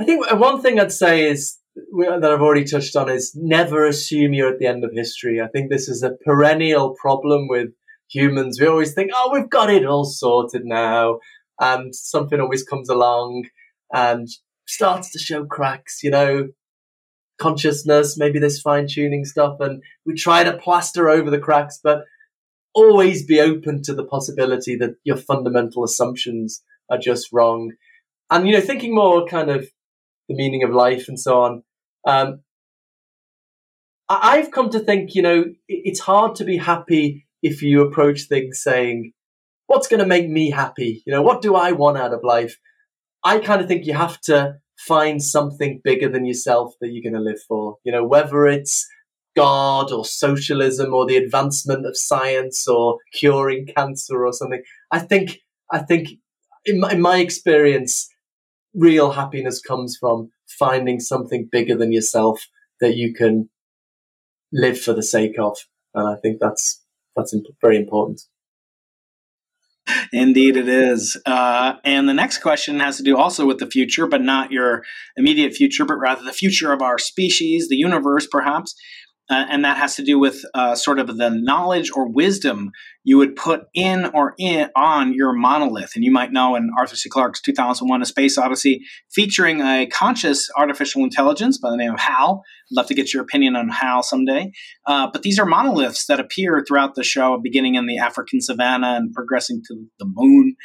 I 0.00 0.04
think 0.04 0.30
one 0.32 0.62
thing 0.62 0.80
I'd 0.80 0.92
say 0.92 1.28
is 1.28 1.58
that 1.76 2.24
I've 2.24 2.40
already 2.40 2.64
touched 2.64 2.96
on 2.96 3.08
is 3.08 3.32
never 3.34 3.86
assume 3.86 4.32
you're 4.32 4.52
at 4.52 4.58
the 4.58 4.66
end 4.66 4.84
of 4.84 4.90
history. 4.92 5.40
I 5.40 5.46
think 5.48 5.70
this 5.70 5.88
is 5.88 6.02
a 6.02 6.16
perennial 6.24 6.96
problem 7.00 7.48
with 7.48 7.68
humans. 8.08 8.58
We 8.60 8.66
always 8.66 8.94
think, 8.94 9.10
oh, 9.14 9.30
we've 9.32 9.50
got 9.50 9.70
it 9.70 9.84
all 9.84 10.04
sorted 10.04 10.64
now. 10.64 11.20
And 11.60 11.94
something 11.94 12.40
always 12.40 12.62
comes 12.62 12.88
along 12.88 13.44
and 13.92 14.26
starts 14.66 15.12
to 15.12 15.18
show 15.18 15.44
cracks, 15.44 16.02
you 16.02 16.10
know, 16.10 16.48
consciousness, 17.38 18.16
maybe 18.16 18.38
this 18.38 18.60
fine 18.60 18.86
tuning 18.88 19.24
stuff. 19.24 19.60
And 19.60 19.82
we 20.06 20.14
try 20.14 20.42
to 20.42 20.56
plaster 20.56 21.08
over 21.08 21.30
the 21.30 21.38
cracks, 21.38 21.78
but 21.82 22.04
always 22.74 23.26
be 23.26 23.40
open 23.40 23.82
to 23.82 23.94
the 23.94 24.04
possibility 24.04 24.76
that 24.76 24.96
your 25.04 25.16
fundamental 25.16 25.84
assumptions 25.84 26.62
are 26.90 26.98
just 26.98 27.28
wrong. 27.32 27.72
And, 28.30 28.46
you 28.46 28.54
know, 28.54 28.60
thinking 28.60 28.94
more 28.94 29.26
kind 29.26 29.50
of 29.50 29.68
the 30.28 30.36
meaning 30.36 30.62
of 30.62 30.70
life 30.70 31.08
and 31.08 31.18
so 31.18 31.40
on. 31.40 31.62
Um, 32.06 32.40
I've 34.08 34.50
come 34.50 34.70
to 34.70 34.80
think, 34.80 35.14
you 35.14 35.22
know, 35.22 35.40
it- 35.40 35.56
it's 35.68 36.00
hard 36.00 36.34
to 36.36 36.44
be 36.44 36.56
happy 36.56 37.26
if 37.42 37.62
you 37.62 37.82
approach 37.82 38.22
things 38.22 38.62
saying, 38.62 39.12
what's 39.66 39.88
going 39.88 40.00
to 40.00 40.06
make 40.06 40.28
me 40.28 40.50
happy? 40.50 41.02
You 41.06 41.12
know, 41.12 41.22
what 41.22 41.42
do 41.42 41.54
I 41.54 41.72
want 41.72 41.98
out 41.98 42.12
of 42.12 42.24
life? 42.24 42.58
I 43.24 43.38
kind 43.38 43.60
of 43.60 43.68
think 43.68 43.86
you 43.86 43.94
have 43.94 44.20
to 44.22 44.56
find 44.78 45.22
something 45.22 45.80
bigger 45.84 46.08
than 46.08 46.26
yourself 46.26 46.74
that 46.80 46.88
you're 46.88 47.08
going 47.08 47.22
to 47.22 47.30
live 47.30 47.40
for. 47.46 47.76
You 47.84 47.92
know, 47.92 48.04
whether 48.04 48.46
it's 48.46 48.86
God 49.36 49.92
or 49.92 50.04
socialism 50.04 50.92
or 50.92 51.06
the 51.06 51.16
advancement 51.16 51.86
of 51.86 51.96
science 51.96 52.66
or 52.66 52.98
curing 53.12 53.66
cancer 53.66 54.24
or 54.24 54.32
something. 54.32 54.62
I 54.90 54.98
think, 54.98 55.38
I 55.70 55.78
think 55.78 56.08
in 56.64 56.80
my, 56.80 56.92
in 56.92 57.00
my 57.00 57.18
experience, 57.18 58.08
real 58.74 59.12
happiness 59.12 59.60
comes 59.60 59.96
from 59.98 60.30
finding 60.46 61.00
something 61.00 61.48
bigger 61.50 61.76
than 61.76 61.92
yourself 61.92 62.46
that 62.80 62.96
you 62.96 63.14
can 63.14 63.48
live 64.52 64.80
for 64.80 64.92
the 64.92 65.02
sake 65.02 65.38
of. 65.38 65.56
And 65.94 66.08
I 66.08 66.16
think 66.20 66.38
that's, 66.40 66.82
that's 67.16 67.32
imp- 67.32 67.46
very 67.60 67.76
important. 67.76 68.22
Indeed, 70.12 70.56
it 70.56 70.68
is. 70.68 71.20
Uh, 71.26 71.74
and 71.84 72.08
the 72.08 72.14
next 72.14 72.38
question 72.38 72.80
has 72.80 72.96
to 72.98 73.02
do 73.02 73.16
also 73.16 73.46
with 73.46 73.58
the 73.58 73.66
future, 73.66 74.06
but 74.06 74.22
not 74.22 74.52
your 74.52 74.84
immediate 75.16 75.54
future, 75.54 75.84
but 75.84 75.94
rather 75.94 76.22
the 76.22 76.32
future 76.32 76.72
of 76.72 76.82
our 76.82 76.98
species, 76.98 77.68
the 77.68 77.76
universe, 77.76 78.26
perhaps. 78.30 78.74
Uh, 79.30 79.46
and 79.48 79.64
that 79.64 79.76
has 79.76 79.94
to 79.94 80.02
do 80.02 80.18
with 80.18 80.44
uh, 80.54 80.74
sort 80.74 80.98
of 80.98 81.16
the 81.16 81.30
knowledge 81.30 81.90
or 81.94 82.08
wisdom 82.08 82.72
you 83.04 83.16
would 83.16 83.36
put 83.36 83.62
in 83.74 84.06
or 84.06 84.34
in 84.38 84.68
on 84.76 85.14
your 85.14 85.32
monolith. 85.32 85.92
And 85.94 86.04
you 86.04 86.10
might 86.10 86.32
know 86.32 86.56
in 86.56 86.70
Arthur 86.76 86.96
C. 86.96 87.08
Clarke's 87.08 87.40
2001: 87.40 88.02
A 88.02 88.04
Space 88.04 88.36
Odyssey, 88.36 88.80
featuring 89.10 89.60
a 89.60 89.86
conscious 89.86 90.50
artificial 90.56 91.04
intelligence 91.04 91.58
by 91.58 91.70
the 91.70 91.76
name 91.76 91.94
of 91.94 92.00
Hal. 92.00 92.42
I'd 92.70 92.76
love 92.76 92.86
to 92.88 92.94
get 92.94 93.14
your 93.14 93.22
opinion 93.22 93.54
on 93.54 93.68
Hal 93.68 94.02
someday. 94.02 94.50
Uh, 94.86 95.08
but 95.12 95.22
these 95.22 95.38
are 95.38 95.46
monoliths 95.46 96.06
that 96.06 96.20
appear 96.20 96.64
throughout 96.66 96.96
the 96.96 97.04
show, 97.04 97.38
beginning 97.42 97.76
in 97.76 97.86
the 97.86 97.98
African 97.98 98.40
savannah 98.40 98.96
and 98.96 99.12
progressing 99.12 99.62
to 99.68 99.86
the 99.98 100.06
moon 100.06 100.56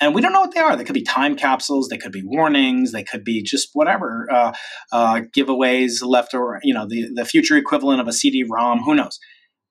and 0.00 0.14
we 0.14 0.22
don't 0.22 0.32
know 0.32 0.40
what 0.40 0.54
they 0.54 0.60
are. 0.60 0.76
They 0.76 0.84
could 0.84 0.94
be 0.94 1.02
time 1.02 1.36
capsules, 1.36 1.88
they 1.88 1.98
could 1.98 2.12
be 2.12 2.22
warnings, 2.24 2.92
they 2.92 3.04
could 3.04 3.22
be 3.22 3.42
just 3.42 3.70
whatever 3.74 4.26
uh, 4.32 4.52
uh, 4.92 5.20
giveaways 5.36 6.02
left 6.02 6.34
or 6.34 6.60
you 6.62 6.74
know 6.74 6.86
the 6.88 7.08
the 7.14 7.24
future 7.24 7.56
equivalent 7.56 8.00
of 8.00 8.08
a 8.08 8.12
CD-ROM. 8.12 8.80
Who 8.80 8.94
knows? 8.94 9.18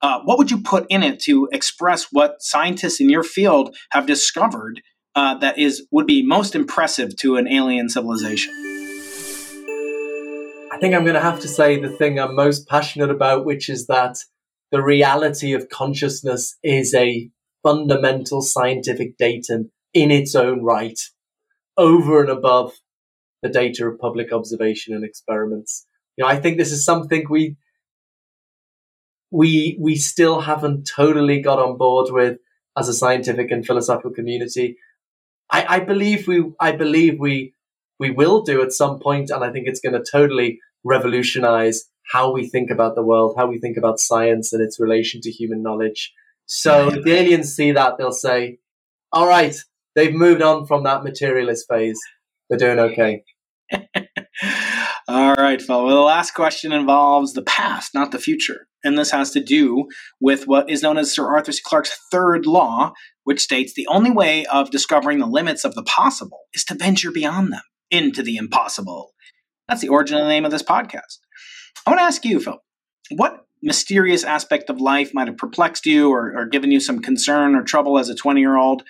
Uh, 0.02 0.22
what 0.24 0.38
would 0.38 0.50
you 0.50 0.62
put 0.62 0.86
in 0.90 1.04
it 1.04 1.20
to 1.20 1.50
express 1.52 2.08
what 2.12 2.42
scientists 2.42 3.02
in 3.02 3.10
your 3.10 3.24
field 3.24 3.76
have 3.92 4.06
discovered 4.06 4.82
uh, 5.16 5.38
that 5.40 5.58
is 5.58 5.86
would 5.92 6.08
be 6.08 6.26
most 6.26 6.56
impressive 6.56 7.16
to 7.18 7.36
an 7.36 7.48
alien 7.48 7.90
civilization? 7.90 8.54
I 10.72 10.78
think 10.80 10.96
I'm 10.96 11.04
going 11.04 11.16
to 11.16 11.20
have 11.20 11.42
to 11.42 11.48
say 11.48 11.78
the 11.78 11.90
thing 11.90 12.20
I'm 12.20 12.36
most 12.36 12.68
passionate 12.70 13.10
about, 13.10 13.44
which 13.44 13.68
is 13.68 13.88
that 13.88 14.20
the 14.72 14.82
reality 14.82 15.54
of 15.54 15.68
consciousness 15.68 16.58
is 16.64 16.94
a 16.94 17.30
fundamental 17.64 18.42
scientific 18.42 19.18
datum 19.18 19.72
in 19.94 20.12
its 20.12 20.36
own 20.36 20.64
right 20.64 21.00
over 21.78 22.22
and 22.22 22.30
above 22.30 22.74
the 23.42 23.50
data 23.50 23.88
of 23.88 24.00
public 24.00 24.32
observation 24.32 24.94
and 24.94 25.04
experiments. 25.04 25.86
You 26.18 26.24
know, 26.24 26.30
I 26.30 26.38
think 26.38 26.58
this 26.58 26.72
is 26.72 26.84
something 26.84 27.26
we 27.30 27.56
we 29.32 29.78
we 29.80 29.96
still 29.96 30.42
haven't 30.42 30.90
totally 30.94 31.42
got 31.42 31.60
on 31.60 31.78
board 31.78 32.12
with 32.12 32.40
as 32.78 32.90
a 32.90 32.94
scientific 32.94 33.52
and 33.52 33.66
philosophical 33.66 34.12
community. 34.12 34.78
I, 35.52 35.78
I 35.78 35.80
believe 35.80 36.28
we 36.28 36.52
I 36.60 36.72
believe 36.74 37.20
we 37.20 37.54
we 38.00 38.12
will 38.12 38.42
do 38.42 38.62
at 38.62 38.72
some 38.72 39.00
point, 39.00 39.30
and 39.30 39.44
I 39.44 39.52
think 39.52 39.68
it's 39.68 39.82
going 39.82 39.94
to 39.94 40.12
totally 40.12 40.60
revolutionize 40.84 41.84
how 42.12 42.32
we 42.32 42.48
think 42.48 42.72
about 42.72 42.96
the 42.96 43.04
world, 43.04 43.36
how 43.38 43.46
we 43.48 43.60
think 43.60 43.78
about 43.78 44.00
science 44.00 44.54
and 44.54 44.62
its 44.64 44.80
relation 44.80 45.22
to 45.22 45.32
human 45.32 45.62
knowledge. 45.62 46.14
So 46.46 46.90
the 46.90 47.12
aliens 47.12 47.54
see 47.54 47.72
that, 47.74 47.98
they'll 47.98 48.12
say, 48.12 48.60
"All 49.12 49.28
right, 49.28 49.56
they've 50.00 50.14
moved 50.14 50.42
on 50.42 50.66
from 50.66 50.84
that 50.84 51.04
materialist 51.04 51.66
phase. 51.70 52.00
They're 52.50 52.58
doing 52.58 52.80
okay. 52.80 53.24
All 55.08 55.34
right, 55.34 55.62
Phil. 55.62 55.86
Well, 55.86 55.96
the 55.96 56.02
last 56.02 56.32
question 56.34 56.72
involves 56.72 57.34
the 57.34 57.42
past, 57.42 57.94
not 57.94 58.12
the 58.12 58.20
future. 58.20 58.68
And 58.84 58.98
this 58.98 59.12
has 59.12 59.32
to 59.32 59.44
do 59.44 59.88
with 60.22 60.48
what 60.48 60.70
is 60.70 60.82
known 60.82 60.98
as 60.98 61.14
Sir 61.14 61.28
Arthur 61.28 61.52
C. 61.52 61.62
Clarke's 61.66 61.98
third 62.12 62.46
law, 62.46 62.94
which 63.26 63.42
states 63.42 63.74
the 63.74 63.88
only 63.88 64.12
way 64.12 64.46
of 64.46 64.72
discovering 64.72 65.20
the 65.20 65.28
limits 65.28 65.66
of 65.66 65.76
the 65.76 65.84
possible 65.84 66.42
is 66.54 66.64
to 66.66 66.76
venture 66.76 67.12
beyond 67.12 67.52
them 67.52 67.62
into 67.92 68.24
the 68.24 68.38
impossible. 68.38 69.12
That's 69.68 69.82
the 69.82 69.90
origin 69.90 70.18
of 70.18 70.24
the 70.24 70.30
name 70.30 70.46
of 70.46 70.52
this 70.52 70.64
podcast. 70.64 71.20
I 71.86 71.92
want 71.92 72.00
to 72.00 72.06
ask 72.06 72.24
you, 72.24 72.40
Phil, 72.40 72.60
what 73.12 73.46
mysterious 73.62 74.24
aspect 74.24 74.70
of 74.70 74.80
life 74.80 75.14
might 75.14 75.28
have 75.28 75.38
perplexed 75.38 75.86
you 75.86 76.10
or, 76.10 76.34
or 76.36 76.46
given 76.46 76.72
you 76.72 76.80
some 76.80 77.00
concern 77.00 77.56
or 77.56 77.64
trouble 77.64 78.00
as 78.00 78.10
a 78.10 78.16
20 78.16 78.40
year 78.40 78.58
old, 78.58 78.84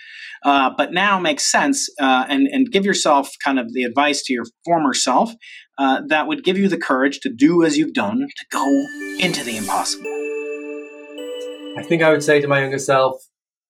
uh, 0.43 0.69
but 0.77 0.93
now 0.93 1.19
makes 1.19 1.49
sense 1.51 1.89
uh, 1.99 2.25
and, 2.29 2.47
and 2.47 2.71
give 2.71 2.85
yourself 2.85 3.31
kind 3.43 3.59
of 3.59 3.73
the 3.73 3.83
advice 3.83 4.23
to 4.23 4.33
your 4.33 4.45
former 4.65 4.93
self 4.93 5.31
uh, 5.77 6.01
that 6.07 6.27
would 6.27 6.43
give 6.43 6.57
you 6.57 6.67
the 6.67 6.77
courage 6.77 7.19
to 7.21 7.29
do 7.29 7.63
as 7.63 7.77
you've 7.77 7.93
done, 7.93 8.19
to 8.19 8.45
go 8.51 8.85
into 9.19 9.43
the 9.43 9.57
impossible? 9.57 10.05
I 11.77 11.83
think 11.83 12.03
I 12.03 12.11
would 12.11 12.23
say 12.23 12.41
to 12.41 12.47
my 12.47 12.61
younger 12.61 12.79
self, 12.79 13.21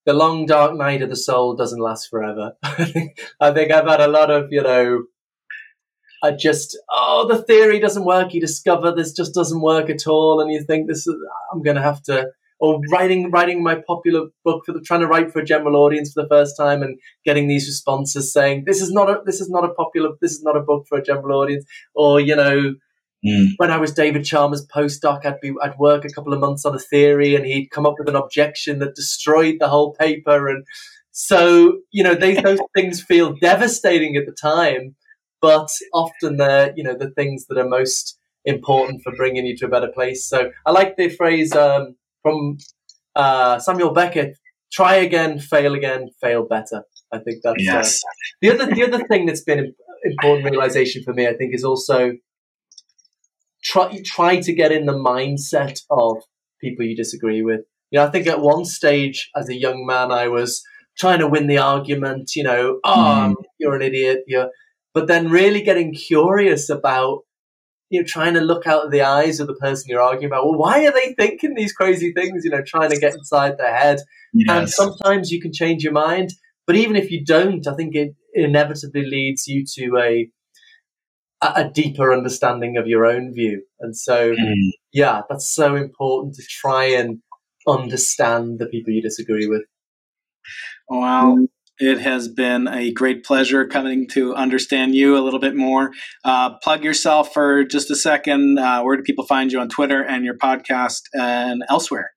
the 0.06 0.14
long 0.14 0.46
dark 0.48 0.76
night 0.76 1.04
of 1.04 1.10
the 1.10 1.16
soul 1.16 1.56
doesn't 1.56 1.80
last 1.80 2.08
forever. 2.10 2.54
I 2.64 3.52
think 3.52 3.72
I've 3.72 3.88
had 3.88 4.02
a 4.02 4.08
lot 4.08 4.32
of, 4.32 4.48
you 4.50 4.64
know, 4.64 5.04
I 6.22 6.32
just, 6.32 6.78
oh, 6.90 7.28
the 7.28 7.42
theory 7.44 7.80
doesn't 7.80 8.06
work. 8.06 8.34
You 8.34 8.42
discover 8.42 8.92
this 8.92 9.14
just 9.14 9.34
doesn't 9.34 9.62
work 9.62 9.90
at 9.90 10.08
all, 10.08 10.42
and 10.42 10.52
you 10.52 10.64
think 10.64 10.88
this 10.88 11.08
is, 11.08 11.16
I'm 11.54 11.62
going 11.62 11.78
to 11.78 11.82
have 11.82 12.04
to, 12.04 12.28
or 12.60 12.82
writing 12.92 13.32
writing 13.32 13.64
my 13.64 13.76
popular 13.88 14.28
book 14.44 14.66
for 14.66 14.74
the, 14.74 14.82
trying 14.82 15.00
to 15.00 15.08
write 15.08 15.32
for 15.32 15.40
a 15.40 15.46
general 15.46 15.78
audience 15.78 16.12
for 16.12 16.24
the 16.24 16.28
first 16.28 16.58
time 16.58 16.84
and 16.84 17.00
getting 17.24 17.48
these 17.48 17.68
responses 17.68 18.34
saying 18.34 18.64
this 18.66 18.82
is 18.82 18.92
not 18.92 19.10
a 19.10 19.22
this 19.26 19.40
is 19.40 19.50
not 19.50 19.64
a 19.64 19.74
popular 19.74 20.10
this 20.20 20.34
is 20.34 20.44
not 20.44 20.58
a 20.58 20.62
book 20.62 20.86
for 20.88 20.98
a 20.98 21.04
general 21.04 21.40
audience, 21.42 21.66
or 21.94 22.20
you 22.20 22.36
know. 22.36 22.76
Mm. 23.26 23.50
When 23.58 23.70
I 23.70 23.76
was 23.76 23.92
David 23.92 24.24
Chalmers 24.24 24.66
postdoc, 24.66 25.26
I'd 25.26 25.42
be 25.42 25.52
I'd 25.62 25.78
work 25.78 26.06
a 26.06 26.10
couple 26.10 26.32
of 26.32 26.40
months 26.40 26.64
on 26.64 26.74
a 26.74 26.80
theory, 26.80 27.36
and 27.36 27.46
he'd 27.46 27.68
come 27.70 27.86
up 27.86 27.96
with 28.00 28.08
an 28.08 28.16
objection 28.16 28.80
that 28.80 28.96
destroyed 28.96 29.58
the 29.60 29.68
whole 29.68 29.94
paper. 29.94 30.48
And 30.48 30.64
so, 31.12 31.80
you 31.92 32.02
know, 32.02 32.16
they, 32.16 32.40
those 32.40 32.62
things 32.74 33.02
feel 33.02 33.36
devastating 33.42 34.16
at 34.16 34.26
the 34.26 34.32
time 34.32 34.96
but 35.42 35.70
often 35.94 36.38
they're 36.38 36.74
you 36.76 36.84
know 36.84 36.96
the 36.98 37.12
things 37.12 37.46
that 37.48 37.58
are 37.58 37.68
most 37.68 38.18
important 38.46 39.02
for 39.04 39.16
bringing 39.16 39.46
you 39.46 39.56
to 39.58 39.66
a 39.66 39.70
better 39.70 39.90
place. 39.90 40.26
So 40.26 40.52
I 40.66 40.72
like 40.72 40.98
the 40.98 41.10
phrase 41.10 41.56
um, 41.56 41.96
from 42.22 42.58
uh, 43.16 43.60
Samuel 43.60 43.92
Beckett: 43.92 44.38
"Try 44.72 44.96
again, 44.96 45.40
fail 45.40 45.74
again, 45.74 46.10
fail 46.22 46.46
better." 46.46 46.84
I 47.12 47.20
think 47.20 47.40
that's 47.44 47.54
uh, 47.54 47.74
yes. 47.74 48.04
uh, 48.04 48.10
the 48.42 48.52
other 48.52 48.74
the 48.74 48.84
other 48.84 49.04
thing 49.08 49.26
that's 49.26 49.44
been 49.44 49.74
important 50.04 50.46
realization 50.46 51.04
for 51.04 51.14
me. 51.14 51.28
I 51.28 51.34
think 51.34 51.54
is 51.54 51.64
also 51.64 52.14
try 53.64 54.02
try 54.06 54.40
to 54.40 54.54
get 54.54 54.72
in 54.72 54.86
the 54.86 54.94
mindset 54.94 55.82
of 55.90 56.18
people 56.62 56.86
you 56.86 56.96
disagree 56.96 57.42
with. 57.42 57.62
You 57.92 58.00
know, 58.00 58.06
I 58.06 58.12
think 58.12 58.28
at 58.28 58.42
one 58.42 58.66
stage 58.66 59.30
as 59.36 59.50
a 59.50 59.56
young 59.56 59.86
man, 59.86 60.12
I 60.12 60.28
was 60.28 60.62
trying 60.98 61.20
to 61.20 61.28
win 61.28 61.48
the 61.48 61.58
argument. 61.58 62.36
You 62.36 62.44
know, 62.44 62.80
oh, 62.84 63.36
mm. 63.36 63.44
you're 63.58 63.76
an 63.76 63.82
idiot. 63.82 64.24
You're 64.28 64.50
but 64.94 65.08
then 65.08 65.30
really 65.30 65.62
getting 65.62 65.94
curious 65.94 66.70
about 66.70 67.20
you 67.90 68.00
know 68.00 68.06
trying 68.08 68.34
to 68.34 68.42
look 68.42 68.68
out 68.68 68.86
of 68.86 68.92
the 68.92 69.02
eyes 69.02 69.40
of 69.40 69.48
the 69.48 69.56
person 69.56 69.86
you're 69.88 70.02
arguing 70.02 70.32
about 70.32 70.46
well 70.46 70.58
why 70.58 70.86
are 70.86 70.92
they 70.92 71.14
thinking 71.18 71.56
these 71.56 71.74
crazy 71.74 72.12
things 72.14 72.44
you 72.44 72.52
know 72.52 72.62
trying 72.66 72.90
to 72.90 73.00
get 73.00 73.14
inside 73.14 73.58
their 73.58 73.76
head 73.76 74.00
yes. 74.34 74.50
and 74.50 74.70
sometimes 74.70 75.32
you 75.32 75.42
can 75.42 75.52
change 75.52 75.84
your 75.84 75.94
mind 75.94 76.30
but 76.68 76.76
even 76.76 76.96
if 76.96 77.12
you 77.12 77.24
don't 77.24 77.68
i 77.68 77.76
think 77.76 77.96
it 77.96 78.16
inevitably 78.34 79.06
leads 79.06 79.48
you 79.48 79.66
to 79.66 79.98
a 79.98 80.30
a 81.42 81.70
deeper 81.70 82.12
understanding 82.14 82.76
of 82.78 82.86
your 82.86 83.06
own 83.06 83.34
view 83.34 83.64
and 83.80 83.96
so 83.96 84.34
mm. 84.34 84.54
yeah 84.92 85.22
that's 85.30 85.54
so 85.54 85.76
important 85.76 86.36
to 86.36 86.44
try 86.50 86.84
and 86.86 87.20
understand 87.68 88.60
the 88.60 88.66
people 88.66 88.92
you 88.94 89.02
disagree 89.02 89.48
with 89.48 89.62
wow 90.90 91.38
it 91.80 92.00
has 92.00 92.28
been 92.28 92.68
a 92.68 92.92
great 92.92 93.24
pleasure 93.24 93.66
coming 93.66 94.08
to 94.10 94.36
understand 94.36 94.96
you 94.96 95.18
a 95.18 95.22
little 95.22 95.40
bit 95.40 95.56
more. 95.56 95.92
Uh, 96.26 96.58
plug 96.60 96.84
yourself 96.84 97.34
for 97.34 97.64
just 97.64 97.90
a 97.90 97.96
second. 97.96 98.60
Uh, 98.60 98.82
where 98.82 98.98
do 98.98 99.04
people 99.04 99.26
find 99.26 99.52
you 99.52 99.60
on 99.60 99.70
Twitter 99.70 100.04
and 100.04 100.26
your 100.26 100.38
podcast 100.38 101.02
and 101.14 101.64
elsewhere? 101.70 102.12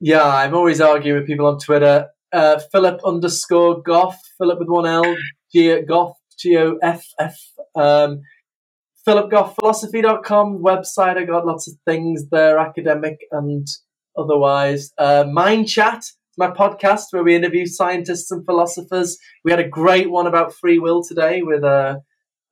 Yeah, 0.00 0.26
I'm 0.26 0.54
always 0.54 0.80
arguing 0.80 1.20
with 1.20 1.26
people 1.26 1.46
on 1.46 1.58
Twitter. 1.58 2.08
Uh, 2.32 2.58
Philip 2.72 3.00
underscore 3.04 3.82
Goff, 3.82 4.18
Philip 4.38 4.58
with 4.58 4.68
one 4.68 4.86
L, 4.86 5.16
G 5.52 5.80
Goff, 5.82 6.16
G 6.38 6.56
O 6.56 6.78
F 6.82 7.06
F. 7.18 7.38
Um, 7.76 8.22
PhilipGoffPhilosophy.com 9.06 10.62
website. 10.62 11.18
I 11.18 11.24
got 11.24 11.46
lots 11.46 11.68
of 11.68 11.74
things 11.86 12.30
there, 12.30 12.58
academic 12.58 13.18
and 13.30 13.66
otherwise. 14.16 14.92
Uh, 14.96 15.24
Mind 15.30 15.68
Chat 15.68 16.04
my 16.38 16.50
podcast 16.50 17.04
where 17.10 17.24
we 17.24 17.34
interview 17.34 17.66
scientists 17.66 18.30
and 18.30 18.44
philosophers. 18.44 19.18
We 19.44 19.50
had 19.50 19.60
a 19.60 19.68
great 19.68 20.10
one 20.10 20.26
about 20.26 20.54
free 20.54 20.78
will 20.78 21.02
today 21.02 21.42
with 21.42 21.64
a, 21.64 22.02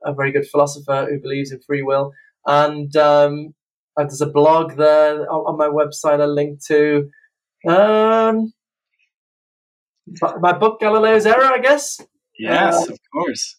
a 0.04 0.12
very 0.12 0.32
good 0.32 0.46
philosopher 0.46 1.06
who 1.08 1.20
believes 1.20 1.52
in 1.52 1.60
free 1.66 1.82
will. 1.82 2.12
And 2.46 2.94
um, 2.96 3.54
there's 3.96 4.20
a 4.20 4.26
blog 4.26 4.76
there 4.76 5.30
on, 5.30 5.54
on 5.54 5.58
my 5.58 5.68
website 5.68 6.20
I 6.20 6.26
link 6.26 6.64
to. 6.66 7.10
Um, 7.68 8.52
my 10.40 10.52
book 10.52 10.80
Galileo's 10.80 11.26
Error, 11.26 11.44
I 11.44 11.58
guess. 11.58 12.00
Yes, 12.38 12.88
uh, 12.88 12.92
of 12.92 12.98
course. 13.12 13.56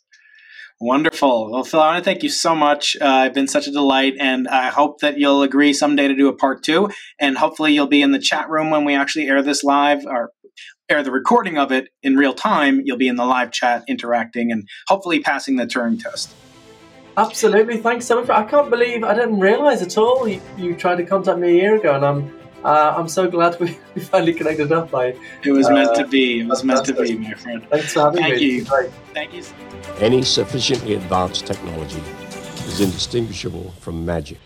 Wonderful. 0.83 1.49
Well, 1.49 1.63
Phil, 1.63 1.79
I 1.79 1.93
want 1.93 2.03
to 2.03 2.03
thank 2.03 2.23
you 2.23 2.29
so 2.29 2.53
much. 2.53 2.97
Uh, 2.99 3.23
it's 3.27 3.33
been 3.33 3.47
such 3.47 3.67
a 3.67 3.71
delight, 3.71 4.15
and 4.19 4.49
I 4.49 4.67
hope 4.67 4.99
that 4.99 5.17
you'll 5.17 5.41
agree 5.41 5.71
someday 5.71 6.09
to 6.09 6.13
do 6.13 6.27
a 6.27 6.35
part 6.35 6.61
two. 6.61 6.89
And 7.17 7.37
hopefully, 7.37 7.73
you'll 7.73 7.87
be 7.87 8.01
in 8.01 8.11
the 8.11 8.19
chat 8.19 8.49
room 8.49 8.69
when 8.69 8.83
we 8.83 8.93
actually 8.93 9.29
air 9.29 9.41
this 9.41 9.63
live 9.63 10.05
or 10.05 10.31
air 10.89 11.01
the 11.01 11.09
recording 11.09 11.57
of 11.57 11.71
it 11.71 11.87
in 12.03 12.17
real 12.17 12.33
time. 12.33 12.81
You'll 12.83 12.97
be 12.97 13.07
in 13.07 13.15
the 13.15 13.23
live 13.23 13.51
chat 13.51 13.85
interacting 13.87 14.51
and 14.51 14.67
hopefully 14.89 15.21
passing 15.21 15.55
the 15.55 15.65
Turing 15.65 16.03
test. 16.03 16.35
Absolutely. 17.15 17.77
Thanks 17.77 18.05
so 18.05 18.19
much. 18.19 18.29
I 18.29 18.43
can't 18.43 18.69
believe 18.69 19.05
I 19.05 19.13
didn't 19.13 19.39
realize 19.39 19.81
at 19.81 19.97
all 19.97 20.27
you, 20.27 20.41
you 20.57 20.75
tried 20.75 20.97
to 20.97 21.05
contact 21.05 21.39
me 21.39 21.51
a 21.51 21.61
year 21.61 21.75
ago, 21.77 21.95
and 21.95 22.03
I'm 22.03 22.42
uh, 22.63 22.93
I'm 22.97 23.07
so 23.07 23.27
glad 23.27 23.59
we, 23.59 23.77
we 23.95 24.01
finally 24.01 24.33
connected 24.33 24.71
up. 24.71 24.93
I, 24.93 25.15
it 25.43 25.51
was 25.51 25.67
uh, 25.67 25.73
meant 25.73 25.95
to 25.95 26.07
be. 26.07 26.41
It 26.41 26.47
was 26.47 26.63
meant 26.63 26.85
to 26.85 26.93
be, 26.93 27.17
my 27.17 27.33
friend. 27.33 27.67
Thanks 27.69 27.93
for 27.93 28.01
having 28.01 28.21
Thank 28.21 28.35
me. 28.35 28.45
You. 28.45 28.65
Thank 28.65 29.33
you. 29.33 29.43
Any 29.99 30.23
sufficiently 30.23 30.95
advanced 30.95 31.45
technology 31.45 32.01
is 32.65 32.79
indistinguishable 32.79 33.71
from 33.79 34.05
magic. 34.05 34.37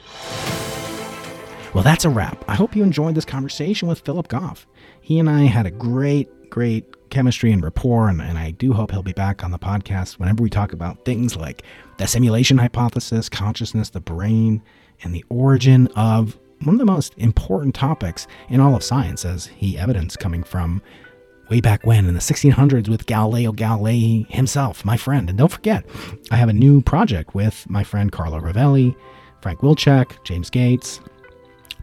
Well, 1.74 1.84
that's 1.84 2.06
a 2.06 2.10
wrap. 2.10 2.44
I 2.48 2.56
hope 2.56 2.76
you 2.76 2.84
enjoyed 2.84 3.16
this 3.16 3.26
conversation 3.26 3.88
with 3.88 4.00
Philip 4.00 4.30
Goff. 4.30 4.66
He 5.02 5.20
and 5.20 5.30
I 5.30 5.44
had 5.44 5.66
a 5.66 5.72
great, 5.72 6.50
great 6.50 7.10
chemistry 7.10 7.52
and 7.52 7.64
rapport, 7.64 8.10
and, 8.10 8.22
and 8.22 8.38
I 8.38 8.52
do 8.52 8.74
hope 8.74 8.92
he'll 8.92 9.04
be 9.04 9.14
back 9.14 9.44
on 9.44 9.52
the 9.52 9.60
podcast 9.60 10.14
whenever 10.14 10.42
we 10.42 10.50
talk 10.50 10.74
about 10.74 11.06
things 11.06 11.36
like 11.36 11.64
the 11.98 12.08
simulation 12.08 12.58
hypothesis, 12.58 13.30
consciousness, 13.30 13.92
the 13.92 14.00
brain, 14.00 14.64
and 15.04 15.14
the 15.14 15.24
origin 15.30 15.88
of 15.96 16.38
one 16.64 16.76
of 16.76 16.80
the 16.80 16.86
most 16.86 17.14
important 17.18 17.76
topics 17.76 18.28
in 18.50 18.60
all 18.60 18.76
of 18.76 18.84
science, 18.84 19.26
as 19.26 19.48
he 19.48 19.78
evidenced 19.78 20.20
coming 20.20 20.44
from 20.44 20.82
way 21.50 21.62
back 21.62 21.86
when 21.86 22.08
in 22.08 22.14
the 22.14 22.20
1600s 22.20 22.90
with 22.90 23.06
Galileo 23.06 23.54
Galilei 23.54 24.30
himself, 24.30 24.84
my 24.84 24.98
friend. 24.98 25.30
And 25.30 25.38
don't 25.38 25.52
forget, 25.52 25.86
I 26.32 26.36
have 26.36 26.50
a 26.50 26.54
new 26.54 26.82
project 26.82 27.36
with 27.36 27.70
my 27.70 27.84
friend 27.84 28.12
Carlo 28.12 28.40
Rovelli, 28.40 28.96
Frank 29.42 29.60
Wilczek, 29.60 30.24
James 30.24 30.50
Gates, 30.50 31.00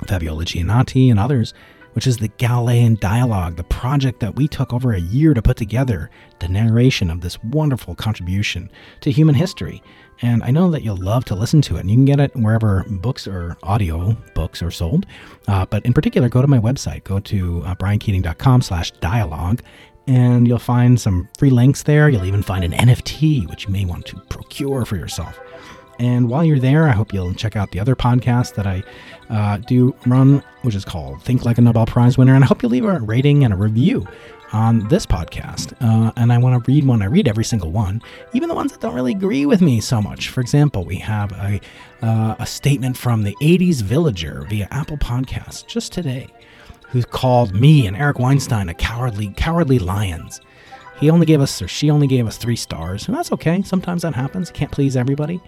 Fabiola 0.07 0.45
Gianotti, 0.45 1.11
and 1.11 1.19
others, 1.19 1.55
which 1.93 2.07
is 2.07 2.19
the 2.19 2.29
Galilean 2.29 2.97
Dialogue, 2.97 3.57
the 3.57 3.65
project 3.65 4.21
that 4.21 4.35
we 4.35 4.49
took 4.49 4.73
over 4.73 4.93
a 4.93 5.01
year 5.01 5.33
to 5.33 5.41
put 5.41 5.57
together, 5.57 6.11
the 6.41 6.49
narration 6.49 7.11
of 7.11 7.21
this 7.21 7.43
wonderful 7.45 7.95
contribution 7.95 8.71
to 9.01 9.11
human 9.11 9.35
history. 9.35 9.83
And 10.23 10.43
I 10.43 10.51
know 10.51 10.71
that 10.71 10.83
you'll 10.83 10.97
love 10.97 11.25
to 11.27 11.35
listen 11.35 11.61
to 11.63 11.77
it. 11.77 11.81
And 11.81 11.91
you 11.91 11.97
can 11.97 12.05
get 12.05 12.21
it 12.21 12.35
wherever 12.37 12.85
books 12.89 13.27
or 13.27 13.57
audio 13.63 14.17
books 14.35 14.63
are 14.63 14.71
sold. 14.71 15.07
Uh, 15.49 15.67
but 15.67 15.85
in 15.85 15.93
particular, 15.93 16.29
go 16.29 16.41
to 16.41 16.49
my 16.49 16.59
website. 16.59 17.05
Go 17.05 17.21
to 17.21 17.63
uh, 17.65 17.75
briankeating.com 17.75 18.63
slash 18.63 18.91
dialogue. 18.93 19.63
And 20.07 20.47
you'll 20.47 20.59
find 20.59 21.01
some 21.01 21.29
free 21.39 21.51
links 21.51 21.83
there. 21.83 22.09
You'll 22.09 22.27
even 22.27 22.43
find 22.43 22.65
an 22.65 22.73
NFT, 22.73 23.49
which 23.49 23.67
you 23.67 23.73
may 23.73 23.85
want 23.85 24.07
to 24.07 24.17
procure 24.29 24.85
for 24.85 24.97
yourself. 24.97 25.39
And 25.99 26.29
while 26.29 26.45
you're 26.45 26.59
there, 26.59 26.89
I 26.89 26.93
hope 26.93 27.13
you'll 27.13 27.35
check 27.35 27.57
out 27.57 27.71
the 27.71 27.81
other 27.81 27.95
podcast 27.95 28.55
that 28.55 28.67
I 28.67 28.83
uh, 29.31 29.59
do 29.59 29.95
run, 30.07 30.43
which 30.63 30.75
is 30.75 30.85
called 30.85 31.23
Think 31.23 31.45
Like 31.45 31.59
a 31.59 31.61
Nobel 31.61 31.87
Prize 31.87 32.19
Winner. 32.19 32.35
And 32.35 32.45
I 32.45 32.47
hope 32.47 32.63
you'll 32.63 32.73
leave 32.73 32.85
a 32.85 32.99
rating 33.01 33.45
and 33.45 33.55
a 33.55 33.57
review 33.57 34.07
on 34.55 34.87
this 34.89 35.05
podcast. 35.05 35.75
Uh, 35.81 36.13
and 36.17 36.33
I 36.33 36.39
want 36.39 36.65
to 36.65 36.71
read 36.71 36.87
one. 36.87 37.03
I 37.03 37.07
read 37.07 37.27
every 37.27 37.45
single 37.45 37.73
one, 37.73 38.01
even 38.33 38.49
the 38.49 38.55
ones 38.55 38.73
that 38.73 38.81
don't 38.81 38.95
really 38.95 39.13
agree 39.13 39.45
with 39.45 39.61
me 39.61 39.81
so 39.81 40.01
much. 40.01 40.29
For 40.29 40.41
example, 40.41 40.85
we 40.85 40.97
have 40.97 41.33
a, 41.33 41.61
uh, 42.03 42.37
a 42.39 42.47
statement 42.47 42.97
from 42.97 43.25
the 43.25 43.37
80s 43.43 43.83
Villager 43.83 44.47
via 44.49 44.69
Apple 44.71 44.97
Podcasts 44.97 45.67
just 45.67 45.93
today, 45.93 46.29
who 46.89 47.03
called 47.03 47.53
me 47.55 47.87
and 47.87 47.97
Eric 47.97 48.21
Weinstein 48.21 48.69
a 48.69 48.75
cowardly, 48.75 49.35
cowardly 49.37 49.81
lions. 49.81 50.41
He 51.01 51.11
only 51.11 51.27
gave 51.27 51.41
us, 51.41 51.61
or 51.61 51.67
she 51.67 51.91
only 51.91 52.07
gave 52.07 52.27
us 52.27 52.37
three 52.37 52.57
stars, 52.57 53.09
and 53.09 53.17
that's 53.17 53.33
okay. 53.33 53.63
Sometimes 53.63 54.03
that 54.03 54.15
happens. 54.15 54.53
Can't 54.53 54.71
please 54.71 54.97
everybody. 54.97 55.41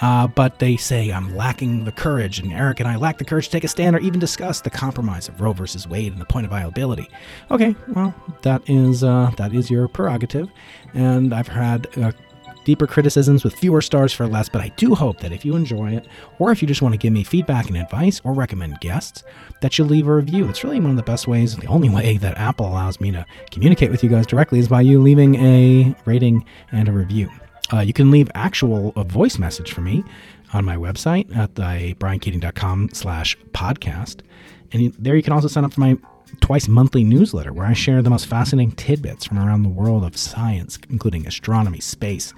Uh, 0.00 0.26
but 0.26 0.58
they 0.58 0.76
say 0.76 1.10
I'm 1.10 1.36
lacking 1.36 1.84
the 1.84 1.92
courage, 1.92 2.38
and 2.38 2.52
Eric 2.52 2.80
and 2.80 2.88
I 2.88 2.96
lack 2.96 3.18
the 3.18 3.24
courage 3.24 3.46
to 3.46 3.52
take 3.52 3.64
a 3.64 3.68
stand 3.68 3.96
or 3.96 4.00
even 4.00 4.20
discuss 4.20 4.60
the 4.60 4.70
compromise 4.70 5.28
of 5.28 5.40
Roe 5.40 5.52
versus 5.52 5.88
Wade 5.88 6.12
and 6.12 6.20
the 6.20 6.26
point 6.26 6.44
of 6.44 6.50
viability. 6.50 7.08
Okay, 7.50 7.74
well 7.88 8.14
that 8.42 8.62
is 8.68 9.02
uh, 9.02 9.30
that 9.36 9.54
is 9.54 9.70
your 9.70 9.88
prerogative, 9.88 10.50
and 10.94 11.34
I've 11.34 11.48
had. 11.48 11.86
Uh, 11.98 12.12
deeper 12.64 12.86
criticisms 12.88 13.44
with 13.44 13.54
fewer 13.54 13.80
stars 13.80 14.12
for 14.12 14.26
less, 14.26 14.48
but 14.48 14.60
I 14.60 14.70
do 14.70 14.92
hope 14.92 15.20
that 15.20 15.30
if 15.30 15.44
you 15.44 15.54
enjoy 15.54 15.92
it, 15.92 16.08
or 16.40 16.50
if 16.50 16.60
you 16.60 16.66
just 16.66 16.82
want 16.82 16.94
to 16.94 16.98
give 16.98 17.12
me 17.12 17.22
feedback 17.22 17.68
and 17.68 17.76
advice 17.76 18.20
or 18.24 18.32
recommend 18.32 18.80
guests, 18.80 19.22
that 19.60 19.78
you'll 19.78 19.86
leave 19.86 20.08
a 20.08 20.14
review. 20.14 20.48
It's 20.48 20.64
really 20.64 20.80
one 20.80 20.90
of 20.90 20.96
the 20.96 21.04
best 21.04 21.28
ways, 21.28 21.54
the 21.56 21.68
only 21.68 21.88
way 21.88 22.16
that 22.16 22.36
Apple 22.36 22.66
allows 22.66 23.00
me 23.00 23.12
to 23.12 23.24
communicate 23.52 23.92
with 23.92 24.02
you 24.02 24.10
guys 24.10 24.26
directly 24.26 24.58
is 24.58 24.66
by 24.66 24.80
you 24.80 25.00
leaving 25.00 25.36
a 25.36 25.94
rating 26.06 26.44
and 26.72 26.88
a 26.88 26.92
review. 26.92 27.30
Uh, 27.72 27.80
you 27.80 27.92
can 27.92 28.10
leave 28.10 28.30
actual 28.34 28.92
a 28.96 29.04
voice 29.04 29.38
message 29.38 29.72
for 29.72 29.80
me 29.80 30.04
on 30.52 30.64
my 30.64 30.76
website 30.76 31.34
at 31.36 31.54
the 31.56 31.94
slash 32.94 33.36
podcast. 33.52 34.20
And 34.72 34.92
there 34.98 35.16
you 35.16 35.22
can 35.22 35.32
also 35.32 35.48
sign 35.48 35.64
up 35.64 35.72
for 35.72 35.80
my 35.80 35.98
twice 36.40 36.68
monthly 36.68 37.04
newsletter 37.04 37.52
where 37.52 37.66
I 37.66 37.72
share 37.72 38.02
the 38.02 38.10
most 38.10 38.26
fascinating 38.26 38.72
tidbits 38.72 39.24
from 39.24 39.38
around 39.38 39.62
the 39.62 39.68
world 39.68 40.04
of 40.04 40.16
science, 40.16 40.78
including 40.90 41.26
astronomy, 41.26 41.80
space, 41.80 42.32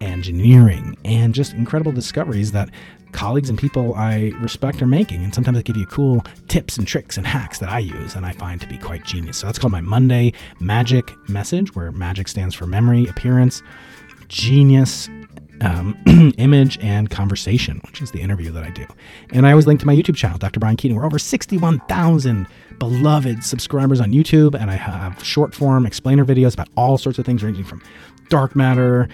engineering, 0.00 0.96
and 1.04 1.34
just 1.34 1.54
incredible 1.54 1.92
discoveries 1.92 2.52
that 2.52 2.70
colleagues 3.12 3.48
and 3.48 3.58
people 3.58 3.94
I 3.94 4.32
respect 4.40 4.82
are 4.82 4.86
making. 4.86 5.24
And 5.24 5.34
sometimes 5.34 5.56
I 5.58 5.62
give 5.62 5.76
you 5.76 5.86
cool 5.86 6.22
tips 6.48 6.76
and 6.76 6.86
tricks 6.86 7.16
and 7.16 7.26
hacks 7.26 7.58
that 7.60 7.70
I 7.70 7.78
use 7.78 8.14
and 8.14 8.26
I 8.26 8.32
find 8.32 8.60
to 8.60 8.66
be 8.66 8.76
quite 8.76 9.04
genius. 9.04 9.38
So 9.38 9.46
that's 9.46 9.58
called 9.58 9.72
my 9.72 9.80
Monday 9.80 10.32
Magic 10.60 11.12
Message, 11.28 11.74
where 11.74 11.92
magic 11.92 12.28
stands 12.28 12.54
for 12.54 12.66
memory, 12.66 13.06
appearance, 13.06 13.62
genius 14.28 15.08
um, 15.60 15.96
image 16.38 16.78
and 16.80 17.10
conversation, 17.10 17.80
which 17.86 18.02
is 18.02 18.10
the 18.10 18.20
interview 18.20 18.50
that 18.52 18.64
I 18.64 18.70
do. 18.70 18.86
And 19.32 19.46
I 19.46 19.50
always 19.50 19.66
link 19.66 19.80
to 19.80 19.86
my 19.86 19.94
YouTube 19.94 20.16
channel, 20.16 20.38
Dr. 20.38 20.60
Brian 20.60 20.76
Keating. 20.76 20.96
We're 20.96 21.06
over 21.06 21.18
61,000 21.18 22.46
beloved 22.78 23.42
subscribers 23.42 24.00
on 24.00 24.12
YouTube, 24.12 24.54
and 24.54 24.70
I 24.70 24.76
have 24.76 25.22
short 25.24 25.54
form 25.54 25.86
explainer 25.86 26.24
videos 26.24 26.54
about 26.54 26.68
all 26.76 26.98
sorts 26.98 27.18
of 27.18 27.26
things, 27.26 27.42
ranging 27.42 27.64
from 27.64 27.82
dark 28.28 28.54
matter 28.54 29.08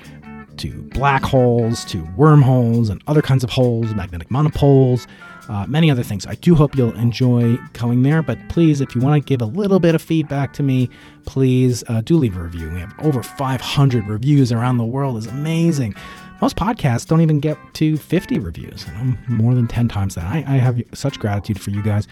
to 0.58 0.82
black 0.94 1.22
holes 1.22 1.84
to 1.86 2.02
wormholes 2.16 2.88
and 2.88 3.02
other 3.06 3.22
kinds 3.22 3.42
of 3.44 3.50
holes, 3.50 3.94
magnetic 3.94 4.30
monopoles, 4.30 5.06
uh, 5.48 5.66
many 5.66 5.90
other 5.90 6.02
things. 6.02 6.26
I 6.26 6.34
do 6.36 6.54
hope 6.54 6.76
you'll 6.76 6.94
enjoy 6.94 7.56
going 7.72 8.02
there, 8.02 8.22
but 8.22 8.38
please, 8.48 8.80
if 8.80 8.94
you 8.94 9.00
want 9.00 9.22
to 9.22 9.26
give 9.26 9.40
a 9.40 9.46
little 9.46 9.80
bit 9.80 9.94
of 9.94 10.02
feedback 10.02 10.52
to 10.54 10.62
me, 10.62 10.88
please 11.26 11.82
uh, 11.88 12.00
do 12.00 12.16
leave 12.16 12.36
a 12.36 12.42
review. 12.42 12.70
We 12.70 12.80
have 12.80 12.94
over 13.00 13.22
500 13.22 14.06
reviews 14.06 14.52
around 14.52 14.78
the 14.78 14.84
world. 14.84 15.16
is 15.18 15.26
amazing. 15.26 15.94
Most 16.40 16.56
podcasts 16.56 17.06
don't 17.06 17.20
even 17.20 17.38
get 17.38 17.56
to 17.74 17.96
50 17.96 18.38
reviews. 18.40 18.84
I'm 18.96 19.18
more 19.28 19.54
than 19.54 19.68
10 19.68 19.88
times 19.88 20.16
that. 20.16 20.24
I, 20.24 20.38
I 20.38 20.56
have 20.56 20.82
such 20.92 21.18
gratitude 21.18 21.60
for 21.60 21.70
you 21.70 21.82
guys 21.82 22.08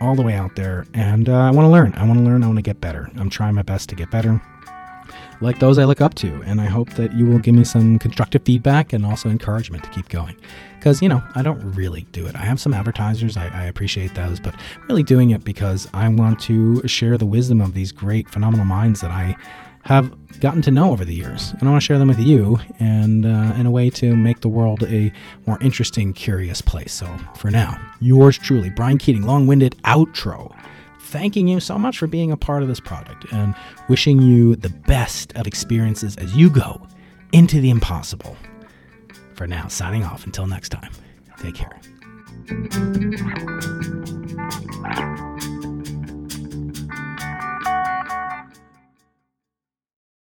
all 0.00 0.14
the 0.14 0.22
way 0.22 0.34
out 0.34 0.56
there, 0.56 0.84
and 0.94 1.28
uh, 1.28 1.38
I 1.38 1.50
want 1.50 1.64
to 1.66 1.70
learn. 1.70 1.94
I 1.94 2.06
want 2.06 2.18
to 2.18 2.24
learn. 2.24 2.42
I 2.42 2.46
want 2.46 2.58
to 2.58 2.62
get 2.62 2.80
better. 2.80 3.10
I'm 3.16 3.30
trying 3.30 3.54
my 3.54 3.62
best 3.62 3.88
to 3.90 3.94
get 3.94 4.10
better 4.10 4.42
like 5.42 5.58
those 5.58 5.78
I 5.78 5.84
look 5.84 6.00
up 6.00 6.14
to. 6.16 6.42
And 6.46 6.60
I 6.60 6.66
hope 6.66 6.90
that 6.90 7.12
you 7.12 7.26
will 7.26 7.38
give 7.38 7.54
me 7.54 7.64
some 7.64 7.98
constructive 7.98 8.42
feedback 8.42 8.92
and 8.92 9.04
also 9.04 9.28
encouragement 9.28 9.84
to 9.84 9.90
keep 9.90 10.08
going. 10.08 10.36
Because, 10.78 11.02
you 11.02 11.08
know, 11.08 11.22
I 11.34 11.42
don't 11.42 11.60
really 11.74 12.02
do 12.12 12.26
it. 12.26 12.34
I 12.34 12.44
have 12.44 12.60
some 12.60 12.74
advertisers, 12.74 13.36
I, 13.36 13.48
I, 13.48 13.64
appreciate 13.66 14.14
those, 14.14 14.40
but 14.40 14.54
really 14.88 15.04
doing 15.04 15.30
it 15.30 15.44
because 15.44 15.88
I 15.94 16.08
want 16.08 16.40
to 16.40 16.86
share 16.88 17.16
the 17.16 17.26
wisdom 17.26 17.60
of 17.60 17.74
these 17.74 17.92
great, 17.92 18.28
phenomenal 18.28 18.64
minds 18.64 19.00
that 19.00 19.12
I 19.12 19.36
have 19.84 20.12
gotten 20.40 20.62
to 20.62 20.70
know 20.70 20.90
over 20.90 21.04
the 21.04 21.14
years. 21.14 21.52
And 21.58 21.68
I 21.68 21.72
want 21.72 21.82
to 21.82 21.86
share 21.86 21.98
them 21.98 22.08
with 22.08 22.18
you 22.18 22.58
and 22.80 23.26
uh, 23.26 23.54
in 23.56 23.66
a 23.66 23.70
way 23.70 23.90
to 23.90 24.16
make 24.16 24.40
the 24.40 24.48
world 24.48 24.82
a 24.84 25.12
more 25.46 25.58
interesting, 25.60 26.12
curious 26.12 26.60
place. 26.60 26.92
So 26.92 27.06
for 27.36 27.50
now, 27.50 27.80
yours 28.00 28.38
truly, 28.38 28.70
Brian 28.70 28.98
Keating, 28.98 29.22
long 29.22 29.46
winded 29.46 29.76
outro 29.84 30.52
thanking 31.12 31.46
you 31.46 31.60
so 31.60 31.78
much 31.78 31.98
for 31.98 32.06
being 32.06 32.32
a 32.32 32.36
part 32.38 32.62
of 32.62 32.68
this 32.68 32.80
project 32.80 33.26
and 33.32 33.54
wishing 33.88 34.22
you 34.22 34.56
the 34.56 34.70
best 34.70 35.32
of 35.34 35.46
experiences 35.46 36.16
as 36.16 36.34
you 36.34 36.48
go 36.48 36.80
into 37.32 37.60
the 37.60 37.68
impossible. 37.68 38.34
For 39.34 39.46
now, 39.46 39.68
signing 39.68 40.04
off. 40.04 40.24
Until 40.24 40.46
next 40.46 40.70
time, 40.70 40.92
take 41.38 41.54
care. 41.54 41.78